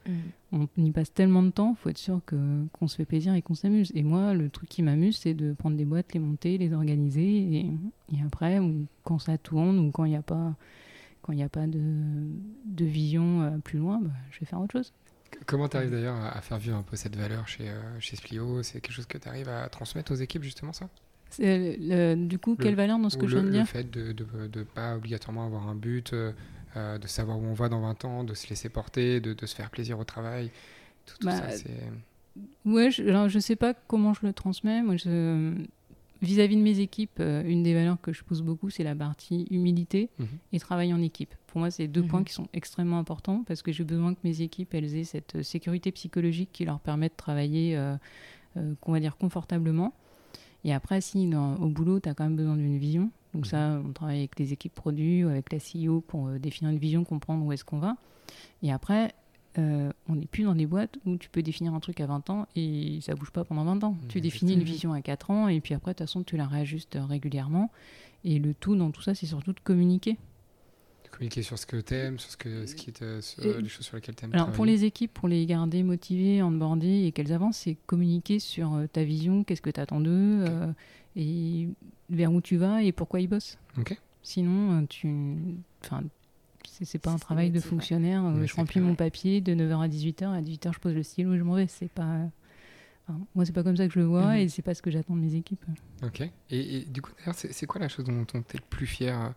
Mhm. 0.52 0.68
On 0.78 0.84
y 0.84 0.92
passe 0.92 1.12
tellement 1.12 1.42
de 1.42 1.50
temps, 1.50 1.74
faut 1.74 1.88
être 1.88 1.98
sûr 1.98 2.20
que 2.24 2.36
qu'on 2.72 2.86
se 2.86 2.94
fait 2.94 3.04
plaisir 3.04 3.34
et 3.34 3.42
qu'on 3.42 3.54
s'amuse. 3.56 3.90
Et 3.96 4.04
moi, 4.04 4.34
le 4.34 4.48
truc 4.50 4.68
qui 4.68 4.82
m'amuse, 4.84 5.16
c'est 5.16 5.34
de 5.34 5.52
prendre 5.52 5.76
des 5.76 5.84
boîtes, 5.84 6.14
les 6.14 6.20
monter, 6.20 6.58
les 6.58 6.72
organiser, 6.72 7.56
et, 7.56 7.66
et 8.14 8.22
après, 8.24 8.60
ou 8.60 8.86
quand 9.02 9.18
ça 9.18 9.36
tourne, 9.36 9.80
ou 9.80 9.90
quand 9.90 10.04
il 10.04 10.10
n'y 10.10 10.16
a 10.16 10.22
pas, 10.22 10.54
quand 11.22 11.32
il 11.32 11.36
n'y 11.36 11.42
a 11.42 11.48
pas 11.48 11.66
de, 11.66 11.82
de 12.66 12.84
vision 12.84 13.42
euh, 13.42 13.58
plus 13.58 13.80
loin, 13.80 13.98
bah, 14.00 14.10
je 14.30 14.38
vais 14.38 14.46
faire 14.46 14.60
autre 14.60 14.72
chose. 14.72 14.92
Comment 15.46 15.68
tu 15.68 15.76
arrives 15.76 15.90
d'ailleurs 15.90 16.16
à, 16.24 16.40
faire 16.40 16.58
vivre 16.58 16.76
un 16.76 16.82
peu 16.84 16.94
cette 16.94 17.16
valeur 17.16 17.48
chez, 17.48 17.68
euh, 17.68 17.98
chez 17.98 18.14
Splio? 18.14 18.62
C'est 18.62 18.80
quelque 18.80 18.94
chose 18.94 19.06
que 19.06 19.18
tu 19.18 19.28
arrives 19.28 19.48
à 19.48 19.68
transmettre 19.68 20.12
aux 20.12 20.16
équipes, 20.26 20.44
justement, 20.44 20.72
ça? 20.72 20.88
Le- 21.38 22.14
du 22.26 22.38
coup, 22.38 22.56
Le- 22.58 22.64
quelle 22.64 22.74
valeur 22.74 22.98
dans 22.98 23.10
ce 23.10 23.16
que 23.16 23.26
je 23.26 23.36
le, 23.36 23.40
viens 23.42 23.50
de 23.50 23.56
le 23.56 23.62
dire 23.62 23.68
fait 23.68 23.90
de 23.90 24.14
ne 24.56 24.62
pas 24.64 24.96
obligatoirement 24.96 25.46
avoir 25.46 25.68
un 25.68 25.74
but, 25.74 26.12
euh, 26.12 26.32
de 26.98 27.06
savoir 27.06 27.38
où 27.38 27.44
on 27.44 27.54
va 27.54 27.68
dans 27.68 27.80
20 27.80 28.04
ans, 28.04 28.24
de 28.24 28.34
se 28.34 28.48
laisser 28.48 28.68
porter, 28.68 29.20
de, 29.20 29.32
de 29.34 29.46
se 29.46 29.54
faire 29.54 29.70
plaisir 29.70 29.98
au 29.98 30.04
travail. 30.04 30.50
Tout, 31.06 31.16
tout 31.18 31.26
Bah, 31.26 31.32
ça, 31.36 31.50
c'est. 31.50 31.80
Ouais, 32.64 32.90
je, 32.90 33.02
alors 33.02 33.28
je 33.28 33.38
sais 33.38 33.56
pas 33.56 33.74
comment 33.74 34.14
je 34.14 34.24
le 34.26 34.32
transmets. 34.32 34.82
Moi, 34.82 34.96
je, 34.96 35.52
vis-à-vis 36.22 36.56
de 36.56 36.62
mes 36.62 36.78
équipes, 36.80 37.18
euh, 37.18 37.42
une 37.44 37.62
des 37.62 37.74
valeurs 37.74 38.00
que 38.00 38.12
je 38.12 38.22
pousse 38.22 38.42
beaucoup, 38.42 38.70
c'est 38.70 38.84
la 38.84 38.94
partie 38.94 39.46
humilité 39.50 40.10
Mhm. 40.18 40.26
et 40.52 40.60
travail 40.60 40.92
en 40.94 41.00
équipe. 41.02 41.34
Pour 41.48 41.58
moi, 41.60 41.70
c'est 41.72 41.88
deux 41.88 42.02
Mhm. 42.02 42.08
points 42.08 42.24
qui 42.24 42.32
sont 42.32 42.46
extrêmement 42.52 42.98
importants 42.98 43.42
parce 43.48 43.62
que 43.62 43.72
j'ai 43.72 43.82
besoin 43.84 44.14
que 44.14 44.20
mes 44.22 44.40
équipes, 44.42 44.72
elles 44.74 44.94
aient 44.96 45.04
cette 45.04 45.36
euh, 45.36 45.42
sécurité 45.42 45.90
psychologique 45.90 46.50
qui 46.52 46.64
leur 46.64 46.78
permet 46.78 47.08
de 47.08 47.14
travailler, 47.16 47.76
euh, 47.76 47.96
euh, 48.56 48.74
qu'on 48.80 48.92
va 48.92 49.00
dire, 49.00 49.16
confortablement. 49.16 49.92
Et 50.64 50.72
après, 50.72 51.00
si 51.00 51.26
dans- 51.26 51.56
au 51.56 51.68
boulot, 51.68 52.00
tu 52.00 52.08
as 52.08 52.14
quand 52.14 52.24
même 52.24 52.36
besoin 52.36 52.56
d'une 52.56 52.78
vision. 52.78 53.10
Donc 53.34 53.46
ça, 53.46 53.80
on 53.86 53.92
travaille 53.92 54.18
avec 54.18 54.38
les 54.38 54.52
équipes 54.52 54.74
produits, 54.74 55.22
avec 55.22 55.52
la 55.52 55.58
CEO 55.58 56.00
pour 56.00 56.26
euh, 56.28 56.38
définir 56.38 56.72
une 56.72 56.78
vision, 56.78 57.04
comprendre 57.04 57.44
où 57.44 57.52
est-ce 57.52 57.64
qu'on 57.64 57.78
va. 57.78 57.96
Et 58.62 58.72
après, 58.72 59.14
euh, 59.58 59.90
on 60.08 60.16
n'est 60.16 60.26
plus 60.26 60.44
dans 60.44 60.54
des 60.54 60.66
boîtes 60.66 60.98
où 61.06 61.16
tu 61.16 61.28
peux 61.30 61.42
définir 61.42 61.74
un 61.74 61.80
truc 61.80 62.00
à 62.00 62.06
20 62.06 62.28
ans 62.30 62.46
et 62.56 62.98
ça 63.02 63.14
bouge 63.14 63.30
pas 63.30 63.44
pendant 63.44 63.64
20 63.64 63.82
ans. 63.84 63.92
Mmh, 63.92 64.06
tu 64.08 64.20
définis 64.20 64.52
une 64.52 64.58
vision 64.72 64.92
à 64.92 65.00
4 65.00 65.30
ans 65.30 65.48
et 65.48 65.60
puis 65.60 65.74
après, 65.74 65.92
de 65.92 65.96
toute 65.98 66.06
façon, 66.06 66.22
tu 66.22 66.36
la 66.36 66.46
réajustes 66.46 66.98
régulièrement. 67.00 67.70
Et 68.24 68.38
le 68.38 68.52
tout 68.52 68.76
dans 68.76 68.90
tout 68.90 69.00
ça, 69.02 69.14
c'est 69.14 69.26
surtout 69.26 69.52
de 69.52 69.60
communiquer. 69.60 70.18
Communiquer 71.20 71.42
sur 71.42 71.58
ce 71.58 71.66
que 71.66 71.76
tu 71.76 71.92
aimes, 71.92 72.18
sur, 72.18 72.30
ce 72.30 72.36
que, 72.38 72.64
ce 72.64 72.74
qui 72.74 72.92
te, 72.92 73.20
sur 73.20 73.44
Et- 73.44 73.60
les 73.60 73.68
choses 73.68 73.84
sur 73.84 73.94
lesquelles 73.94 74.14
tu 74.14 74.24
aimes 74.24 74.30
Alors 74.32 74.52
pour 74.52 74.64
les 74.64 74.86
équipes, 74.86 75.12
pour 75.12 75.28
les 75.28 75.44
garder 75.44 75.82
motivées, 75.82 76.42
onboardées 76.42 77.04
et 77.04 77.12
qu'elles 77.12 77.34
avancent, 77.34 77.58
c'est 77.58 77.76
communiquer 77.84 78.38
sur 78.38 78.72
euh, 78.72 78.86
ta 78.86 79.04
vision, 79.04 79.44
qu'est-ce 79.44 79.60
que 79.60 79.68
tu 79.68 79.80
attends 79.80 80.00
d'eux 80.00 80.10
euh, 80.48 80.72
et 81.16 81.68
vers 82.08 82.32
où 82.32 82.40
tu 82.40 82.56
vas 82.56 82.82
et 82.82 82.92
pourquoi 82.92 83.20
ils 83.20 83.28
bossent. 83.28 83.58
Ok. 83.76 84.00
Sinon, 84.22 84.80
euh, 84.80 84.86
tu... 84.88 85.14
Enfin, 85.84 86.04
c'est 86.66 86.86
c'est 86.86 86.98
pas 86.98 87.10
un 87.10 87.18
travail 87.18 87.50
de 87.50 87.60
fonctionnaire. 87.60 88.24
Ouais, 88.24 88.46
je 88.46 88.54
remplis 88.56 88.80
mon 88.80 88.94
papier 88.94 89.42
de 89.42 89.54
9h 89.54 89.84
à 89.84 89.88
18h. 89.88 90.24
À 90.24 90.40
18h, 90.40 90.72
je 90.72 90.78
pose 90.78 90.94
le 90.94 91.02
stylo 91.02 91.34
et 91.34 91.38
je 91.38 91.42
m'en 91.42 91.54
vais. 91.54 91.66
C'est 91.66 91.90
pas... 91.90 92.30
moi, 93.34 93.44
c'est 93.44 93.52
pas 93.52 93.62
comme 93.62 93.76
ça 93.76 93.86
que 93.86 93.92
je 93.92 93.98
le 93.98 94.06
vois 94.06 94.38
et 94.38 94.48
c'est 94.48 94.62
pas 94.62 94.72
ce 94.72 94.80
que 94.80 94.90
j'attends 94.90 95.16
de 95.16 95.20
mes 95.20 95.34
équipes. 95.34 95.66
Ok. 96.02 96.22
Et, 96.48 96.86
du 96.86 97.02
coup, 97.02 97.12
d'ailleurs, 97.18 97.34
c'est 97.34 97.66
quoi 97.66 97.78
la 97.78 97.90
chose 97.90 98.06
dont 98.06 98.24
tu 98.24 98.38
es 98.38 98.42
le 98.54 98.64
plus 98.70 98.86
fier 98.86 99.34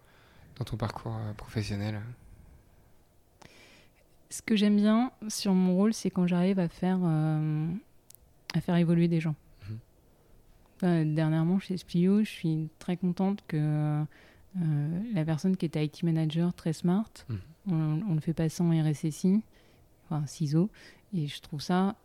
dans 0.58 0.66
ton 0.66 0.78
parcours 0.78 1.18
professionnel 1.38 2.00
Ce 4.30 4.42
que 4.42 4.56
j'aime 4.56 4.78
bien 4.78 5.12
sur 5.28 5.54
mon 5.54 5.76
rôle, 5.76 5.94
c'est 5.94 6.10
quand 6.10 6.28
j'arrive 6.28 6.60
à 6.60 6.68
faire 6.68 7.00
à 8.56 8.62
faire 8.62 8.76
évoluer 8.76 9.08
des 9.08 9.20
gens. 9.20 9.36
Mhm. 10.84 11.16
dernièrement, 11.16 11.60
chez 11.60 11.78
Splio, 11.78 12.20
je 12.20 12.30
suis 12.30 12.70
très 12.78 12.98
contente 12.98 13.44
que 13.48 14.06
la 14.56 15.26
personne 15.26 15.58
qui 15.58 15.66
était 15.66 15.84
IT 15.84 16.04
manager 16.04 16.54
très 16.54 16.74
smart, 16.74 17.10
mhm. 17.30 18.04
on, 18.08 18.14
le 18.14 18.20
fait 18.20 18.34
passer 18.34 18.62
en 18.62 18.70
RSSI, 18.70 19.42
enfin 20.06 20.26
CISO, 20.28 20.70
et 21.14 21.28
je 21.28 21.42
trouve 21.42 21.62
ça 21.62 21.96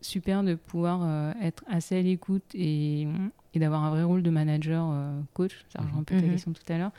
super 0.00 0.42
de 0.42 0.54
pouvoir 0.54 1.00
euh, 1.02 1.32
être 1.40 1.64
assez 1.68 1.98
à 1.98 2.02
l'écoute 2.02 2.54
et, 2.54 3.06
et 3.54 3.58
d'avoir 3.58 3.84
un 3.84 3.90
vrai 3.90 4.02
rôle 4.02 4.22
de 4.22 4.30
manager 4.30 4.88
euh, 4.90 5.20
coach. 5.34 5.64
Ça 5.68 5.80
rejoint 5.80 6.00
un 6.00 6.04
peu 6.04 6.16
ta 6.16 6.26
mhm. 6.26 6.32
question 6.32 6.52
tout 6.52 6.72
à 6.72 6.78
l'heure, 6.78 6.92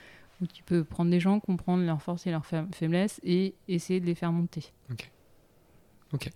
où 0.44 0.48
tu 0.48 0.64
peux 0.64 0.84
prendre 0.84 1.12
des 1.12 1.20
gens, 1.20 1.40
comprendre 1.40 1.84
leurs 1.84 2.02
forces 2.02 2.28
et 2.28 2.32
leurs 2.32 2.46
faiblesses 2.46 3.20
et 3.24 3.56
essayer 3.68 4.00
de 4.00 4.06
les 4.06 4.16
faire 4.16 4.32
monter. 4.32 4.72
Ok. 4.92 5.12
Ok. 6.14 6.30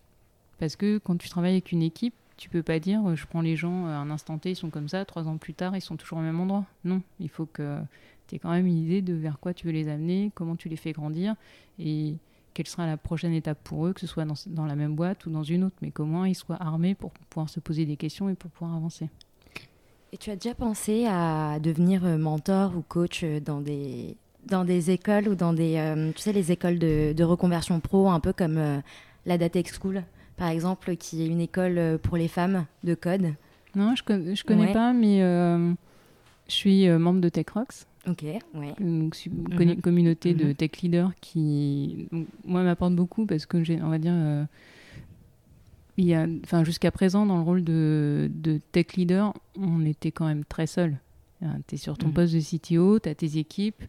Parce 0.59 0.75
que 0.75 0.97
quand 0.97 1.17
tu 1.17 1.29
travailles 1.29 1.53
avec 1.53 1.71
une 1.71 1.83
équipe, 1.83 2.15
tu 2.37 2.49
peux 2.49 2.63
pas 2.63 2.79
dire 2.79 3.15
je 3.15 3.25
prends 3.25 3.41
les 3.41 3.55
gens 3.55 3.85
à 3.85 3.91
un 3.91 4.09
instant 4.09 4.37
T, 4.37 4.51
ils 4.51 4.55
sont 4.55 4.69
comme 4.69 4.89
ça, 4.89 5.05
trois 5.05 5.27
ans 5.27 5.37
plus 5.37 5.53
tard, 5.53 5.75
ils 5.75 5.81
sont 5.81 5.97
toujours 5.97 6.19
au 6.19 6.21
même 6.21 6.39
endroit. 6.39 6.65
Non, 6.83 7.01
il 7.19 7.29
faut 7.29 7.45
que 7.45 7.79
tu 8.27 8.35
aies 8.35 8.39
quand 8.39 8.51
même 8.51 8.67
une 8.67 8.77
idée 8.77 9.01
de 9.01 9.13
vers 9.13 9.39
quoi 9.39 9.53
tu 9.53 9.65
veux 9.65 9.73
les 9.73 9.87
amener, 9.87 10.31
comment 10.35 10.55
tu 10.55 10.69
les 10.69 10.75
fais 10.75 10.91
grandir 10.91 11.35
et 11.79 12.15
quelle 12.53 12.67
sera 12.67 12.87
la 12.87 12.97
prochaine 12.97 13.33
étape 13.33 13.59
pour 13.63 13.85
eux, 13.85 13.93
que 13.93 14.01
ce 14.01 14.07
soit 14.07 14.25
dans, 14.25 14.65
la 14.65 14.75
même 14.75 14.95
boîte 14.95 15.27
ou 15.27 15.29
dans 15.29 15.43
une 15.43 15.63
autre, 15.63 15.75
mais 15.83 15.91
comment 15.91 16.25
ils 16.25 16.33
soient 16.33 16.57
armés 16.59 16.95
pour 16.95 17.11
pouvoir 17.11 17.49
se 17.49 17.59
poser 17.59 17.85
des 17.85 17.97
questions 17.97 18.29
et 18.29 18.33
pour 18.33 18.49
pouvoir 18.49 18.75
avancer. 18.75 19.09
Et 20.13 20.17
tu 20.17 20.29
as 20.29 20.35
déjà 20.35 20.55
pensé 20.55 21.05
à 21.05 21.59
devenir 21.59 22.05
euh, 22.05 22.17
mentor 22.17 22.73
ou 22.77 22.81
coach 22.81 23.21
euh, 23.23 23.39
dans 23.39 23.61
des, 23.61 24.15
dans 24.45 24.63
des 24.63 24.91
écoles 24.91 25.27
ou 25.27 25.35
dans 25.35 25.53
des, 25.53 25.75
euh, 25.77 26.11
tu 26.13 26.21
sais, 26.21 26.33
les 26.33 26.51
écoles 26.51 26.79
de, 26.79 27.23
reconversion 27.23 27.79
pro, 27.79 28.09
un 28.09 28.19
peu 28.19 28.33
comme 28.33 28.81
la 29.25 29.37
Datex 29.37 29.77
School, 29.79 30.03
par 30.37 30.49
exemple, 30.49 30.95
qui 30.95 31.23
est 31.23 31.27
une 31.27 31.41
école 31.41 31.99
pour 32.01 32.17
les 32.17 32.27
femmes 32.27 32.65
de 32.83 32.95
code? 32.95 33.33
Non, 33.75 33.95
je, 33.95 34.13
ne 34.13 34.43
connais 34.43 34.71
pas, 34.71 34.93
mais 34.93 35.19
je 35.19 36.53
suis 36.53 36.87
membre 36.89 37.19
de 37.19 37.29
TechRox. 37.29 37.85
Ok, 38.07 38.23
ouais. 38.23 38.73
Donc, 38.79 39.17
une 39.25 39.73
mhm. 39.73 39.81
communauté 39.81 40.33
de 40.33 40.45
mhm. 40.45 40.55
tech 40.55 40.71
leaders 40.81 41.11
qui, 41.19 42.07
moi, 42.45 42.63
m'apporte 42.63 42.95
beaucoup 42.95 43.25
parce 43.25 43.45
que 43.45 43.63
j'ai, 43.63 43.81
on 43.81 43.89
va 43.89 43.97
dire, 43.97 44.13
euh, 44.15 44.45
il 45.97 46.05
y 46.05 46.13
a, 46.13 46.27
enfin, 46.43 46.63
jusqu'à 46.63 46.91
présent, 46.91 47.25
dans 47.25 47.37
le 47.37 47.43
rôle 47.43 47.63
de, 47.63 48.29
de, 48.33 48.59
tech 48.71 48.93
leader, 48.95 49.33
on 49.55 49.85
était 49.85 50.11
quand 50.11 50.25
même 50.25 50.45
très 50.45 50.67
seul. 50.67 50.97
Tu 51.67 51.75
es 51.75 51.77
sur 51.77 51.97
ton 51.97 52.07
mhm. 52.07 52.13
poste 52.13 52.33
de 52.33 52.39
CTO, 52.39 52.99
tu 52.99 53.09
as 53.09 53.15
tes 53.15 53.37
équipes. 53.37 53.83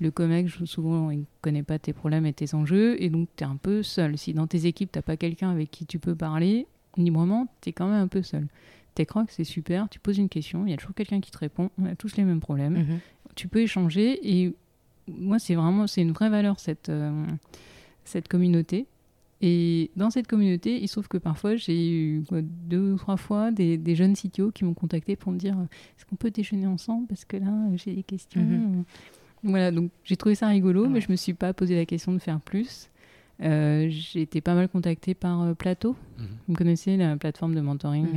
Le 0.00 0.10
COMEX, 0.10 0.64
souvent, 0.64 1.10
il 1.10 1.20
ne 1.20 1.24
connaît 1.42 1.62
pas 1.62 1.78
tes 1.78 1.92
problèmes 1.92 2.24
et 2.24 2.32
tes 2.32 2.54
enjeux, 2.54 3.02
et 3.02 3.10
donc 3.10 3.28
tu 3.36 3.42
es 3.42 3.46
un 3.46 3.56
peu 3.56 3.82
seul. 3.82 4.16
Si 4.16 4.32
dans 4.32 4.46
tes 4.46 4.66
équipes, 4.66 4.92
tu 4.92 5.02
pas 5.02 5.16
quelqu'un 5.16 5.50
avec 5.50 5.70
qui 5.70 5.86
tu 5.86 5.98
peux 5.98 6.14
parler 6.14 6.66
librement, 6.96 7.48
tu 7.60 7.70
es 7.70 7.72
quand 7.72 7.88
même 7.88 8.02
un 8.02 8.08
peu 8.08 8.22
seul. 8.22 8.46
TechRock, 8.94 9.30
c'est 9.30 9.44
super, 9.44 9.88
tu 9.88 9.98
poses 9.98 10.18
une 10.18 10.28
question, 10.28 10.66
il 10.66 10.70
y 10.70 10.74
a 10.74 10.76
toujours 10.76 10.94
quelqu'un 10.94 11.20
qui 11.20 11.30
te 11.30 11.38
répond, 11.38 11.70
on 11.80 11.86
a 11.86 11.94
tous 11.94 12.16
les 12.16 12.24
mêmes 12.24 12.40
problèmes 12.40 13.00
tu 13.38 13.48
peux 13.48 13.60
échanger. 13.60 14.18
Et 14.22 14.54
moi, 15.06 15.38
c'est 15.38 15.54
vraiment, 15.54 15.86
c'est 15.86 16.02
une 16.02 16.12
vraie 16.12 16.28
valeur, 16.28 16.58
cette, 16.58 16.88
euh, 16.88 17.24
cette 18.04 18.28
communauté. 18.28 18.86
Et 19.40 19.90
dans 19.94 20.10
cette 20.10 20.26
communauté, 20.26 20.80
il 20.82 20.88
se 20.88 20.94
trouve 20.94 21.08
que 21.08 21.18
parfois, 21.18 21.56
j'ai 21.56 21.90
eu 21.90 22.24
deux 22.32 22.92
ou 22.92 22.96
trois 22.96 23.16
fois 23.16 23.52
des, 23.52 23.78
des 23.78 23.94
jeunes 23.94 24.14
CTO 24.14 24.50
qui 24.50 24.64
m'ont 24.64 24.74
contacté 24.74 25.14
pour 25.14 25.32
me 25.32 25.38
dire 25.38 25.56
est-ce 25.96 26.04
qu'on 26.04 26.16
peut 26.16 26.30
déjeuner 26.30 26.66
ensemble? 26.66 27.06
Parce 27.06 27.24
que 27.24 27.36
là, 27.36 27.52
j'ai 27.76 27.94
des 27.94 28.02
questions. 28.02 28.40
Mhm. 28.40 28.84
Voilà, 29.44 29.70
donc 29.70 29.92
j'ai 30.02 30.16
trouvé 30.16 30.34
ça 30.34 30.48
rigolo, 30.48 30.88
mais 30.88 31.00
je 31.00 31.10
me 31.10 31.16
suis 31.16 31.34
pas 31.34 31.52
posé 31.52 31.76
la 31.76 31.86
question 31.86 32.12
de 32.12 32.18
faire 32.18 32.40
plus. 32.40 32.90
Euh, 33.40 33.86
j'ai 33.88 34.22
été 34.22 34.40
pas 34.40 34.54
mal 34.54 34.68
contactée 34.68 35.14
par 35.14 35.42
euh, 35.42 35.54
Plateau. 35.54 35.94
Mhm. 36.18 36.26
Vous 36.48 36.54
connaissez 36.54 36.96
la 36.96 37.16
plateforme 37.16 37.54
de 37.54 37.60
mentoring 37.60 38.08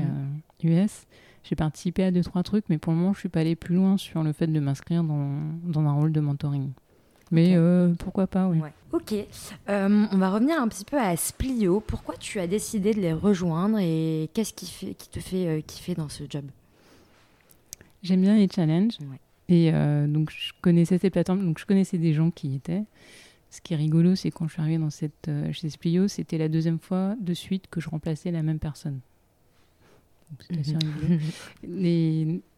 US. 0.63 1.05
J'ai 1.43 1.55
participé 1.55 2.03
à 2.03 2.11
deux, 2.11 2.23
trois 2.23 2.43
trucs, 2.43 2.65
mais 2.69 2.77
pour 2.77 2.93
le 2.93 2.99
moment, 2.99 3.13
je 3.13 3.19
suis 3.19 3.29
pas 3.29 3.41
allée 3.41 3.55
plus 3.55 3.75
loin 3.75 3.97
sur 3.97 4.23
le 4.23 4.31
fait 4.31 4.47
de 4.47 4.59
m'inscrire 4.59 5.03
dans, 5.03 5.29
dans, 5.63 5.81
un 5.81 5.93
rôle 5.93 6.11
de 6.11 6.19
mentoring. 6.19 6.71
Mais 7.31 7.55
euh, 7.55 7.93
pourquoi 7.97 8.27
pas, 8.27 8.47
oui. 8.47 8.59
Ok. 8.91 9.13
Euh, 9.13 10.05
on 10.11 10.17
va 10.17 10.29
revenir 10.31 10.61
un 10.61 10.67
petit 10.67 10.83
peu 10.83 10.97
à 10.97 11.15
Splio. 11.15 11.79
Pourquoi 11.79 12.15
tu 12.17 12.39
as 12.39 12.47
décidé 12.47 12.93
de 12.93 12.99
les 12.99 13.13
rejoindre 13.13 13.79
et 13.79 14.29
qu'est-ce 14.33 14.53
qui, 14.53 14.67
fait, 14.67 14.93
qui 14.93 15.09
te 15.09 15.19
fait 15.19 15.47
euh, 15.47 15.61
kiffer 15.61 15.95
dans 15.95 16.09
ce 16.09 16.23
job? 16.29 16.43
J'aime 18.03 18.21
bien 18.21 18.35
les 18.35 18.49
challenges. 18.49 18.97
Et 19.47 19.71
donc, 20.07 20.31
je 20.31 20.53
connaissais 20.61 20.97
ces 20.97 21.09
plateformes, 21.09 21.45
donc 21.45 21.59
je 21.59 21.65
connaissais 21.65 21.97
des 21.97 22.13
gens 22.13 22.31
qui 22.31 22.49
y 22.49 22.55
étaient. 22.55 22.83
Ce 23.49 23.59
qui 23.59 23.73
est 23.73 23.77
rigolo, 23.77 24.15
c'est 24.15 24.31
quand 24.31 24.47
je 24.47 24.53
suis 24.53 24.61
arrivée 24.61 24.77
dans 24.77 24.89
cette, 24.89 25.29
chez 25.51 25.69
Splio, 25.69 26.07
c'était 26.07 26.37
la 26.37 26.47
deuxième 26.47 26.79
fois 26.79 27.15
de 27.19 27.33
suite 27.33 27.65
que 27.69 27.81
je 27.81 27.89
remplaçais 27.89 28.31
la 28.31 28.43
même 28.43 28.59
personne. 28.59 29.01
Mhm. 30.49 31.19
Et 31.83 32.41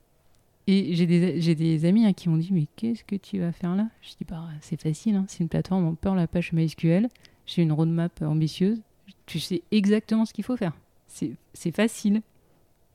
j'ai 0.68 1.06
des, 1.06 1.56
des, 1.56 1.86
amis 1.86 2.06
hein, 2.06 2.14
qui 2.14 2.30
m'ont 2.30 2.38
dit 2.38 2.50
Mais 2.52 2.68
qu'est-ce 2.76 3.04
que 3.04 3.16
tu 3.16 3.40
vas 3.40 3.52
faire 3.52 3.76
là? 3.76 3.88
Je 4.02 4.10
dis 4.10 4.26
bah, 4.28 4.48
C'est 4.62 4.82
facile, 4.82 5.16
hein. 5.16 5.26
c'est 5.28 5.40
une 5.40 5.50
plateforme, 5.50 5.86
on 5.86 5.96
peur 5.96 6.16
la 6.16 6.28
page 6.28 6.54
MySQL. 6.54 7.10
J'ai 7.46 7.62
une 7.62 7.72
roadmap 7.72 8.22
ambitieuse. 8.22 8.80
Tu 9.26 9.40
sais 9.40 9.62
exactement 9.72 10.26
ce 10.26 10.34
qu'il 10.34 10.44
faut 10.44 10.56
faire. 10.56 10.74
C'est 11.08 11.76
facile. 11.76 12.22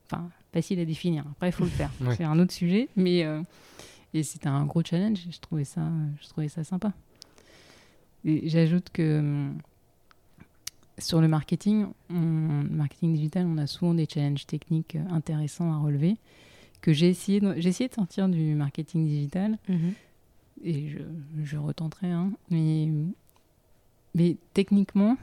Enfin, 0.07 0.31
facile 0.53 0.81
à 0.81 0.85
définir. 0.85 1.25
Après, 1.33 1.51
il 1.51 1.53
faut 1.53 1.65
le 1.65 1.71
faire. 1.71 1.91
C'est 2.17 2.25
un 2.25 2.39
autre 2.39 2.53
sujet. 2.53 2.89
Mais 2.97 3.25
euh, 3.25 3.43
et 4.15 4.23
c'était 4.23 4.49
un 4.49 4.65
gros 4.65 4.83
challenge. 4.83 5.21
Je 5.31 5.39
trouvais 5.39 5.65
ça, 5.65 5.83
je 6.23 6.29
trouvais 6.29 6.49
ça 6.49 6.65
sympa. 6.65 6.93
Et 8.25 8.49
j'ajoute 8.49 8.89
que 8.91 9.19
hum, 9.19 9.59
sur 10.99 11.21
le 11.21 11.29
marketing, 11.29 11.87
marketing 12.09 13.15
digital, 13.15 13.47
on 13.47 13.59
a 13.59 13.67
souvent 13.67 13.95
des 13.95 14.07
challenges 14.13 14.47
techniques 14.47 14.97
euh, 14.97 15.05
intéressants 15.11 15.73
à 15.73 15.79
relever 15.79 16.17
que 16.81 16.93
j'ai 16.93 17.09
essayé, 17.09 17.41
de, 17.41 17.55
j'ai 17.59 17.69
essayé 17.71 17.89
de 17.89 17.95
sortir 17.95 18.29
du 18.29 18.55
marketing 18.55 19.07
digital 19.07 19.59
mhm. 19.69 19.95
et 20.65 20.89
je, 20.89 20.99
je 21.43 21.57
retenterai. 21.57 22.11
Hein, 22.11 22.33
mais, 22.51 22.89
mais 24.15 24.37
techniquement, 24.55 25.17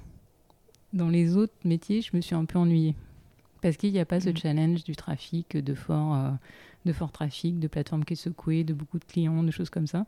dans 0.94 1.10
les 1.10 1.38
autres 1.38 1.54
métiers, 1.64 2.02
je 2.02 2.16
me 2.16 2.22
suis 2.22 2.36
un 2.36 2.46
peu 2.46 2.60
ennuyée 2.60 2.96
parce 3.62 3.78
qu'il 3.78 3.92
n'y 3.92 4.00
a 4.00 4.06
pas 4.06 4.20
ce 4.20 4.30
mhm. 4.30 4.38
challenge 4.38 4.84
du 4.84 4.96
trafic, 4.96 5.58
de 5.58 5.74
fort, 5.74 6.16
euh, 6.16 6.32
de 6.86 6.94
fort 6.94 7.12
trafic, 7.12 7.60
de 7.60 7.68
plateformes 7.68 8.06
qui 8.06 8.14
est 8.14 8.18
secouée, 8.18 8.64
de 8.64 8.74
beaucoup 8.74 9.00
de 9.00 9.06
clients, 9.06 9.44
de 9.44 9.52
choses 9.52 9.70
comme 9.70 9.88
ça. 9.88 10.06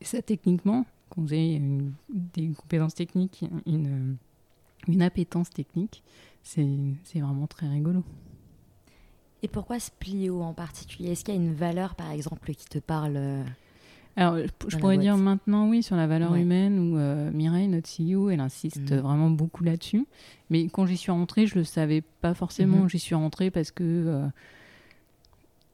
Et 0.00 0.04
ça, 0.04 0.20
techniquement, 0.20 0.84
quand 1.08 1.22
vous 1.22 1.32
avez 1.32 1.62
des 2.10 2.48
compétences 2.48 2.94
techniques, 2.94 3.44
une 3.64 4.16
une 4.88 5.02
appétence 5.02 5.50
technique. 5.50 6.02
C'est 6.42 6.66
vraiment 7.14 7.46
très 7.46 7.68
rigolo. 7.68 8.02
Et 9.44 9.48
pourquoi 9.48 9.78
Splio 9.78 10.40
en 10.40 10.54
particulier? 10.54 11.10
Est-ce 11.10 11.22
qu'il 11.22 11.34
y 11.34 11.36
a 11.36 11.40
une 11.40 11.52
valeur, 11.52 11.96
par 11.96 12.10
exemple, 12.10 12.54
qui 12.54 12.64
te 12.64 12.78
parle 12.78 13.16
euh, 13.16 13.42
alors, 14.16 14.38
je 14.68 14.76
pourrais 14.78 14.96
dire 14.96 15.16
maintenant, 15.18 15.68
oui, 15.68 15.82
sur 15.82 15.96
la 15.96 16.06
valeur 16.06 16.34
humaine, 16.36 16.78
où 16.78 16.96
euh, 16.96 17.30
Mireille, 17.32 17.66
notre 17.66 17.90
CEO, 17.90 18.30
elle 18.30 18.40
insiste 18.40 18.92
mhm. 18.92 19.00
vraiment 19.00 19.28
beaucoup 19.28 19.64
là-dessus. 19.64 20.06
Mais 20.50 20.68
quand 20.68 20.86
j'y 20.86 20.96
suis 20.96 21.10
rentrée, 21.10 21.46
je 21.46 21.56
ne 21.56 21.58
le 21.58 21.64
savais 21.64 22.00
pas 22.22 22.32
forcément. 22.32 22.84
Mhm. 22.84 22.88
J'y 22.88 23.00
suis 23.00 23.16
rentrée 23.16 23.50
parce 23.50 23.70
que, 23.70 23.82
euh, 23.82 24.26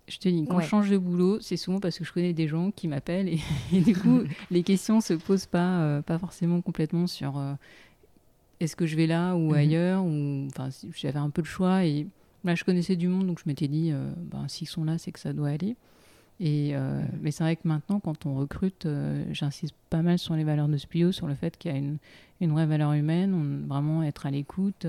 je 0.08 0.18
te 0.18 0.28
dis, 0.28 0.46
quand 0.48 0.58
je 0.58 0.66
change 0.66 0.90
de 0.90 0.96
boulot, 0.98 1.38
c'est 1.40 1.58
souvent 1.58 1.78
parce 1.78 1.96
que 1.96 2.04
je 2.04 2.12
connais 2.12 2.32
des 2.32 2.48
gens 2.48 2.72
qui 2.72 2.88
m'appellent 2.88 3.28
et, 3.28 3.40
et, 3.72 3.82
du 3.82 3.94
coup, 3.94 4.22
les 4.50 4.64
questions 4.64 4.96
ne 4.96 5.02
se 5.02 5.14
posent 5.14 5.46
pas, 5.46 6.02
pas 6.02 6.18
forcément 6.18 6.60
complètement 6.60 7.06
sur 7.06 7.40
est-ce 8.58 8.74
que 8.74 8.86
je 8.86 8.96
vais 8.96 9.06
là 9.06 9.34
ou 9.36 9.50
mhm. 9.50 9.54
ailleurs 9.54 10.04
ou 10.04 10.46
enfin 10.48 10.70
j'avais 10.96 11.18
un 11.18 11.30
peu 11.30 11.42
le 11.42 11.46
choix 11.46 11.84
et 11.84 12.06
là 12.44 12.54
je 12.54 12.64
connaissais 12.64 12.96
du 12.96 13.08
monde 13.08 13.26
donc 13.26 13.38
je 13.38 13.44
m'étais 13.46 13.68
dit 13.68 13.90
euh, 13.92 14.10
ben, 14.16 14.48
s'ils 14.48 14.68
sont 14.68 14.84
là 14.84 14.98
c'est 14.98 15.12
que 15.12 15.20
ça 15.20 15.32
doit 15.32 15.48
aller. 15.48 15.76
Et 16.42 16.74
euh, 16.74 17.02
mais 17.20 17.32
c'est 17.32 17.44
vrai 17.44 17.56
que 17.56 17.68
maintenant 17.68 18.00
quand 18.00 18.24
on 18.24 18.34
recrute 18.34 18.86
euh, 18.86 19.24
j'insiste 19.30 19.74
pas 19.90 20.00
mal 20.00 20.18
sur 20.18 20.34
les 20.34 20.44
valeurs 20.44 20.68
de 20.68 20.78
Spio 20.78 21.12
sur 21.12 21.26
le 21.26 21.34
fait 21.34 21.58
qu'il 21.58 21.70
y 21.70 21.74
a 21.74 21.76
une, 21.76 21.98
une, 22.40 22.52
vraie 22.52 22.64
valeur 22.64 22.94
humaine 22.94 23.34
on, 23.34 23.68
vraiment 23.68 24.02
être 24.02 24.24
à 24.24 24.30
l'écoute 24.30 24.86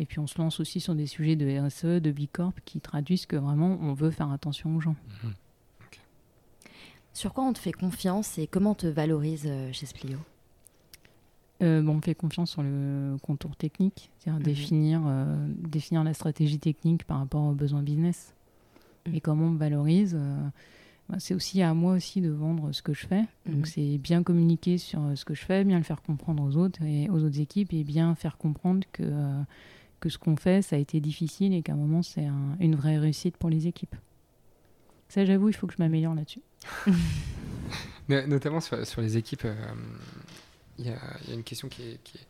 et 0.00 0.06
puis 0.06 0.18
on 0.18 0.26
se 0.26 0.38
lance 0.38 0.58
aussi 0.58 0.80
sur 0.80 0.96
des 0.96 1.06
sujets 1.06 1.36
de 1.36 1.46
RSE 1.60 2.02
de 2.02 2.10
Bicorp 2.10 2.54
qui 2.64 2.80
traduisent 2.80 3.26
que 3.26 3.36
vraiment 3.36 3.78
on 3.80 3.92
veut 3.92 4.10
faire 4.10 4.32
attention 4.32 4.74
aux 4.76 4.80
gens. 4.80 4.96
Mhm. 5.22 5.32
sur 7.12 7.32
quoi 7.32 7.44
on 7.44 7.52
te 7.52 7.60
fait 7.60 7.72
confiance 7.72 8.36
et 8.38 8.48
comment 8.48 8.72
on 8.72 8.74
te 8.74 8.88
valorise 8.88 9.48
chez 9.70 9.86
Splio 9.86 10.18
euh, 11.62 11.80
bon, 11.82 11.96
on 11.96 12.00
fait 12.00 12.14
confiance 12.14 12.50
sur 12.50 12.62
le 12.62 13.16
contour 13.22 13.56
technique, 13.56 14.10
c'est-à-dire 14.18 14.40
mhm. 14.40 14.44
définir, 14.44 15.02
euh, 15.06 15.46
définir 15.48 16.02
la 16.02 16.14
stratégie 16.14 16.58
technique 16.58 17.04
par 17.04 17.18
rapport 17.18 17.44
aux 17.44 17.52
besoins 17.52 17.82
business. 17.82 18.34
Mhm. 19.06 19.14
Et 19.14 19.20
comment 19.20 19.46
on 19.46 19.54
valorise, 19.54 20.16
euh, 20.18 20.36
bah, 21.08 21.16
c'est 21.18 21.34
aussi 21.34 21.62
à 21.62 21.72
moi 21.74 21.94
aussi 21.94 22.20
de 22.20 22.30
vendre 22.30 22.72
ce 22.72 22.82
que 22.82 22.94
je 22.94 23.06
fais. 23.06 23.24
Donc 23.46 23.58
mhm. 23.58 23.64
c'est 23.66 23.98
bien 23.98 24.22
communiquer 24.22 24.78
sur 24.78 25.00
ce 25.14 25.24
que 25.24 25.34
je 25.34 25.44
fais, 25.44 25.62
bien 25.64 25.78
le 25.78 25.84
faire 25.84 26.02
comprendre 26.02 26.42
aux 26.42 26.56
autres 26.56 26.82
et 26.82 27.08
aux 27.10 27.22
autres 27.22 27.40
équipes 27.40 27.72
et 27.72 27.84
bien 27.84 28.14
faire 28.14 28.38
comprendre 28.38 28.84
que, 28.92 29.04
que 30.00 30.08
ce 30.08 30.18
qu'on 30.18 30.36
fait, 30.36 30.62
ça 30.62 30.76
a 30.76 30.78
été 30.78 31.00
difficile 31.00 31.54
et 31.54 31.62
qu'à 31.62 31.74
un 31.74 31.76
moment, 31.76 32.02
c'est 32.02 32.26
une 32.58 32.74
vraie 32.74 32.98
réussite 32.98 33.36
pour 33.36 33.50
les 33.50 33.68
équipes. 33.68 33.94
Ça, 35.08 35.24
j'avoue, 35.24 35.50
il 35.50 35.54
faut 35.54 35.66
que 35.66 35.74
je 35.74 35.82
m'améliore 35.82 36.14
là-dessus. 36.14 36.42
Notamment 38.08 38.60
sur, 38.60 38.84
sur 38.86 39.00
les 39.00 39.16
équipes, 39.16 39.46
il 40.82 40.88
y, 40.88 41.28
y, 41.28 41.32
a 41.32 41.34
une 41.34 41.44
question 41.44 41.68
qui 41.68 41.82
est, 41.82 42.02
qui 42.02 42.18
est, 42.18 42.26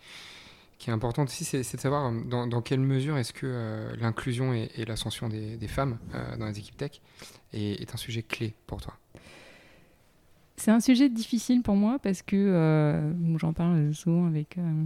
qui 0.78 0.90
est 0.90 0.92
importante 0.92 1.28
aussi, 1.28 1.44
c'est 1.44 1.58
de 1.58 1.80
savoir 1.80 2.12
dans, 2.12 2.46
dans 2.46 2.62
quelle 2.62 2.80
mesure 2.80 3.16
est-ce 3.16 3.32
que 3.32 3.92
l'inclusion 4.00 4.52
et, 4.52 4.70
et 4.76 4.84
l'ascension 4.84 5.28
des, 5.28 5.56
des, 5.56 5.68
femmes 5.68 5.98
dans 6.38 6.46
les 6.46 6.58
équipes 6.58 6.76
tech 6.76 7.00
est, 7.52 7.80
est, 7.80 7.94
un 7.94 7.96
sujet 7.96 8.22
clé 8.22 8.54
pour 8.66 8.80
toi? 8.80 8.96
C'est 10.62 10.70
un 10.70 10.78
sujet 10.78 11.08
difficile 11.08 11.62
pour 11.62 11.74
moi 11.74 11.98
parce 11.98 12.22
que 12.22 12.36
euh, 12.36 13.38
j'en 13.38 13.52
parle 13.52 13.92
souvent 13.94 14.26
avec 14.26 14.58
euh, 14.58 14.84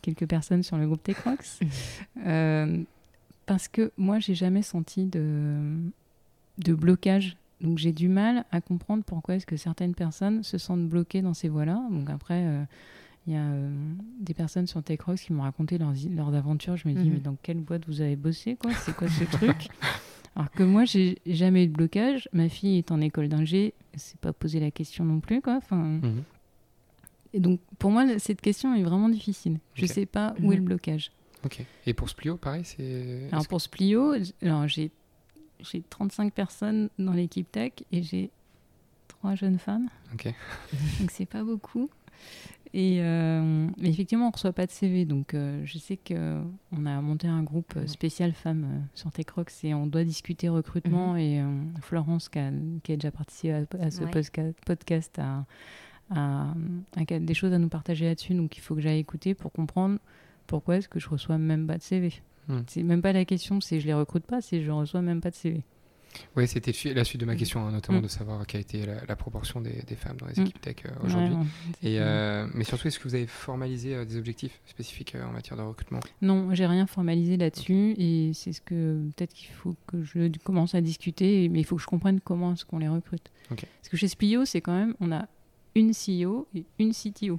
quelques 0.00 0.26
personnes 0.26 0.62
sur 0.62 0.78
le 0.78 0.86
groupe 0.86 1.02
TechRox. 1.02 1.60
euh, 2.26 2.82
parce 3.44 3.68
que 3.68 3.92
moi, 3.98 4.18
j'ai 4.18 4.34
jamais 4.34 4.62
senti 4.62 5.04
de, 5.04 5.58
de 6.56 6.74
blocage. 6.74 7.36
Donc 7.60 7.78
j'ai 7.78 7.92
du 7.92 8.08
mal 8.08 8.44
à 8.50 8.60
comprendre 8.60 9.04
pourquoi 9.04 9.36
est-ce 9.36 9.46
que 9.46 9.56
certaines 9.56 9.94
personnes 9.94 10.42
se 10.42 10.58
sentent 10.58 10.88
bloquées 10.88 11.22
dans 11.22 11.34
ces 11.34 11.48
voies-là. 11.48 11.82
Donc 11.90 12.08
après, 12.08 12.42
il 12.42 12.46
euh, 12.46 13.34
y 13.34 13.36
a 13.36 13.44
euh, 13.44 13.70
des 14.20 14.34
personnes 14.34 14.66
sur 14.66 14.82
TechRox 14.82 15.22
qui 15.22 15.32
m'ont 15.32 15.42
raconté 15.42 15.76
leurs, 15.78 15.92
leurs 16.10 16.34
aventures. 16.34 16.76
Je 16.76 16.88
me 16.88 16.94
dis, 16.94 17.00
mm 17.00 17.08
-hmm. 17.08 17.12
mais 17.14 17.20
dans 17.20 17.36
quelle 17.42 17.60
boîte 17.60 17.86
vous 17.86 18.00
avez 18.00 18.16
bossé 18.16 18.56
quoi? 18.56 18.72
C'est 18.74 18.96
quoi 18.96 19.08
ce 19.08 19.24
truc? 19.24 19.68
Alors 20.36 20.50
que 20.50 20.62
moi, 20.62 20.84
j'ai 20.84 21.18
jamais 21.26 21.64
eu 21.64 21.66
de 21.66 21.72
blocage. 21.72 22.28
Ma 22.32 22.48
fille 22.48 22.78
est 22.78 22.90
en 22.92 23.00
école 23.00 23.28
d'ingé, 23.28 23.74
c'est 23.94 24.18
pas 24.20 24.32
posé 24.32 24.60
la 24.60 24.70
question 24.70 25.04
non 25.04 25.20
plus, 25.20 25.40
quoi. 25.42 25.56
Enfin, 25.56 25.76
mm 25.76 26.00
-hmm. 26.00 26.22
Et 27.32 27.40
donc, 27.40 27.60
pour 27.78 27.90
moi, 27.90 28.02
cette 28.18 28.40
question 28.40 28.74
est 28.74 28.82
vraiment 28.82 29.08
difficile. 29.08 29.58
Je 29.74 29.84
okay. 29.84 29.94
sais 29.94 30.06
pas 30.06 30.34
où 30.38 30.42
mm 30.42 30.44
-hmm. 30.44 30.52
est 30.52 30.56
le 30.56 30.62
blocage. 30.62 31.10
Ok. 31.44 31.64
Et 31.86 31.94
pour 31.94 32.08
Splio, 32.08 32.36
pareil, 32.36 32.64
c'est. 32.64 33.28
Alors 33.32 33.46
pour 33.48 33.60
Splio, 33.60 34.14
j'ai 34.66 34.90
j'ai 35.62 35.82
35 35.82 36.32
personnes 36.32 36.90
dans 36.98 37.12
l'équipe 37.12 37.50
tech 37.50 37.72
et 37.92 38.02
j'ai 38.02 38.30
trois 39.08 39.34
jeunes 39.34 39.58
femmes. 39.58 39.88
Ok. 40.14 40.32
donc 41.00 41.10
c'est 41.10 41.26
pas 41.26 41.42
beaucoup. 41.44 41.90
Et 42.72 42.98
euh, 43.00 43.66
effectivement, 43.82 44.26
on 44.26 44.28
ne 44.28 44.32
reçoit 44.32 44.52
pas 44.52 44.66
de 44.66 44.70
CV. 44.70 45.04
Donc, 45.04 45.34
euh, 45.34 45.60
je 45.64 45.78
sais 45.78 45.96
qu'on 45.96 46.86
a 46.86 47.00
monté 47.00 47.26
un 47.26 47.42
groupe 47.42 47.74
spécial 47.86 48.32
femmes 48.32 48.64
euh, 48.64 48.78
sur 48.94 49.10
TechRox 49.10 49.64
et 49.64 49.74
on 49.74 49.86
doit 49.86 50.04
discuter 50.04 50.48
recrutement. 50.48 51.14
Mm 51.14 51.16
-hmm. 51.16 51.20
Et 51.20 51.40
euh, 51.40 51.80
Florence, 51.80 52.28
qui 52.28 52.38
a, 52.38 52.52
qui 52.84 52.92
a, 52.92 52.96
déjà 52.96 53.10
participé 53.10 53.52
à, 53.52 53.64
à 53.80 53.90
ce 53.90 54.04
ouais. 54.04 54.54
podcast, 54.64 55.18
a, 55.18 55.44
a, 56.10 56.54
a, 56.96 57.18
des 57.18 57.34
choses 57.34 57.52
à 57.52 57.58
nous 57.58 57.68
partager 57.68 58.04
là-dessus. 58.06 58.34
Donc, 58.34 58.56
il 58.56 58.60
faut 58.60 58.76
que 58.76 58.80
j'aille 58.80 59.00
écouter 59.00 59.34
pour 59.34 59.50
comprendre 59.50 59.98
pourquoi 60.46 60.76
est-ce 60.76 60.88
que 60.88 61.00
je 61.00 61.08
reçois 61.08 61.38
même 61.38 61.66
pas 61.66 61.78
de 61.78 61.82
CV. 61.82 62.22
Mm. 62.48 62.58
C'est 62.66 62.82
même 62.82 63.02
pas 63.02 63.12
la 63.12 63.24
question, 63.24 63.60
c'est 63.60 63.80
je 63.80 63.86
les 63.86 63.94
recrute 63.94 64.24
pas, 64.24 64.40
c'est 64.40 64.62
je 64.62 64.70
reçois 64.70 65.02
même 65.02 65.20
pas 65.20 65.30
de 65.30 65.36
CV. 65.36 65.62
Oui, 66.36 66.46
c'était 66.48 66.72
la 66.92 67.04
suite 67.04 67.20
de 67.20 67.26
ma 67.26 67.36
question, 67.36 67.66
hein, 67.66 67.72
notamment 67.72 68.00
mmh. 68.00 68.02
de 68.02 68.08
savoir 68.08 68.46
quelle 68.46 68.58
a 68.58 68.62
été 68.62 68.84
la, 68.84 69.04
la 69.06 69.16
proportion 69.16 69.60
des, 69.60 69.82
des, 69.86 69.94
femmes 69.94 70.16
dans 70.16 70.26
les 70.26 70.40
équipes 70.40 70.60
tech 70.60 70.76
euh, 70.84 71.06
aujourd'hui. 71.06 71.34
Ouais, 71.34 71.98
euh, 71.98 72.46
mais 72.54 72.64
surtout, 72.64 72.88
est-ce 72.88 72.98
que 72.98 73.04
vous 73.04 73.14
avez 73.14 73.26
formalisé 73.26 73.94
euh, 73.94 74.04
des 74.04 74.16
objectifs 74.16 74.60
spécifiques 74.66 75.14
en 75.14 75.32
matière 75.32 75.56
de 75.56 75.62
recrutement? 75.62 76.00
Non, 76.22 76.54
j'ai 76.54 76.66
rien 76.66 76.86
formalisé 76.86 77.36
là-dessus 77.36 77.94
et 77.98 78.32
c'est 78.34 78.52
ce 78.52 78.60
que 78.60 79.00
peut-être 79.16 79.32
qu'il 79.32 79.50
faut 79.50 79.76
que 79.86 80.02
je 80.02 80.28
commence 80.42 80.74
à 80.74 80.80
discuter, 80.80 81.48
mais 81.48 81.60
il 81.60 81.64
faut 81.64 81.76
que 81.76 81.82
je 81.82 81.86
comprenne 81.86 82.20
comment 82.20 82.54
est-ce 82.54 82.64
qu'on 82.64 82.78
les 82.78 82.88
recrute. 82.88 83.30
Okay. 83.50 83.66
Parce 83.80 83.88
que 83.88 83.96
chez 83.96 84.08
Splio, 84.08 84.44
c'est 84.44 84.60
quand 84.60 84.74
même, 84.74 84.94
on 85.00 85.12
a 85.12 85.26
une 85.74 85.92
CEO 85.92 86.48
et 86.54 86.64
une 86.78 86.92
CTO. 86.92 87.38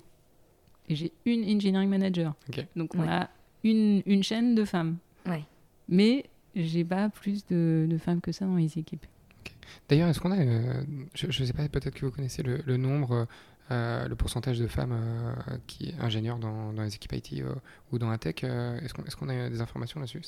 Et 0.88 0.96
j'ai 0.96 1.12
une 1.26 1.44
engineering 1.44 1.90
manager. 1.90 2.34
Okay. 2.50 2.68
Donc 2.76 2.96
on 2.96 3.02
ouais. 3.02 3.10
a 3.10 3.30
une, 3.64 4.02
une 4.06 4.24
chaîne 4.24 4.56
de 4.56 4.66
femmes. 4.66 4.98
Ouais. 5.26 5.44
Mais 5.90 6.26
j'ai 6.56 6.84
pas 6.84 7.10
plus 7.10 7.46
de, 7.48 7.88
de, 7.90 7.98
femmes 7.98 8.22
que 8.22 8.32
ça 8.32 8.46
dans 8.46 8.56
les 8.56 8.78
équipes. 8.78 9.06
Okay. 9.42 9.54
D'ailleurs, 9.90 10.10
est-ce 10.10 10.20
qu'on 10.20 10.32
a, 10.32 10.40
euh, 10.40 10.84
je 11.14 11.28
ne 11.28 11.46
sais 11.46 11.54
pas, 11.54 11.68
peut-être 11.68 11.96
que 11.96 12.06
vous 12.06 12.12
connaissez 12.12 12.44
le, 12.44 12.62
le 12.66 12.78
nombre, 12.78 13.28
euh, 13.72 14.08
le 14.08 14.16
pourcentage 14.16 14.60
de 14.60 14.68
femmes 14.68 14.94
euh, 14.94 15.58
qui 15.68 15.94
ingénieurs 16.00 16.40
dans, 16.40 16.74
dans, 16.74 16.84
les 16.84 16.96
équipes 16.96 17.14
IT 17.14 17.44
ou 17.92 18.00
dans 18.00 18.10
la 18.10 18.18
tech. 18.18 18.44
est-ce 18.44 18.94
qu'on 18.94 19.04
est 19.04 19.16
qu'on 19.16 19.30
a 19.30 19.50
des 19.50 19.62
informations 19.62 20.00
là-dessus? 20.00 20.22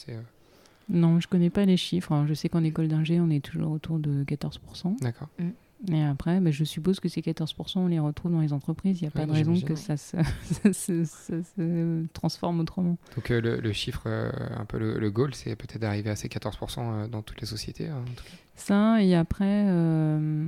Non, 0.89 1.19
je 1.19 1.27
connais 1.27 1.49
pas 1.49 1.65
les 1.65 1.77
chiffres. 1.77 2.25
je 2.27 2.33
sais 2.33 2.49
qu'en 2.49 2.63
école 2.63 2.87
d'ingé, 2.87 3.19
on 3.19 3.29
est 3.29 3.43
toujours 3.43 3.71
autour 3.71 3.99
de 3.99 4.23
14%. 4.25 4.99
D'accord. 5.01 5.29
Mm. 5.39 5.49
Et 5.91 6.01
après, 6.01 6.39
bah, 6.39 6.51
je 6.51 6.63
suppose 6.63 6.99
que 6.99 7.09
ces 7.09 7.21
14%, 7.21 7.79
on 7.79 7.87
les 7.87 7.99
retrouve 7.99 8.31
dans 8.31 8.39
les 8.39 8.53
entreprises. 8.53 9.01
Il 9.01 9.03
n'y 9.03 9.07
a 9.09 9.11
pas 9.11 9.25
de 9.25 9.31
raison 9.31 9.59
que 9.59 9.75
ça 9.75 9.97
se, 9.97 10.15
ça, 10.43 10.73
se, 10.73 11.03
ça 11.03 11.43
se, 11.43 12.05
transforme 12.13 12.61
autrement. 12.61 12.97
Donc 13.15 13.31
euh, 13.31 13.41
le, 13.41 13.59
le, 13.59 13.73
chiffre, 13.73 14.03
euh, 14.05 14.31
un 14.57 14.65
peu 14.65 14.77
le, 14.77 14.97
le 14.97 15.11
goal, 15.11 15.33
c'est 15.33 15.55
peut-être 15.55 15.81
d'arriver 15.81 16.09
à 16.09 16.15
ces 16.15 16.29
14% 16.29 17.09
dans 17.09 17.21
toutes 17.21 17.41
les 17.41 17.47
sociétés. 17.47 17.89
Hein, 17.89 18.01
en 18.01 18.13
tout 18.13 18.23
cas. 18.23 18.37
Ça, 18.55 19.03
et 19.03 19.15
après, 19.15 19.65
euh, 19.67 20.45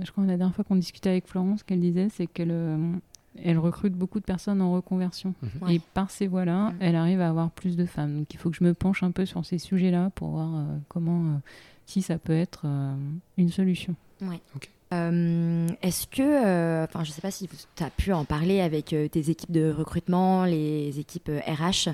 je 0.00 0.10
crois 0.10 0.24
que 0.24 0.30
la 0.30 0.36
dernière 0.36 0.54
fois 0.54 0.64
qu'on 0.64 0.76
discutait 0.76 1.10
avec 1.10 1.28
Florence, 1.28 1.60
ce 1.60 1.64
qu'elle 1.64 1.80
disait, 1.80 2.08
c'est 2.08 2.26
qu'elle 2.26 2.54
elle 3.42 3.58
recrute 3.58 3.94
beaucoup 3.94 4.20
de 4.20 4.24
personnes 4.24 4.60
en 4.60 4.72
reconversion. 4.72 5.34
Mhm. 5.42 5.50
Ouais. 5.62 5.74
Et 5.76 5.80
par 5.94 6.10
ces 6.10 6.26
voies-là, 6.26 6.74
elle 6.80 6.96
arrive 6.96 7.20
à 7.20 7.28
avoir 7.28 7.50
plus 7.50 7.76
de 7.76 7.86
femmes. 7.86 8.18
Donc 8.18 8.34
il 8.34 8.36
faut 8.36 8.50
que 8.50 8.56
je 8.56 8.64
me 8.64 8.74
penche 8.74 9.02
un 9.02 9.10
peu 9.10 9.26
sur 9.26 9.44
ces 9.46 9.58
sujets-là 9.58 10.10
pour 10.14 10.30
voir 10.30 10.66
comment, 10.88 11.40
si 11.86 12.02
ça 12.02 12.18
peut 12.18 12.32
être 12.34 12.66
une 13.38 13.48
solution. 13.48 13.94
Ouais. 14.22 14.40
Okay. 14.56 14.68
Euh, 14.92 15.68
Est-ce 15.80 16.06
que, 16.06 16.84
enfin, 16.84 17.00
euh, 17.00 17.04
je 17.04 17.10
ne 17.10 17.14
sais 17.14 17.20
pas 17.22 17.30
si 17.30 17.48
tu 17.48 17.82
as 17.82 17.90
pu 17.90 18.12
en 18.12 18.24
parler 18.24 18.60
avec 18.60 18.92
euh, 18.92 19.08
tes 19.08 19.30
équipes 19.30 19.52
de 19.52 19.72
recrutement, 19.72 20.44
les 20.44 20.98
équipes 20.98 21.30
RH, 21.46 21.88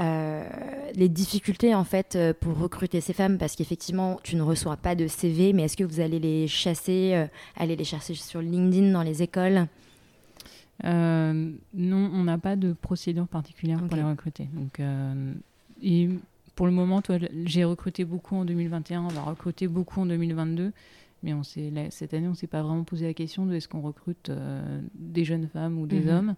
euh, 0.00 0.48
les 0.94 1.08
difficultés 1.08 1.74
en 1.74 1.82
fait 1.82 2.16
pour 2.40 2.56
recruter 2.56 3.00
ces 3.00 3.12
femmes, 3.12 3.38
parce 3.38 3.56
qu'effectivement, 3.56 4.20
tu 4.22 4.36
ne 4.36 4.42
reçois 4.42 4.76
pas 4.76 4.94
de 4.94 5.08
CV, 5.08 5.52
mais 5.52 5.64
est-ce 5.64 5.76
que 5.76 5.82
vous 5.82 5.98
allez 5.98 6.20
les 6.20 6.46
chasser, 6.46 7.12
euh, 7.14 7.26
aller 7.56 7.74
les 7.74 7.84
chercher 7.84 8.14
sur 8.14 8.40
LinkedIn 8.40 8.92
dans 8.92 9.02
les 9.02 9.22
écoles? 9.22 9.66
Non, 10.84 11.58
on 11.74 12.24
n'a 12.24 12.38
pas 12.38 12.54
de 12.54 12.72
procédure 12.72 13.26
particulière 13.26 13.78
okay. 13.78 13.88
pour 13.88 13.96
les 13.96 14.04
recruter. 14.04 14.48
Donc, 14.52 14.80
et 15.82 16.08
pour 16.54 16.66
le 16.66 16.72
moment, 16.72 17.02
j'ai 17.46 17.64
recruté 17.64 18.04
beaucoup 18.04 18.36
en 18.36 18.44
2021, 18.44 19.02
on 19.02 19.08
va 19.08 19.22
recruter 19.22 19.66
beaucoup 19.66 20.00
en 20.00 20.06
2022. 20.06 20.72
Mais 21.22 21.32
on 21.34 21.42
là, 21.72 21.90
cette 21.90 22.14
année, 22.14 22.26
on 22.28 22.30
ne 22.30 22.36
s'est 22.36 22.46
pas 22.46 22.62
vraiment 22.62 22.84
posé 22.84 23.06
la 23.06 23.14
question 23.14 23.44
de 23.46 23.54
est-ce 23.54 23.68
qu'on 23.68 23.80
recrute 23.80 24.30
euh, 24.30 24.80
des 24.94 25.24
jeunes 25.24 25.48
femmes 25.48 25.78
ou 25.78 25.86
des 25.86 26.00
Mhm. 26.00 26.06
mmh. 26.06 26.10
hommes, 26.16 26.34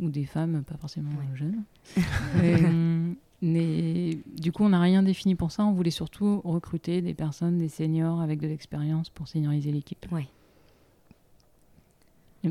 ou 0.00 0.08
des 0.10 0.24
femmes 0.24 0.62
pas 0.64 0.76
forcément 0.78 1.10
Ouais. 1.10 1.36
jeunes. 1.36 1.62
Et, 2.42 2.56
mais 3.42 4.18
du 4.40 4.52
coup, 4.52 4.64
on 4.64 4.70
n'a 4.70 4.80
rien 4.80 5.02
défini 5.02 5.34
pour 5.34 5.52
ça. 5.52 5.64
On 5.66 5.72
voulait 5.72 5.90
surtout 5.90 6.40
recruter 6.44 7.02
des 7.02 7.12
personnes, 7.14 7.58
des 7.58 7.68
seniors 7.68 8.20
avec 8.22 8.40
de 8.40 8.46
l'expérience 8.46 9.10
pour 9.10 9.28
senioriser 9.28 9.70
l'équipe. 9.72 10.06
Ouais. 10.10 10.26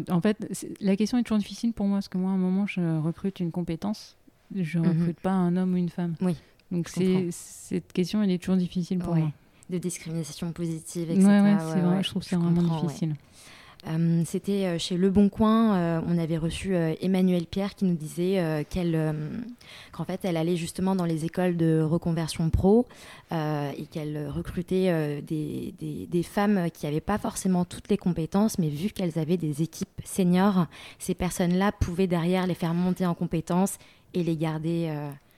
En 0.10 0.20
fait, 0.20 0.38
la 0.82 0.96
question 0.98 1.18
est 1.18 1.24
toujours 1.24 1.38
difficile 1.38 1.72
pour 1.74 1.86
moi 1.88 1.98
parce 1.98 2.10
que 2.10 2.18
moi, 2.18 2.32
à 2.32 2.34
un 2.34 2.38
moment, 2.38 2.66
je 2.68 3.00
recrute 3.00 3.40
une 3.40 3.52
compétence. 3.52 4.18
Je 4.54 4.78
ne 4.80 4.84
Mhm. 4.88 5.00
recrute 5.00 5.20
pas 5.22 5.32
un 5.32 5.56
homme 5.56 5.74
ou 5.74 5.78
une 5.78 5.90
femme. 5.90 6.16
Oui, 6.22 6.36
Donc 6.72 6.90
cette 6.90 7.94
question, 7.94 8.22
elle 8.22 8.32
est 8.32 8.38
toujours 8.38 8.58
difficile 8.58 9.00
pour 9.00 9.14
Ouais. 9.14 9.20
moi. 9.22 9.32
De 9.70 9.78
discrimination 9.78 10.52
positive, 10.52 11.10
etc. 11.12 11.26
ouais, 11.26 11.56
c'est 11.60 11.80
vrai, 11.80 12.04
je 12.04 12.10
trouve 12.10 12.24
ça 12.24 12.38
vraiment 12.38 12.82
difficile. 12.82 13.16
Euh, 13.88 14.24
C'était 14.26 14.66
euh, 14.66 14.80
chez 14.80 14.98
Le 14.98 15.12
Bon 15.12 15.30
Coin, 15.30 15.76
euh, 15.76 16.02
on 16.08 16.18
avait 16.18 16.38
reçu 16.38 16.76
euh, 16.76 16.96
Emmanuel 17.02 17.46
Pierre 17.46 17.76
qui 17.76 17.86
nous 17.86 17.94
disait 17.96 18.66
qu'elle, 18.70 19.16
qu'en 19.92 20.06
fait, 20.06 20.22
elle 20.24 20.38
allait 20.38 20.56
justement 20.56 20.96
dans 20.96 21.06
les 21.06 21.26
écoles 21.26 21.56
de 21.56 21.82
reconversion 21.82 22.50
pro 22.50 22.88
et 23.32 23.86
qu'elle 23.92 24.30
recrutait 24.30 25.22
des, 25.22 25.74
des, 25.80 26.08
des 26.10 26.24
femmes 26.24 26.70
qui 26.72 26.86
n'avaient 26.86 27.02
pas 27.02 27.18
forcément 27.18 27.66
toutes 27.66 27.90
les 27.90 27.98
compétences, 27.98 28.58
mais 28.60 28.70
vu 28.70 28.90
qu'elles 28.90 29.20
avaient 29.20 29.38
des 29.38 29.62
équipes 29.62 29.90
seniors, 30.04 30.68
ces 31.00 31.14
personnes-là 31.14 31.72
pouvaient 31.72 32.08
derrière 32.08 32.48
les 32.48 32.56
faire 32.56 32.74
monter 32.74 33.06
en 33.06 33.14
compétences 33.14 33.78
et 34.14 34.24
les 34.24 34.38
garder. 34.38 34.92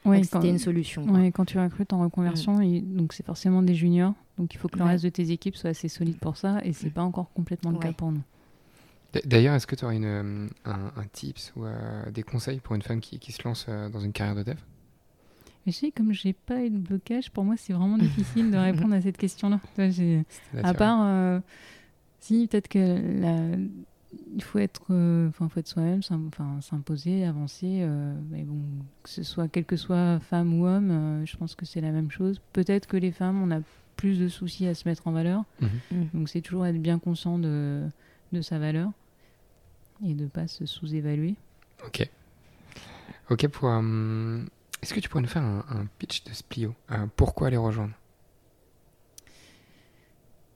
Ouais, 0.07 0.17
donc 0.21 0.29
quand, 0.29 0.41
c'était 0.41 0.51
une 0.51 0.59
solution. 0.59 1.05
quoi. 1.05 1.17
ouais, 1.19 1.31
quand 1.31 1.45
tu 1.45 1.59
recrutes 1.59 1.93
en 1.93 1.99
reconversion, 2.01 2.61
et 2.61 2.81
donc 2.81 3.13
c'est 3.13 3.25
forcément 3.25 3.61
des 3.61 3.75
juniors. 3.75 4.13
Donc 4.37 4.53
il 4.53 4.57
faut 4.57 4.67
que 4.67 4.77
le 4.77 4.85
Ouais. 4.85 4.91
reste 4.91 5.03
de 5.03 5.09
tes 5.09 5.31
équipes 5.31 5.55
soit 5.55 5.71
assez 5.71 5.87
solide 5.89 6.17
pour 6.17 6.37
ça. 6.37 6.59
Et 6.63 6.73
c'est 6.73 6.89
pas 6.89 7.03
encore 7.03 7.31
complètement 7.33 7.71
le 7.71 7.79
cas 7.79 7.91
pour 7.93 8.11
nous. 8.11 8.21
D'ailleurs, 9.25 9.55
est-ce 9.55 9.65
que 9.65 9.75
tu 9.75 9.83
aurais 9.85 9.95
une, 9.95 10.05
euh, 10.05 10.47
un, 10.65 10.91
un 10.95 11.05
tips 11.11 11.53
ou 11.55 11.65
euh, 11.65 12.11
des 12.11 12.21
conseils 12.23 12.59
pour 12.59 12.75
une 12.75 12.81
femme 12.83 12.99
qui, 12.99 13.17
qui 13.19 13.31
se 13.31 13.41
lance 13.43 13.65
euh, 13.67 13.89
dans 13.89 13.99
une 13.99 14.11
carrière 14.11 14.35
de 14.35 14.43
dev? 14.43 14.57
Mais 15.65 15.71
je 15.71 15.77
sais, 15.77 15.91
comme 15.91 16.13
j'ai 16.13 16.33
pas 16.33 16.61
eu 16.63 16.69
de 16.69 16.77
blocage, 16.77 17.31
pour 17.31 17.43
moi 17.43 17.55
c'est 17.57 17.73
vraiment 17.73 17.97
difficile 17.97 18.51
de 18.51 18.57
répondre 18.57 18.93
à 18.93 19.01
cette 19.01 19.17
question-là. 19.17 19.59
À 20.63 20.73
part, 20.73 20.99
euh, 21.03 21.39
si 22.19 22.47
peut-être 22.47 22.67
que 22.67 22.79
la- 23.21 23.57
il 24.35 24.43
faut 24.43 24.59
être, 24.59 24.81
euh, 24.91 25.29
enfin, 25.29 25.49
faut 25.49 25.59
être 25.59 25.67
soi-même, 25.67 26.01
enfin, 26.27 26.59
s'imposer, 26.61 27.25
avancer. 27.25 27.79
euh, 27.81 28.13
mais 28.29 28.43
bon, 28.43 28.59
que 29.03 29.09
ce 29.09 29.23
soit 29.23 29.47
quel 29.47 29.65
que 29.65 29.75
soit 29.75 30.19
femme 30.19 30.59
ou 30.59 30.65
homme, 30.65 30.91
euh, 30.91 31.25
je 31.25 31.37
pense 31.37 31.55
que 31.55 31.65
c'est 31.65 31.81
la 31.81 31.91
même 31.91 32.11
chose. 32.11 32.41
Peut-être 32.53 32.87
que 32.87 32.97
les 32.97 33.11
femmes, 33.11 33.41
on 33.41 33.51
a 33.51 33.61
plus 33.95 34.19
de 34.19 34.27
soucis 34.27 34.67
à 34.67 34.75
se 34.75 34.87
mettre 34.87 35.07
en 35.07 35.11
valeur. 35.11 35.43
Mhm. 35.61 35.69
Mm. 35.91 36.05
Donc 36.13 36.29
c'est 36.29 36.41
toujours 36.41 36.65
être 36.65 36.81
bien 36.81 36.99
conscient 36.99 37.39
de, 37.39 37.83
de 38.31 38.41
sa 38.41 38.59
valeur 38.59 38.91
et 40.05 40.13
de 40.13 40.27
pas 40.27 40.47
se 40.47 40.65
sous-évaluer. 40.65 41.35
Ok. 41.85 42.09
Ok, 43.29 43.47
pour, 43.47 43.69
Est-ce 43.69 44.93
que 44.93 44.99
tu 44.99 45.09
pourrais 45.09 45.23
nous 45.23 45.27
faire 45.27 45.43
un, 45.43 45.87
pitch 45.99 46.23
de 46.23 46.31
Splio? 46.31 46.73
Pourquoi 47.15 47.49
les 47.49 47.57
rejoindre? 47.57 47.93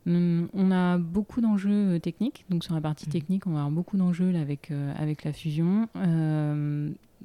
On 0.05 0.71
a 0.71 0.97
beaucoup 0.97 1.41
d'enjeux 1.41 1.99
techniques, 1.99 2.45
donc 2.49 2.63
sur 2.63 2.73
la 2.73 2.81
partie 2.81 3.07
mmh. 3.07 3.11
technique, 3.11 3.47
on 3.47 3.51
va 3.51 3.59
avoir 3.59 3.71
beaucoup 3.71 3.97
d'enjeux 3.97 4.35
avec, 4.35 4.71
avec 4.97 5.23
la 5.23 5.33
fusion 5.33 5.87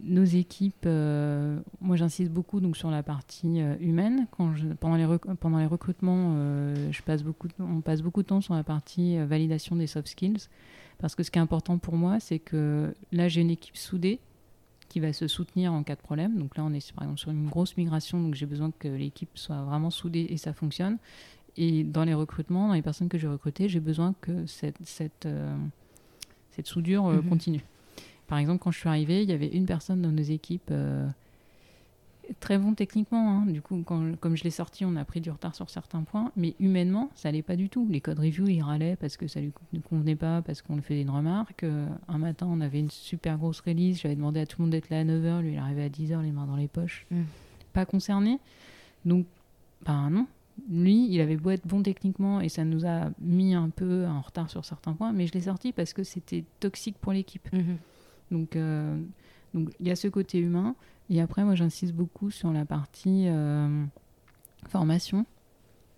nos 0.03 0.25
équipes, 0.25 0.85
euh, 0.87 1.59
moi 1.81 1.97
j'insiste 1.97 2.31
beaucoup 2.31 2.61
donc 2.61 2.77
sur 2.77 2.91
la 2.91 3.03
partie 3.03 3.61
euh, 3.61 3.77
humaine. 3.81 4.27
Quand 4.31 4.55
je, 4.55 4.69
pendant, 4.69 4.97
les 4.97 5.07
pendant 5.41 5.59
les 5.59 5.67
recrutements, 5.67 6.35
euh, 6.37 6.93
je 6.93 7.03
passe 7.03 7.23
beaucoup, 7.23 7.49
on 7.59 7.81
passe 7.81 8.03
beaucoup 8.03 8.23
de 8.23 8.29
temps 8.29 8.41
sur 8.41 8.55
la 8.55 8.65
partie 8.65 9.19
validation 9.19 9.77
des 9.77 9.87
soft 9.87 10.09
skills. 10.09 10.49
Parce 10.99 11.15
que 11.15 11.23
ce 11.23 11.31
qui 11.31 11.39
est 11.39 11.43
important 11.43 11.79
pour 11.79 11.95
moi, 11.95 12.21
c'est 12.21 12.39
que 12.39 12.95
là 13.13 13.29
j'ai 13.29 13.43
une 13.43 13.51
équipe 13.51 13.77
soudée 13.77 14.19
qui 14.89 15.01
va 15.01 15.13
se 15.13 15.27
soutenir 15.29 15.73
en 15.73 15.83
cas 15.83 15.97
de 15.97 16.01
problème. 16.01 16.39
Donc 16.39 16.57
là 16.57 16.65
on 16.65 16.73
est 16.73 16.93
par 16.93 17.05
exemple 17.05 17.21
sur 17.21 17.31
une 17.31 17.49
grosse 17.49 17.77
migration, 17.77 18.21
donc 18.21 18.35
j'ai 18.35 18.47
besoin 18.47 18.71
que 18.79 18.89
l'équipe 18.89 19.31
soit 19.35 19.63
vraiment 19.63 19.91
soudée 19.91 20.27
et 20.31 20.37
ça 20.37 20.53
fonctionne. 20.53 20.99
Et 21.57 21.85
dans 21.85 22.05
les 22.05 22.15
recrutements, 22.15 22.69
dans 22.69 22.75
les 22.75 22.83
personnes 22.83 23.09
que 23.09 23.19
j'ai 23.19 23.29
recrutées, 23.29 23.69
j'ai 23.69 23.81
besoin 23.81 24.15
que 24.21 24.47
cette, 24.47 24.77
cette, 24.85 25.29
cette 26.51 26.67
soudure 26.67 27.11
mm-hmm. 27.11 27.29
continue. 27.29 27.65
Par 28.27 28.39
exemple, 28.39 28.63
quand 28.63 28.71
je 28.71 28.79
suis 28.79 28.89
arrivée, 28.89 29.23
il 29.23 29.29
y 29.29 29.33
avait 29.33 29.49
une 29.49 29.67
personne 29.67 30.03
dans 30.03 30.11
nos 30.11 30.23
équipes 30.23 30.71
euh, 30.71 31.07
très 32.41 32.59
bon 32.59 32.75
techniquement. 32.75 33.31
Hein. 33.31 33.47
Du 33.47 33.63
coup, 33.63 33.83
quand, 33.87 34.17
comme 34.19 34.37
je 34.37 34.45
l'ai 34.45 34.51
sorti, 34.51 34.85
on 34.85 34.97
a 34.97 35.05
pris 35.05 35.21
du 35.21 35.31
retard 35.31 35.55
sur 35.55 35.71
certains 35.71 36.03
points. 36.03 36.33
Mais 36.37 36.55
humainement, 36.59 37.11
ça 37.15 37.29
allait 37.29 37.43
pas 37.43 37.57
du 37.57 37.69
tout. 37.69 37.87
Les 37.89 38.01
codes 38.01 38.19
review, 38.19 38.49
il 38.49 38.63
râlait 38.63 38.97
parce 38.97 39.17
que 39.17 39.29
ça 39.29 39.41
lui 39.41 39.53
ne 39.73 39.81
convenait 39.81 40.17
pas, 40.17 40.43
parce 40.43 40.63
qu'on 40.63 40.75
lui 40.75 40.83
faisait 40.83 41.03
une 41.03 41.11
remarque. 41.11 41.63
Euh, 41.63 41.87
un 42.09 42.19
matin, 42.19 42.47
on 42.51 42.61
avait 42.61 42.81
une 42.81 42.91
super 42.91 43.39
grosse 43.39 43.61
release. 43.61 44.01
J'avais 44.01 44.17
demandé 44.17 44.41
à 44.41 44.47
tout 44.47 44.57
le 44.59 44.65
monde 44.65 44.73
d'être 44.73 44.91
là 44.91 45.01
à 45.01 45.05
9h. 45.05 45.43
Lui, 45.43 45.53
il 45.53 45.59
arrivait 45.59 45.85
à 45.85 45.89
10h, 45.89 46.21
les 46.23 46.33
mains 46.33 46.47
dans 46.47 46.57
les 46.57 46.69
poches. 46.69 47.07
Mm. 47.11 47.23
Pas 47.73 47.87
concerné. 47.87 48.41
Donc, 49.05 49.27
ben 49.85 50.11
non. 50.11 50.27
Lui, 50.71 51.09
il 51.11 51.21
avait 51.21 51.37
beau 51.37 51.51
être 51.51 51.67
bon 51.67 51.83
techniquement 51.83 52.41
et 52.41 52.49
ça 52.49 52.65
nous 52.65 52.87
a 52.87 53.11
mis 53.21 53.55
un 53.55 53.71
peu 53.71 54.07
en 54.07 54.21
retard 54.21 54.51
sur 54.51 54.65
certains 54.65 54.95
points, 54.95 55.13
mais 55.13 55.27
je 55.27 55.33
l'ai 55.33 55.43
sorti 55.43 55.73
parce 55.73 55.93
que 55.93 56.03
c'était 56.03 56.45
toxique 56.61 56.97
pour 56.99 57.13
l'équipe. 57.13 57.49
Mm-hmm. 57.53 57.77
Donc, 58.31 58.57
euh, 58.57 58.99
donc 59.55 59.71
il 59.81 59.87
y 59.87 59.91
a 59.91 59.97
ce 59.97 60.09
côté 60.09 60.39
humain. 60.39 60.75
Et 61.09 61.21
après, 61.21 61.45
moi, 61.45 61.55
j'insiste 61.55 61.93
beaucoup 61.93 62.31
sur 62.31 62.53
la 62.53 62.65
partie 62.65 63.29
euh, 63.29 63.85
formation. 64.69 65.25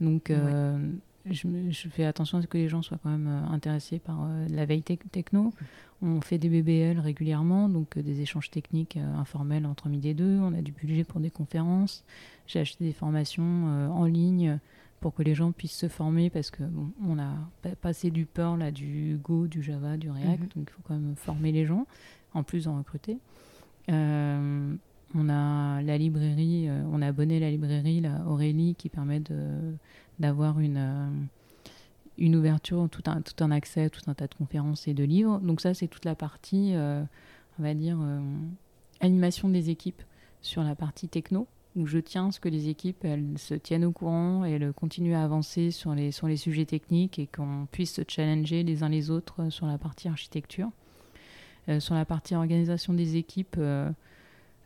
Donc, 0.00 0.30
euh, 0.30 0.78
je, 1.24 1.48
je, 1.70 1.88
fais 1.88 2.04
attention 2.04 2.38
à 2.38 2.42
ce 2.42 2.46
que 2.46 2.58
les 2.58 2.68
gens 2.68 2.82
soient 2.82 2.98
quand 3.02 3.10
même 3.10 3.26
intéressés 3.50 3.98
par 3.98 4.28
la 4.50 4.66
veille 4.66 4.82
techno. 4.82 5.52
On 6.00 6.20
fait 6.20 6.38
des 6.38 6.48
BBL 6.48 7.00
régulièrement, 7.00 7.68
donc 7.68 7.98
des 7.98 8.20
échanges 8.20 8.50
techniques 8.50 8.96
informels 9.16 9.66
entre 9.66 9.88
midi 9.88 10.10
et 10.10 10.14
deux. 10.14 10.38
On 10.40 10.52
a 10.52 10.62
du 10.62 10.70
budget 10.70 11.02
pour 11.02 11.20
des 11.20 11.30
conférences. 11.30 12.04
J'ai 12.46 12.60
acheté 12.60 12.84
des 12.84 12.92
formations 12.92 13.90
en 13.92 14.04
ligne 14.04 14.60
pour 15.00 15.14
que 15.14 15.22
les 15.22 15.34
gens 15.34 15.52
puissent 15.52 15.76
se 15.76 15.88
former 15.88 16.30
parce 16.30 16.50
que 16.50 16.62
on 17.06 17.18
a 17.18 17.34
passé 17.80 18.10
du 18.10 18.26
Perl 18.26 18.62
à 18.62 18.70
du 18.70 19.18
Go, 19.22 19.46
du 19.46 19.62
Java, 19.62 19.96
du 19.96 20.10
React, 20.10 20.40
mhm. 20.40 20.48
donc 20.56 20.68
il 20.68 20.70
faut 20.70 20.82
quand 20.84 20.94
même 20.94 21.16
former 21.16 21.52
les 21.52 21.66
gens 21.66 21.86
en 22.34 22.42
plus 22.42 22.64
d'en 22.64 22.78
recruter. 22.78 23.18
Euh, 23.90 24.74
on 25.14 25.28
a 25.28 25.82
la 25.82 25.98
librairie, 25.98 26.68
euh, 26.68 26.82
on 26.92 27.00
a 27.00 27.06
abonné 27.08 27.40
la 27.40 27.50
librairie, 27.50 28.00
la 28.00 28.26
Aurélie, 28.26 28.74
qui 28.74 28.88
permet 28.88 29.22
d'avoir 30.18 30.60
une, 30.60 30.76
euh, 30.76 31.08
une 32.18 32.36
ouverture, 32.36 32.88
tout 32.90 33.02
un, 33.06 33.22
tout 33.22 33.42
un 33.42 33.50
accès, 33.50 33.90
tout 33.90 34.02
un 34.08 34.14
tas 34.14 34.26
de 34.26 34.34
conférences 34.34 34.88
et 34.88 34.94
de 34.94 35.04
livres. 35.04 35.38
Donc 35.40 35.60
ça, 35.60 35.74
c'est 35.74 35.88
toute 35.88 36.04
la 36.04 36.14
partie, 36.14 36.74
on 36.76 37.62
va 37.62 37.74
dire, 37.74 37.98
animation 39.00 39.48
des 39.48 39.70
équipes 39.70 40.02
sur 40.42 40.62
la 40.62 40.74
partie 40.74 41.08
techno 41.08 41.46
où 41.76 41.86
je 41.86 41.98
tiens 41.98 42.30
ce 42.32 42.40
que 42.40 42.48
les 42.48 42.68
équipes 42.68 43.06
se 43.36 43.54
tiennent 43.54 43.84
au 43.84 43.92
courant 43.92 44.44
et 44.44 44.52
elles 44.52 44.72
continuent 44.72 45.14
à 45.14 45.22
avancer 45.22 45.70
sur 45.70 45.94
les, 45.94 46.10
sur 46.10 46.26
les 46.26 46.36
sujets 46.36 46.66
techniques 46.66 47.18
et 47.18 47.26
qu'on 47.26 47.66
puisse 47.70 47.94
se 47.94 48.02
challenger 48.06 48.64
les 48.64 48.82
uns 48.82 48.88
les 48.88 49.10
autres 49.10 49.50
sur 49.50 49.66
la 49.66 49.78
partie 49.78 50.08
architecture. 50.08 50.70
Euh, 51.68 51.80
sur 51.80 51.94
la 51.94 52.04
partie 52.04 52.34
organisation 52.34 52.94
des 52.94 53.16
équipes, 53.16 53.56
euh, 53.58 53.90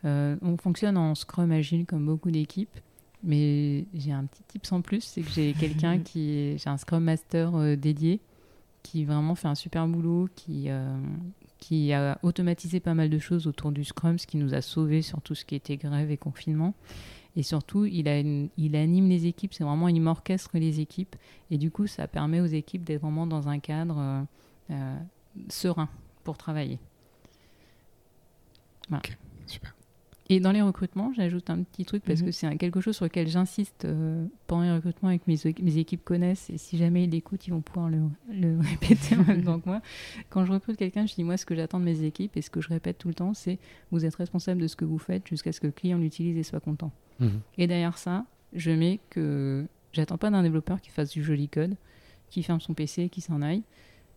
euh, 0.05 0.37
on 0.41 0.57
fonctionne 0.57 0.97
en 0.97 1.15
Scrum 1.15 1.51
Agile 1.51 1.85
comme 1.85 2.05
beaucoup 2.05 2.31
d'équipes. 2.31 2.79
Mais 3.23 3.85
j'ai 3.93 4.11
un 4.11 4.25
petit 4.25 4.43
tip 4.47 4.65
en 4.71 4.81
plus, 4.81 5.01
c'est 5.01 5.21
que 5.21 5.31
j'ai 5.31 5.53
quelqu'un 5.59 5.99
qui 5.99 6.57
j'ai 6.57 6.69
un 6.69 6.77
Scrum 6.77 7.03
Master 7.03 7.77
dédié 7.77 8.19
qui 8.81 9.05
vraiment 9.05 9.35
fait 9.35 9.47
un 9.47 9.55
super 9.55 9.87
boulot, 9.87 10.27
qui, 10.35 10.67
qui 11.57 11.93
a 11.93 12.19
automatisé 12.21 12.81
pas 12.81 12.93
mal 12.93 13.09
de 13.09 13.17
choses 13.17 13.47
autour 13.47 13.71
du 13.71 13.85
Scrum, 13.85 14.19
ce 14.19 14.27
qui 14.27 14.35
nous 14.35 14.53
a 14.53 14.61
sauvés 14.61 15.01
sur 15.01 15.21
tout 15.21 15.35
ce 15.35 15.45
qui 15.45 15.55
était 15.55 15.77
grève 15.77 16.11
et 16.11 16.17
confinement. 16.17 16.73
Et 17.37 17.43
surtout, 17.43 17.85
il, 17.85 18.09
a 18.09 18.19
il 18.19 18.75
anime 18.75 19.07
les 19.07 19.25
équipes, 19.25 19.53
c'est 19.53 19.63
vraiment, 19.63 19.87
il 19.87 20.01
m'orchestre 20.01 20.51
les 20.55 20.81
équipes. 20.81 21.15
Et 21.49 21.57
du 21.57 21.71
coup, 21.71 21.87
ça 21.87 22.07
permet 22.09 22.41
aux 22.41 22.45
équipes 22.45 22.83
d'être 22.83 23.01
vraiment 23.01 23.25
dans 23.25 23.47
un 23.47 23.59
cadre 23.59 24.27
serein 25.49 25.87
pour 26.23 26.37
travailler. 26.37 26.79
Ok, 28.91 29.17
super. 29.47 29.73
Et 30.29 30.39
dans 30.39 30.51
les 30.51 30.61
recrutements, 30.61 31.11
j'ajoute 31.13 31.49
un 31.49 31.63
petit 31.63 31.83
truc 31.83 32.03
parce 32.03 32.21
que 32.21 32.27
mhm. 32.27 32.31
c'est 32.31 32.57
quelque 32.57 32.79
chose 32.79 32.95
sur 32.95 33.05
lequel 33.05 33.27
j'insiste 33.27 33.85
euh, 33.85 34.25
pendant 34.47 34.63
les 34.63 34.71
recrutements 34.71 35.09
et 35.09 35.19
que 35.19 35.25
mes, 35.27 35.37
mes, 35.61 35.77
équipes 35.77 36.03
connaissent. 36.03 36.49
Et 36.49 36.57
si 36.57 36.77
jamais 36.77 37.03
ils 37.03 37.09
l'écoutent, 37.09 37.45
ils 37.45 37.51
vont 37.51 37.61
pouvoir 37.61 37.89
le, 37.89 37.99
le 38.29 38.57
répéter 38.71 39.17
en 39.17 39.23
même 39.23 39.43
temps 39.43 39.59
que 39.59 39.67
moi. 39.67 39.81
Quand 40.29 40.45
je 40.45 40.51
recrute 40.53 40.77
quelqu'un, 40.77 41.05
je 41.05 41.13
dis 41.15 41.23
moi 41.23 41.35
ce 41.35 41.45
que 41.45 41.55
j'attends 41.55 41.79
de 41.79 41.85
mes 41.85 42.03
équipes 42.03 42.37
et 42.37 42.41
ce 42.41 42.49
que 42.49 42.61
je 42.61 42.69
répète 42.69 42.97
tout 42.97 43.09
le 43.09 43.13
temps, 43.13 43.33
c'est 43.33 43.59
vous 43.91 44.05
êtes 44.05 44.15
responsable 44.15 44.61
de 44.61 44.67
ce 44.67 44.77
que 44.77 44.85
vous 44.85 44.97
faites 44.97 45.27
jusqu'à 45.27 45.51
ce 45.51 45.59
que 45.59 45.67
le 45.67 45.73
client 45.73 45.97
l'utilise 45.97 46.37
et 46.37 46.43
soit 46.43 46.61
content. 46.61 46.91
Mhm. 47.19 47.41
Et 47.57 47.67
derrière 47.67 47.97
ça, 47.97 48.25
je 48.53 48.71
mets 48.71 48.99
que 49.09 49.65
j'attends 49.91 50.17
pas 50.17 50.29
d'un 50.29 50.43
développeur 50.43 50.79
qui 50.79 50.89
fasse 50.89 51.11
du 51.11 51.23
joli 51.23 51.49
code, 51.49 51.75
qui 52.29 52.43
ferme 52.43 52.61
son 52.61 52.73
PC 52.73 53.03
et 53.03 53.09
qui 53.09 53.21
s'en 53.21 53.41
aille. 53.41 53.63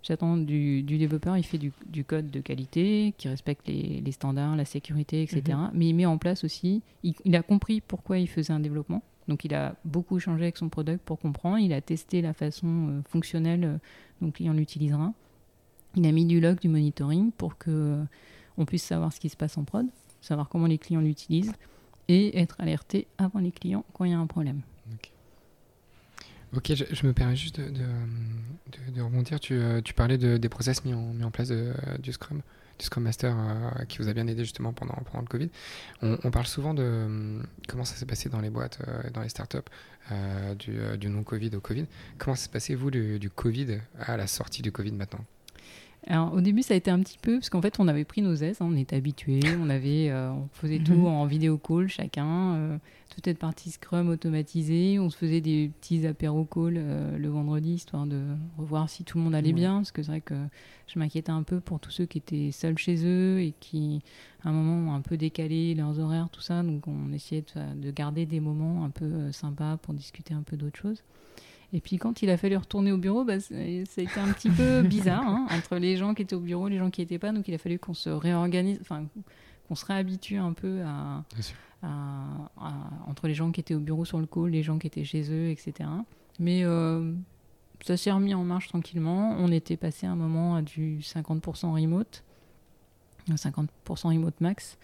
J'attends 0.06 0.36
du, 0.36 0.82
développeur, 0.84 1.36
il 1.36 1.42
fait 1.42 1.58
du, 1.58 2.04
code 2.04 2.30
de 2.30 2.40
qualité, 2.40 3.12
qui 3.18 3.26
respecte 3.26 3.66
les, 3.66 4.12
standards, 4.12 4.54
la 4.54 4.64
sécurité, 4.64 5.22
etc. 5.22 5.42
Mhm. 5.48 5.70
Mais 5.74 5.88
il 5.88 5.94
met 5.94 6.06
en 6.06 6.16
place 6.16 6.44
aussi, 6.44 6.82
il, 7.02 7.34
a 7.34 7.42
compris 7.42 7.80
pourquoi 7.80 8.18
il 8.18 8.28
faisait 8.28 8.52
un 8.52 8.60
développement. 8.60 9.02
Donc 9.26 9.44
il 9.44 9.52
a 9.52 9.74
beaucoup 9.84 10.18
échangé 10.18 10.44
avec 10.44 10.58
son 10.58 10.68
product 10.68 11.00
pour 11.04 11.18
comprendre, 11.18 11.58
il 11.58 11.72
a 11.72 11.80
testé 11.80 12.22
la 12.22 12.34
façon 12.34 12.68
euh, 12.68 13.00
fonctionnelle 13.08 13.64
euh, 13.64 13.78
dont 14.20 14.26
le 14.26 14.32
client 14.32 14.52
l'utilisera. 14.52 15.12
Il 15.96 16.06
a 16.06 16.12
mis 16.12 16.24
du 16.24 16.40
log, 16.40 16.60
du 16.60 16.68
monitoring 16.68 17.32
pour 17.32 17.58
que 17.58 17.70
euh, 17.70 18.04
on 18.58 18.64
puisse 18.64 18.84
savoir 18.84 19.12
ce 19.12 19.18
qui 19.18 19.28
se 19.28 19.36
passe 19.36 19.58
en 19.58 19.64
prod, 19.64 19.86
savoir 20.20 20.48
comment 20.48 20.66
les 20.66 20.78
clients 20.78 21.00
l'utilisent 21.00 21.54
et 22.06 22.38
être 22.38 22.54
alerté 22.60 23.08
avant 23.18 23.40
les 23.40 23.50
clients 23.50 23.84
quand 23.92 24.04
il 24.04 24.12
y 24.12 24.14
a 24.14 24.20
un 24.20 24.28
problème. 24.28 24.60
Ok, 26.56 26.72
je, 26.74 27.06
me 27.06 27.12
permets 27.12 27.34
juste 27.34 27.60
de, 27.60 27.68
de, 27.68 27.84
rebondir. 29.02 29.40
Tu, 29.40 29.54
euh, 29.54 29.80
tu 29.80 29.94
parlais 29.94 30.18
des 30.18 30.48
process 30.48 30.84
mis 30.84 30.94
en, 30.94 31.20
en 31.20 31.30
place 31.30 31.52
du 31.98 32.12
Scrum, 32.12 32.42
du 32.78 32.84
Scrum 32.84 33.04
Master 33.04 33.34
euh, 33.36 33.84
qui 33.84 33.98
vous 33.98 34.08
a 34.08 34.12
bien 34.12 34.26
aidé 34.26 34.44
justement 34.44 34.72
pendant, 34.72 34.94
pendant 34.94 35.22
le 35.22 35.26
Covid. 35.26 35.50
On, 36.02 36.30
parle 36.30 36.46
souvent 36.46 36.74
de 36.74 36.82
hum, 36.82 37.46
comment 37.68 37.84
ça 37.84 37.96
s'est 37.96 38.06
passé 38.06 38.28
dans 38.28 38.40
les 38.40 38.50
boîtes, 38.50 38.78
euh, 38.86 39.10
dans 39.10 39.22
les 39.22 39.28
startups, 39.28 39.58
du, 40.58 40.78
du 40.98 41.08
non-Covid 41.08 41.50
au 41.56 41.60
Covid. 41.60 41.86
Comment 42.18 42.36
ça 42.36 42.44
s'est 42.44 42.50
passé, 42.50 42.74
vous, 42.76 42.92
du, 42.92 43.18
du 43.18 43.28
Covid 43.28 43.78
à 43.98 44.16
la 44.16 44.28
sortie 44.28 44.62
du 44.62 44.70
Covid 44.70 44.92
maintenant? 44.92 45.24
Alors, 46.08 46.32
au 46.34 46.40
début, 46.40 46.62
ça 46.62 46.74
a 46.74 46.76
été 46.76 46.90
un 46.90 47.00
petit 47.00 47.18
peu, 47.18 47.34
parce 47.34 47.50
qu'en 47.50 47.60
fait, 47.60 47.80
on 47.80 47.88
avait 47.88 48.04
pris 48.04 48.22
nos 48.22 48.36
aises, 48.36 48.60
hein, 48.60 48.68
on 48.70 48.76
était 48.76 48.94
habitués, 48.94 49.40
on, 49.60 49.68
avait, 49.68 50.08
euh, 50.10 50.30
on 50.30 50.48
faisait 50.52 50.78
tout 50.78 50.94
mhm. 50.94 51.06
en 51.06 51.26
vidéo 51.26 51.58
call 51.58 51.88
chacun, 51.88 52.54
euh, 52.54 52.78
toute 53.10 53.24
cette 53.24 53.38
partie 53.38 53.72
Scrum 53.72 54.08
automatisée, 54.08 55.00
on 55.00 55.10
se 55.10 55.16
faisait 55.16 55.40
des 55.40 55.68
petits 55.80 56.06
apéro 56.06 56.44
calls 56.44 56.76
euh, 56.76 57.18
le 57.18 57.28
vendredi, 57.28 57.74
histoire 57.74 58.06
de 58.06 58.22
revoir 58.56 58.88
si 58.88 59.02
tout 59.02 59.18
le 59.18 59.24
monde 59.24 59.34
allait 59.34 59.52
bien, 59.52 59.78
parce 59.78 59.90
que 59.90 60.02
c'est 60.04 60.12
vrai 60.12 60.20
que 60.20 60.36
je 60.86 60.98
m'inquiétais 61.00 61.32
un 61.32 61.42
peu 61.42 61.58
pour 61.58 61.80
tous 61.80 61.90
ceux 61.90 62.06
qui 62.06 62.18
étaient 62.18 62.52
seuls 62.52 62.78
chez 62.78 63.04
eux 63.04 63.40
et 63.40 63.52
qui, 63.58 64.00
à 64.44 64.50
un 64.50 64.52
moment, 64.52 64.92
ont 64.92 64.94
un 64.94 65.00
peu 65.00 65.16
décalé 65.16 65.74
leurs 65.74 65.98
horaires, 65.98 66.28
tout 66.30 66.40
ça, 66.40 66.62
donc 66.62 66.86
on 66.86 67.12
essayait 67.12 67.42
de, 67.56 67.80
de 67.80 67.90
garder 67.90 68.26
des 68.26 68.38
moments 68.38 68.84
un 68.84 68.90
peu 68.90 69.32
sympas 69.32 69.76
pour 69.78 69.92
discuter 69.92 70.34
un 70.34 70.42
peu 70.42 70.56
d'autres 70.56 70.78
choses. 70.78 71.02
Et 71.72 71.80
puis 71.80 71.98
quand 71.98 72.22
il 72.22 72.30
a 72.30 72.36
fallu 72.36 72.56
retourner 72.56 72.92
au 72.92 72.98
bureau, 72.98 73.24
bah, 73.24 73.40
ça 73.40 73.54
a 73.54 73.60
été 73.60 74.20
un 74.20 74.32
petit 74.32 74.50
peu 74.50 74.82
bizarre 74.86 75.26
hein, 75.26 75.46
entre 75.50 75.76
les 75.76 75.96
gens 75.96 76.14
qui 76.14 76.22
étaient 76.22 76.36
au 76.36 76.40
bureau, 76.40 76.68
les 76.68 76.78
gens 76.78 76.90
qui 76.90 77.00
n'étaient 77.00 77.18
pas. 77.18 77.32
Donc 77.32 77.48
il 77.48 77.54
a 77.54 77.58
fallu 77.58 77.78
qu'on 77.78 77.94
se 77.94 78.08
réorganise, 78.08 78.78
enfin 78.80 79.06
qu'on 79.68 79.74
se 79.74 79.84
réhabitue 79.84 80.36
un 80.36 80.52
peu 80.52 80.82
à, 80.82 81.24
entre 83.06 83.28
les 83.28 83.34
gens 83.34 83.52
qui 83.52 83.60
étaient 83.60 83.74
au 83.74 83.80
bureau 83.80 84.04
sur 84.04 84.18
le 84.18 84.26
call, 84.26 84.50
les 84.50 84.62
gens 84.62 84.78
qui 84.78 84.86
étaient 84.86 85.04
chez 85.04 85.30
eux, 85.30 85.50
etc. 85.50 85.88
Mais 86.38 86.64
euh, 86.64 87.12
ça 87.84 87.96
s'est 87.96 88.10
remis 88.10 88.34
en 88.34 88.44
marche 88.44 88.68
tranquillement. 88.68 89.36
On 89.38 89.50
était 89.52 89.76
passé 89.76 90.06
un 90.06 90.16
moment 90.16 90.56
à 90.56 90.62
du 90.62 90.98
50% 91.00 91.72
remote, 91.72 92.24
50% 93.28 93.68
remote 94.08 94.40
max. 94.40 94.78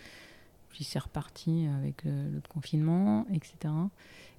Puis 0.73 0.85
c'est 0.85 0.99
reparti 0.99 1.67
avec 1.79 2.03
le, 2.05 2.41
confinement, 2.49 3.27
etc. 3.33 3.73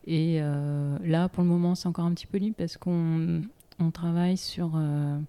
Et 0.06 0.40
euh, 0.42 0.98
là, 1.04 1.30
pour 1.30 1.44
le 1.44 1.50
moment, 1.50 1.76
c'est 1.76 1.88
encore 1.88 2.06
un 2.06 2.14
petit 2.14 2.28
peu 2.28 2.38
libre 2.38 2.56
parce 2.58 2.76
qu'on 2.78 3.42
on 3.80 3.92
travaille 3.92 4.38
sur 4.38 4.72
euh, 4.76 5.20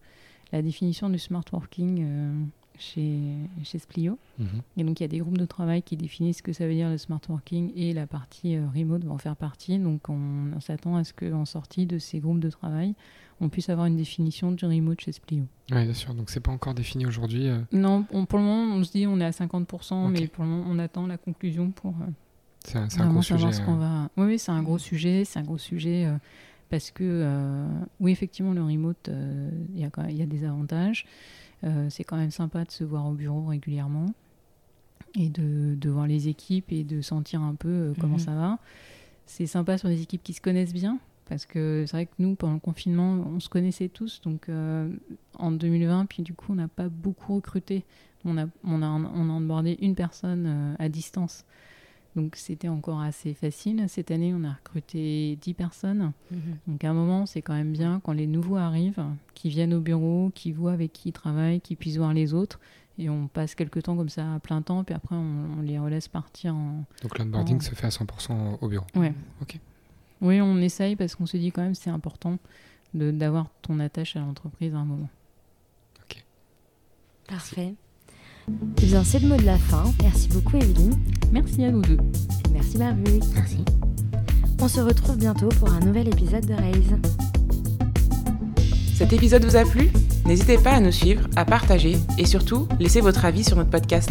la 0.53 0.63
définition 0.63 1.11
du 1.11 1.19
smart 1.19 1.45
working 1.53 2.03
euh, 2.03 2.45
chez, 2.79 3.21
chez 3.63 3.79
Splio. 3.79 4.19
Mhm. 4.39 4.47
Et 4.77 4.85
donc, 4.85 5.01
il 5.01 5.03
y 5.03 5.07
a 5.07 5.09
des 5.09 5.19
groupes 5.19 5.39
de 5.39 5.45
travail 5.47 5.83
qui 5.83 5.97
définissent 5.97 6.39
ce 6.39 6.43
que 6.43 6.53
ça 6.53 6.67
veut 6.67 6.75
dire 6.75 6.91
le 6.91 6.99
smart 6.99 7.21
working 7.29 7.73
et 7.77 7.93
la 7.95 8.07
partie 8.07 8.57
euh, 8.57 8.67
remote 8.75 9.05
va 9.05 9.13
en 9.13 9.19
faire 9.19 9.37
partie. 9.37 9.79
Donc, 9.79 10.09
on, 10.09 10.51
on 10.57 10.61
s'attend 10.61 10.97
à 10.97 11.05
ce 11.05 11.13
qu'en 11.13 11.45
sortie 11.45 11.87
de 11.87 11.99
ces 11.99 12.19
groupes 12.21 12.41
de 12.41 12.51
travail, 12.51 12.95
on 13.41 13.49
puisse 13.49 13.69
avoir 13.69 13.87
une 13.87 13.97
définition 13.97 14.53
du 14.53 14.65
remote 14.65 15.01
chez 15.01 15.13
Splio. 15.13 15.45
Oui, 15.73 15.85
bien 15.85 15.95
sûr. 15.95 16.15
Donc, 16.15 16.31
c'est 16.31 16.41
pas 16.41 16.53
encore 16.53 16.75
défini 16.75 17.07
aujourd'hui. 17.07 17.49
euh, 17.49 17.61
Non, 17.73 18.05
on- 18.13 18.27
pour 18.27 18.39
le 18.39 18.45
moment, 18.45 18.75
on 18.75 18.83
se 18.85 18.93
dit 18.93 19.07
on 19.07 19.21
est 19.21 19.25
à 19.25 19.31
50%, 19.33 20.07
Ok. 20.07 20.11
mais 20.13 20.27
pour 20.29 20.45
le 20.45 20.51
moment, 20.51 20.65
on 20.69 20.79
attend 20.79 21.07
la 21.07 21.17
conclusion 21.19 21.71
pour 21.71 21.93
euh, 22.01 22.11
c'est 22.65 22.79
un, 23.01 23.11
gros 23.13 23.21
sujet. 23.23 23.53
ce 23.53 23.61
qu'on 23.61 23.77
va. 23.77 24.09
Oui, 24.17 24.25
oui, 24.27 24.39
c'est 24.39 24.51
un 24.53 24.63
gros 24.63 24.79
sujet. 24.79 25.25
C'est 25.27 25.39
un 25.39 25.43
gros 25.43 25.59
sujet 25.59 26.09
parce 26.71 26.91
que, 26.91 27.67
oui, 28.01 28.11
effectivement, 28.11 28.55
le 28.55 28.65
remote, 28.65 29.11
il 29.75 29.79
y, 29.79 30.15
y 30.17 30.23
a 30.23 30.27
des 30.27 30.45
avantages. 30.45 31.05
Euh, 31.65 31.89
c'est 31.91 32.05
quand 32.05 32.17
même 32.17 32.31
sympa 32.31 32.65
de 32.65 32.71
se 32.71 32.85
voir 32.85 33.07
au 33.07 33.13
bureau 33.13 33.45
régulièrement 33.47 34.07
et 35.17 35.29
de, 35.29 35.75
de 35.77 35.91
voir 35.91 36.07
les 36.07 36.29
équipes 36.29 36.73
et 36.73 36.85
de 36.85 37.01
sentir 37.01 37.41
un 37.41 37.55
peu 37.55 37.69
euh, 37.69 37.93
comment 38.01 38.15
Mhm. 38.15 38.21
ça 38.21 38.35
va. 38.35 38.59
C'est 39.27 39.47
sympa 39.47 39.79
sur 39.79 39.89
des 39.89 40.03
équipes 40.03 40.23
qui 40.23 40.33
se 40.35 40.41
connaissent 40.41 40.75
bien. 40.75 40.99
Parce 41.27 41.47
que 41.47 41.85
c'est 41.87 41.97
vrai 41.97 42.05
que 42.07 42.13
nous, 42.19 42.35
pendant 42.35 42.53
le 42.55 42.61
confinement, 42.61 43.13
on 43.35 43.41
se 43.41 43.49
connaissait 43.49 43.89
tous. 43.89 44.21
Donc 44.23 44.49
euh, 44.51 44.91
en 45.39 45.53
2020, 45.53 46.05
puis 46.07 46.23
du 46.23 46.35
coup, 46.35 46.53
on 46.53 46.57
n'a 46.57 46.69
pas 46.69 46.89
beaucoup 46.91 47.37
recruté. 47.37 47.85
On 48.27 48.37
a, 48.37 48.45
on 48.63 48.83
a, 48.83 48.87
on 48.87 49.31
a 49.31 49.33
onboardé 49.33 49.79
une 49.81 49.95
personne 49.95 50.45
euh, 50.47 50.75
à 50.79 50.89
distance. 50.91 51.45
Donc 52.17 52.37
c'était 52.37 52.69
encore 52.69 53.01
assez 53.01 53.35
facile. 53.35 53.85
Cette 53.89 54.11
année, 54.13 54.33
on 54.35 54.45
a 54.45 54.53
recruté 54.53 55.37
10 55.43 55.55
personnes. 55.55 56.13
Mhm. 56.31 56.39
Donc 56.69 56.85
à 56.85 56.91
un 56.91 56.95
moment, 56.95 57.27
c'est 57.27 57.43
quand 57.43 57.55
même 57.55 57.73
bien 57.73 58.01
quand 58.05 58.13
les 58.13 58.27
nouveaux 58.29 58.57
arrivent, 58.57 59.05
qui 59.35 59.49
viennent 59.49 59.75
au 59.75 59.81
bureau, 59.81 60.31
qui 60.35 60.53
voient 60.53 60.73
avec 60.73 60.93
qui 60.93 61.09
ils 61.09 61.13
travaillent, 61.13 61.61
qui 61.61 61.75
puissent 61.77 61.97
voir 61.97 62.15
les 62.15 62.33
autres. 62.33 62.61
Et 62.99 63.11
on 63.11 63.27
passe 63.27 63.57
quelques 63.57 63.83
temps 63.83 63.97
comme 63.97 64.09
ça 64.09 64.35
à 64.35 64.39
plein 64.39 64.63
temps, 64.63 64.85
puis 64.85 64.95
après 64.95 65.17
on, 65.17 65.59
on 65.59 65.63
les 65.63 65.81
relaisse 65.81 66.07
partir 66.07 66.55
en... 66.55 66.85
Donc, 67.03 67.19
l'onboarding 67.19 67.61
se 67.61 67.75
fait 67.75 67.87
à 67.87 67.91
100% 67.91 68.59
au 68.61 68.69
bureau. 68.69 68.87
Ouais. 68.95 69.13
Ok. 69.43 69.59
Oui, 70.21 70.41
on 70.41 70.59
essaye 70.59 70.95
parce 70.95 71.17
qu'on 71.17 71.27
se 71.27 71.37
dit 71.37 71.51
quand 71.51 71.63
même 71.63 71.75
c'est 71.75 71.91
important 71.91 72.39
de- 72.95 73.11
d'avoir 73.11 73.51
ton 73.63 73.81
attache 73.81 74.15
à 74.15 74.21
l'entreprise 74.21 74.73
à 74.75 74.79
un 74.79 74.85
moment. 74.85 75.09
Parfait. 77.27 77.75
Eh 78.83 78.87
bien, 78.87 79.03
c'est 79.05 79.21
le 79.21 79.29
mot 79.29 79.37
de 79.37 79.45
la 79.45 79.59
fin. 79.59 79.85
Merci 80.03 80.29
beaucoup, 80.29 80.57
Evelyne. 80.57 80.95
Merci 81.33 81.65
à 81.65 81.71
nous 81.71 81.83
deux. 81.83 81.95
Et 81.95 82.53
merci, 82.53 82.79
Barbus. 82.79 83.21
Merci. 83.35 83.65
On 84.61 84.69
se 84.69 84.81
retrouve 84.81 85.17
bientôt 85.17 85.49
pour 85.49 85.73
un 85.73 85.81
nouvel 85.81 86.09
épisode 86.09 86.47
de 86.47 86.55
Raise. 86.55 86.99
Cet 88.95 89.13
épisode 89.13 89.45
vous 89.45 89.57
a 89.57 89.65
plu? 89.65 89.91
N'hésitez 90.25 90.57
pas 90.57 90.73
à 90.73 90.81
nous 90.81 90.93
suivre, 90.93 91.29
à 91.37 91.45
partager 91.45 91.97
et 92.17 92.27
surtout, 92.27 92.69
laissez 92.79 93.01
votre 93.01 93.25
avis 93.25 93.45
sur 93.45 93.57
notre 93.57 93.71
podcast. 93.71 94.11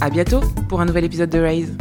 À 0.00 0.08
bientôt 0.08 0.40
pour 0.68 0.80
un 0.80 0.86
nouvel 0.86 1.04
épisode 1.04 1.30
de 1.30 1.38
Raise. 1.38 1.72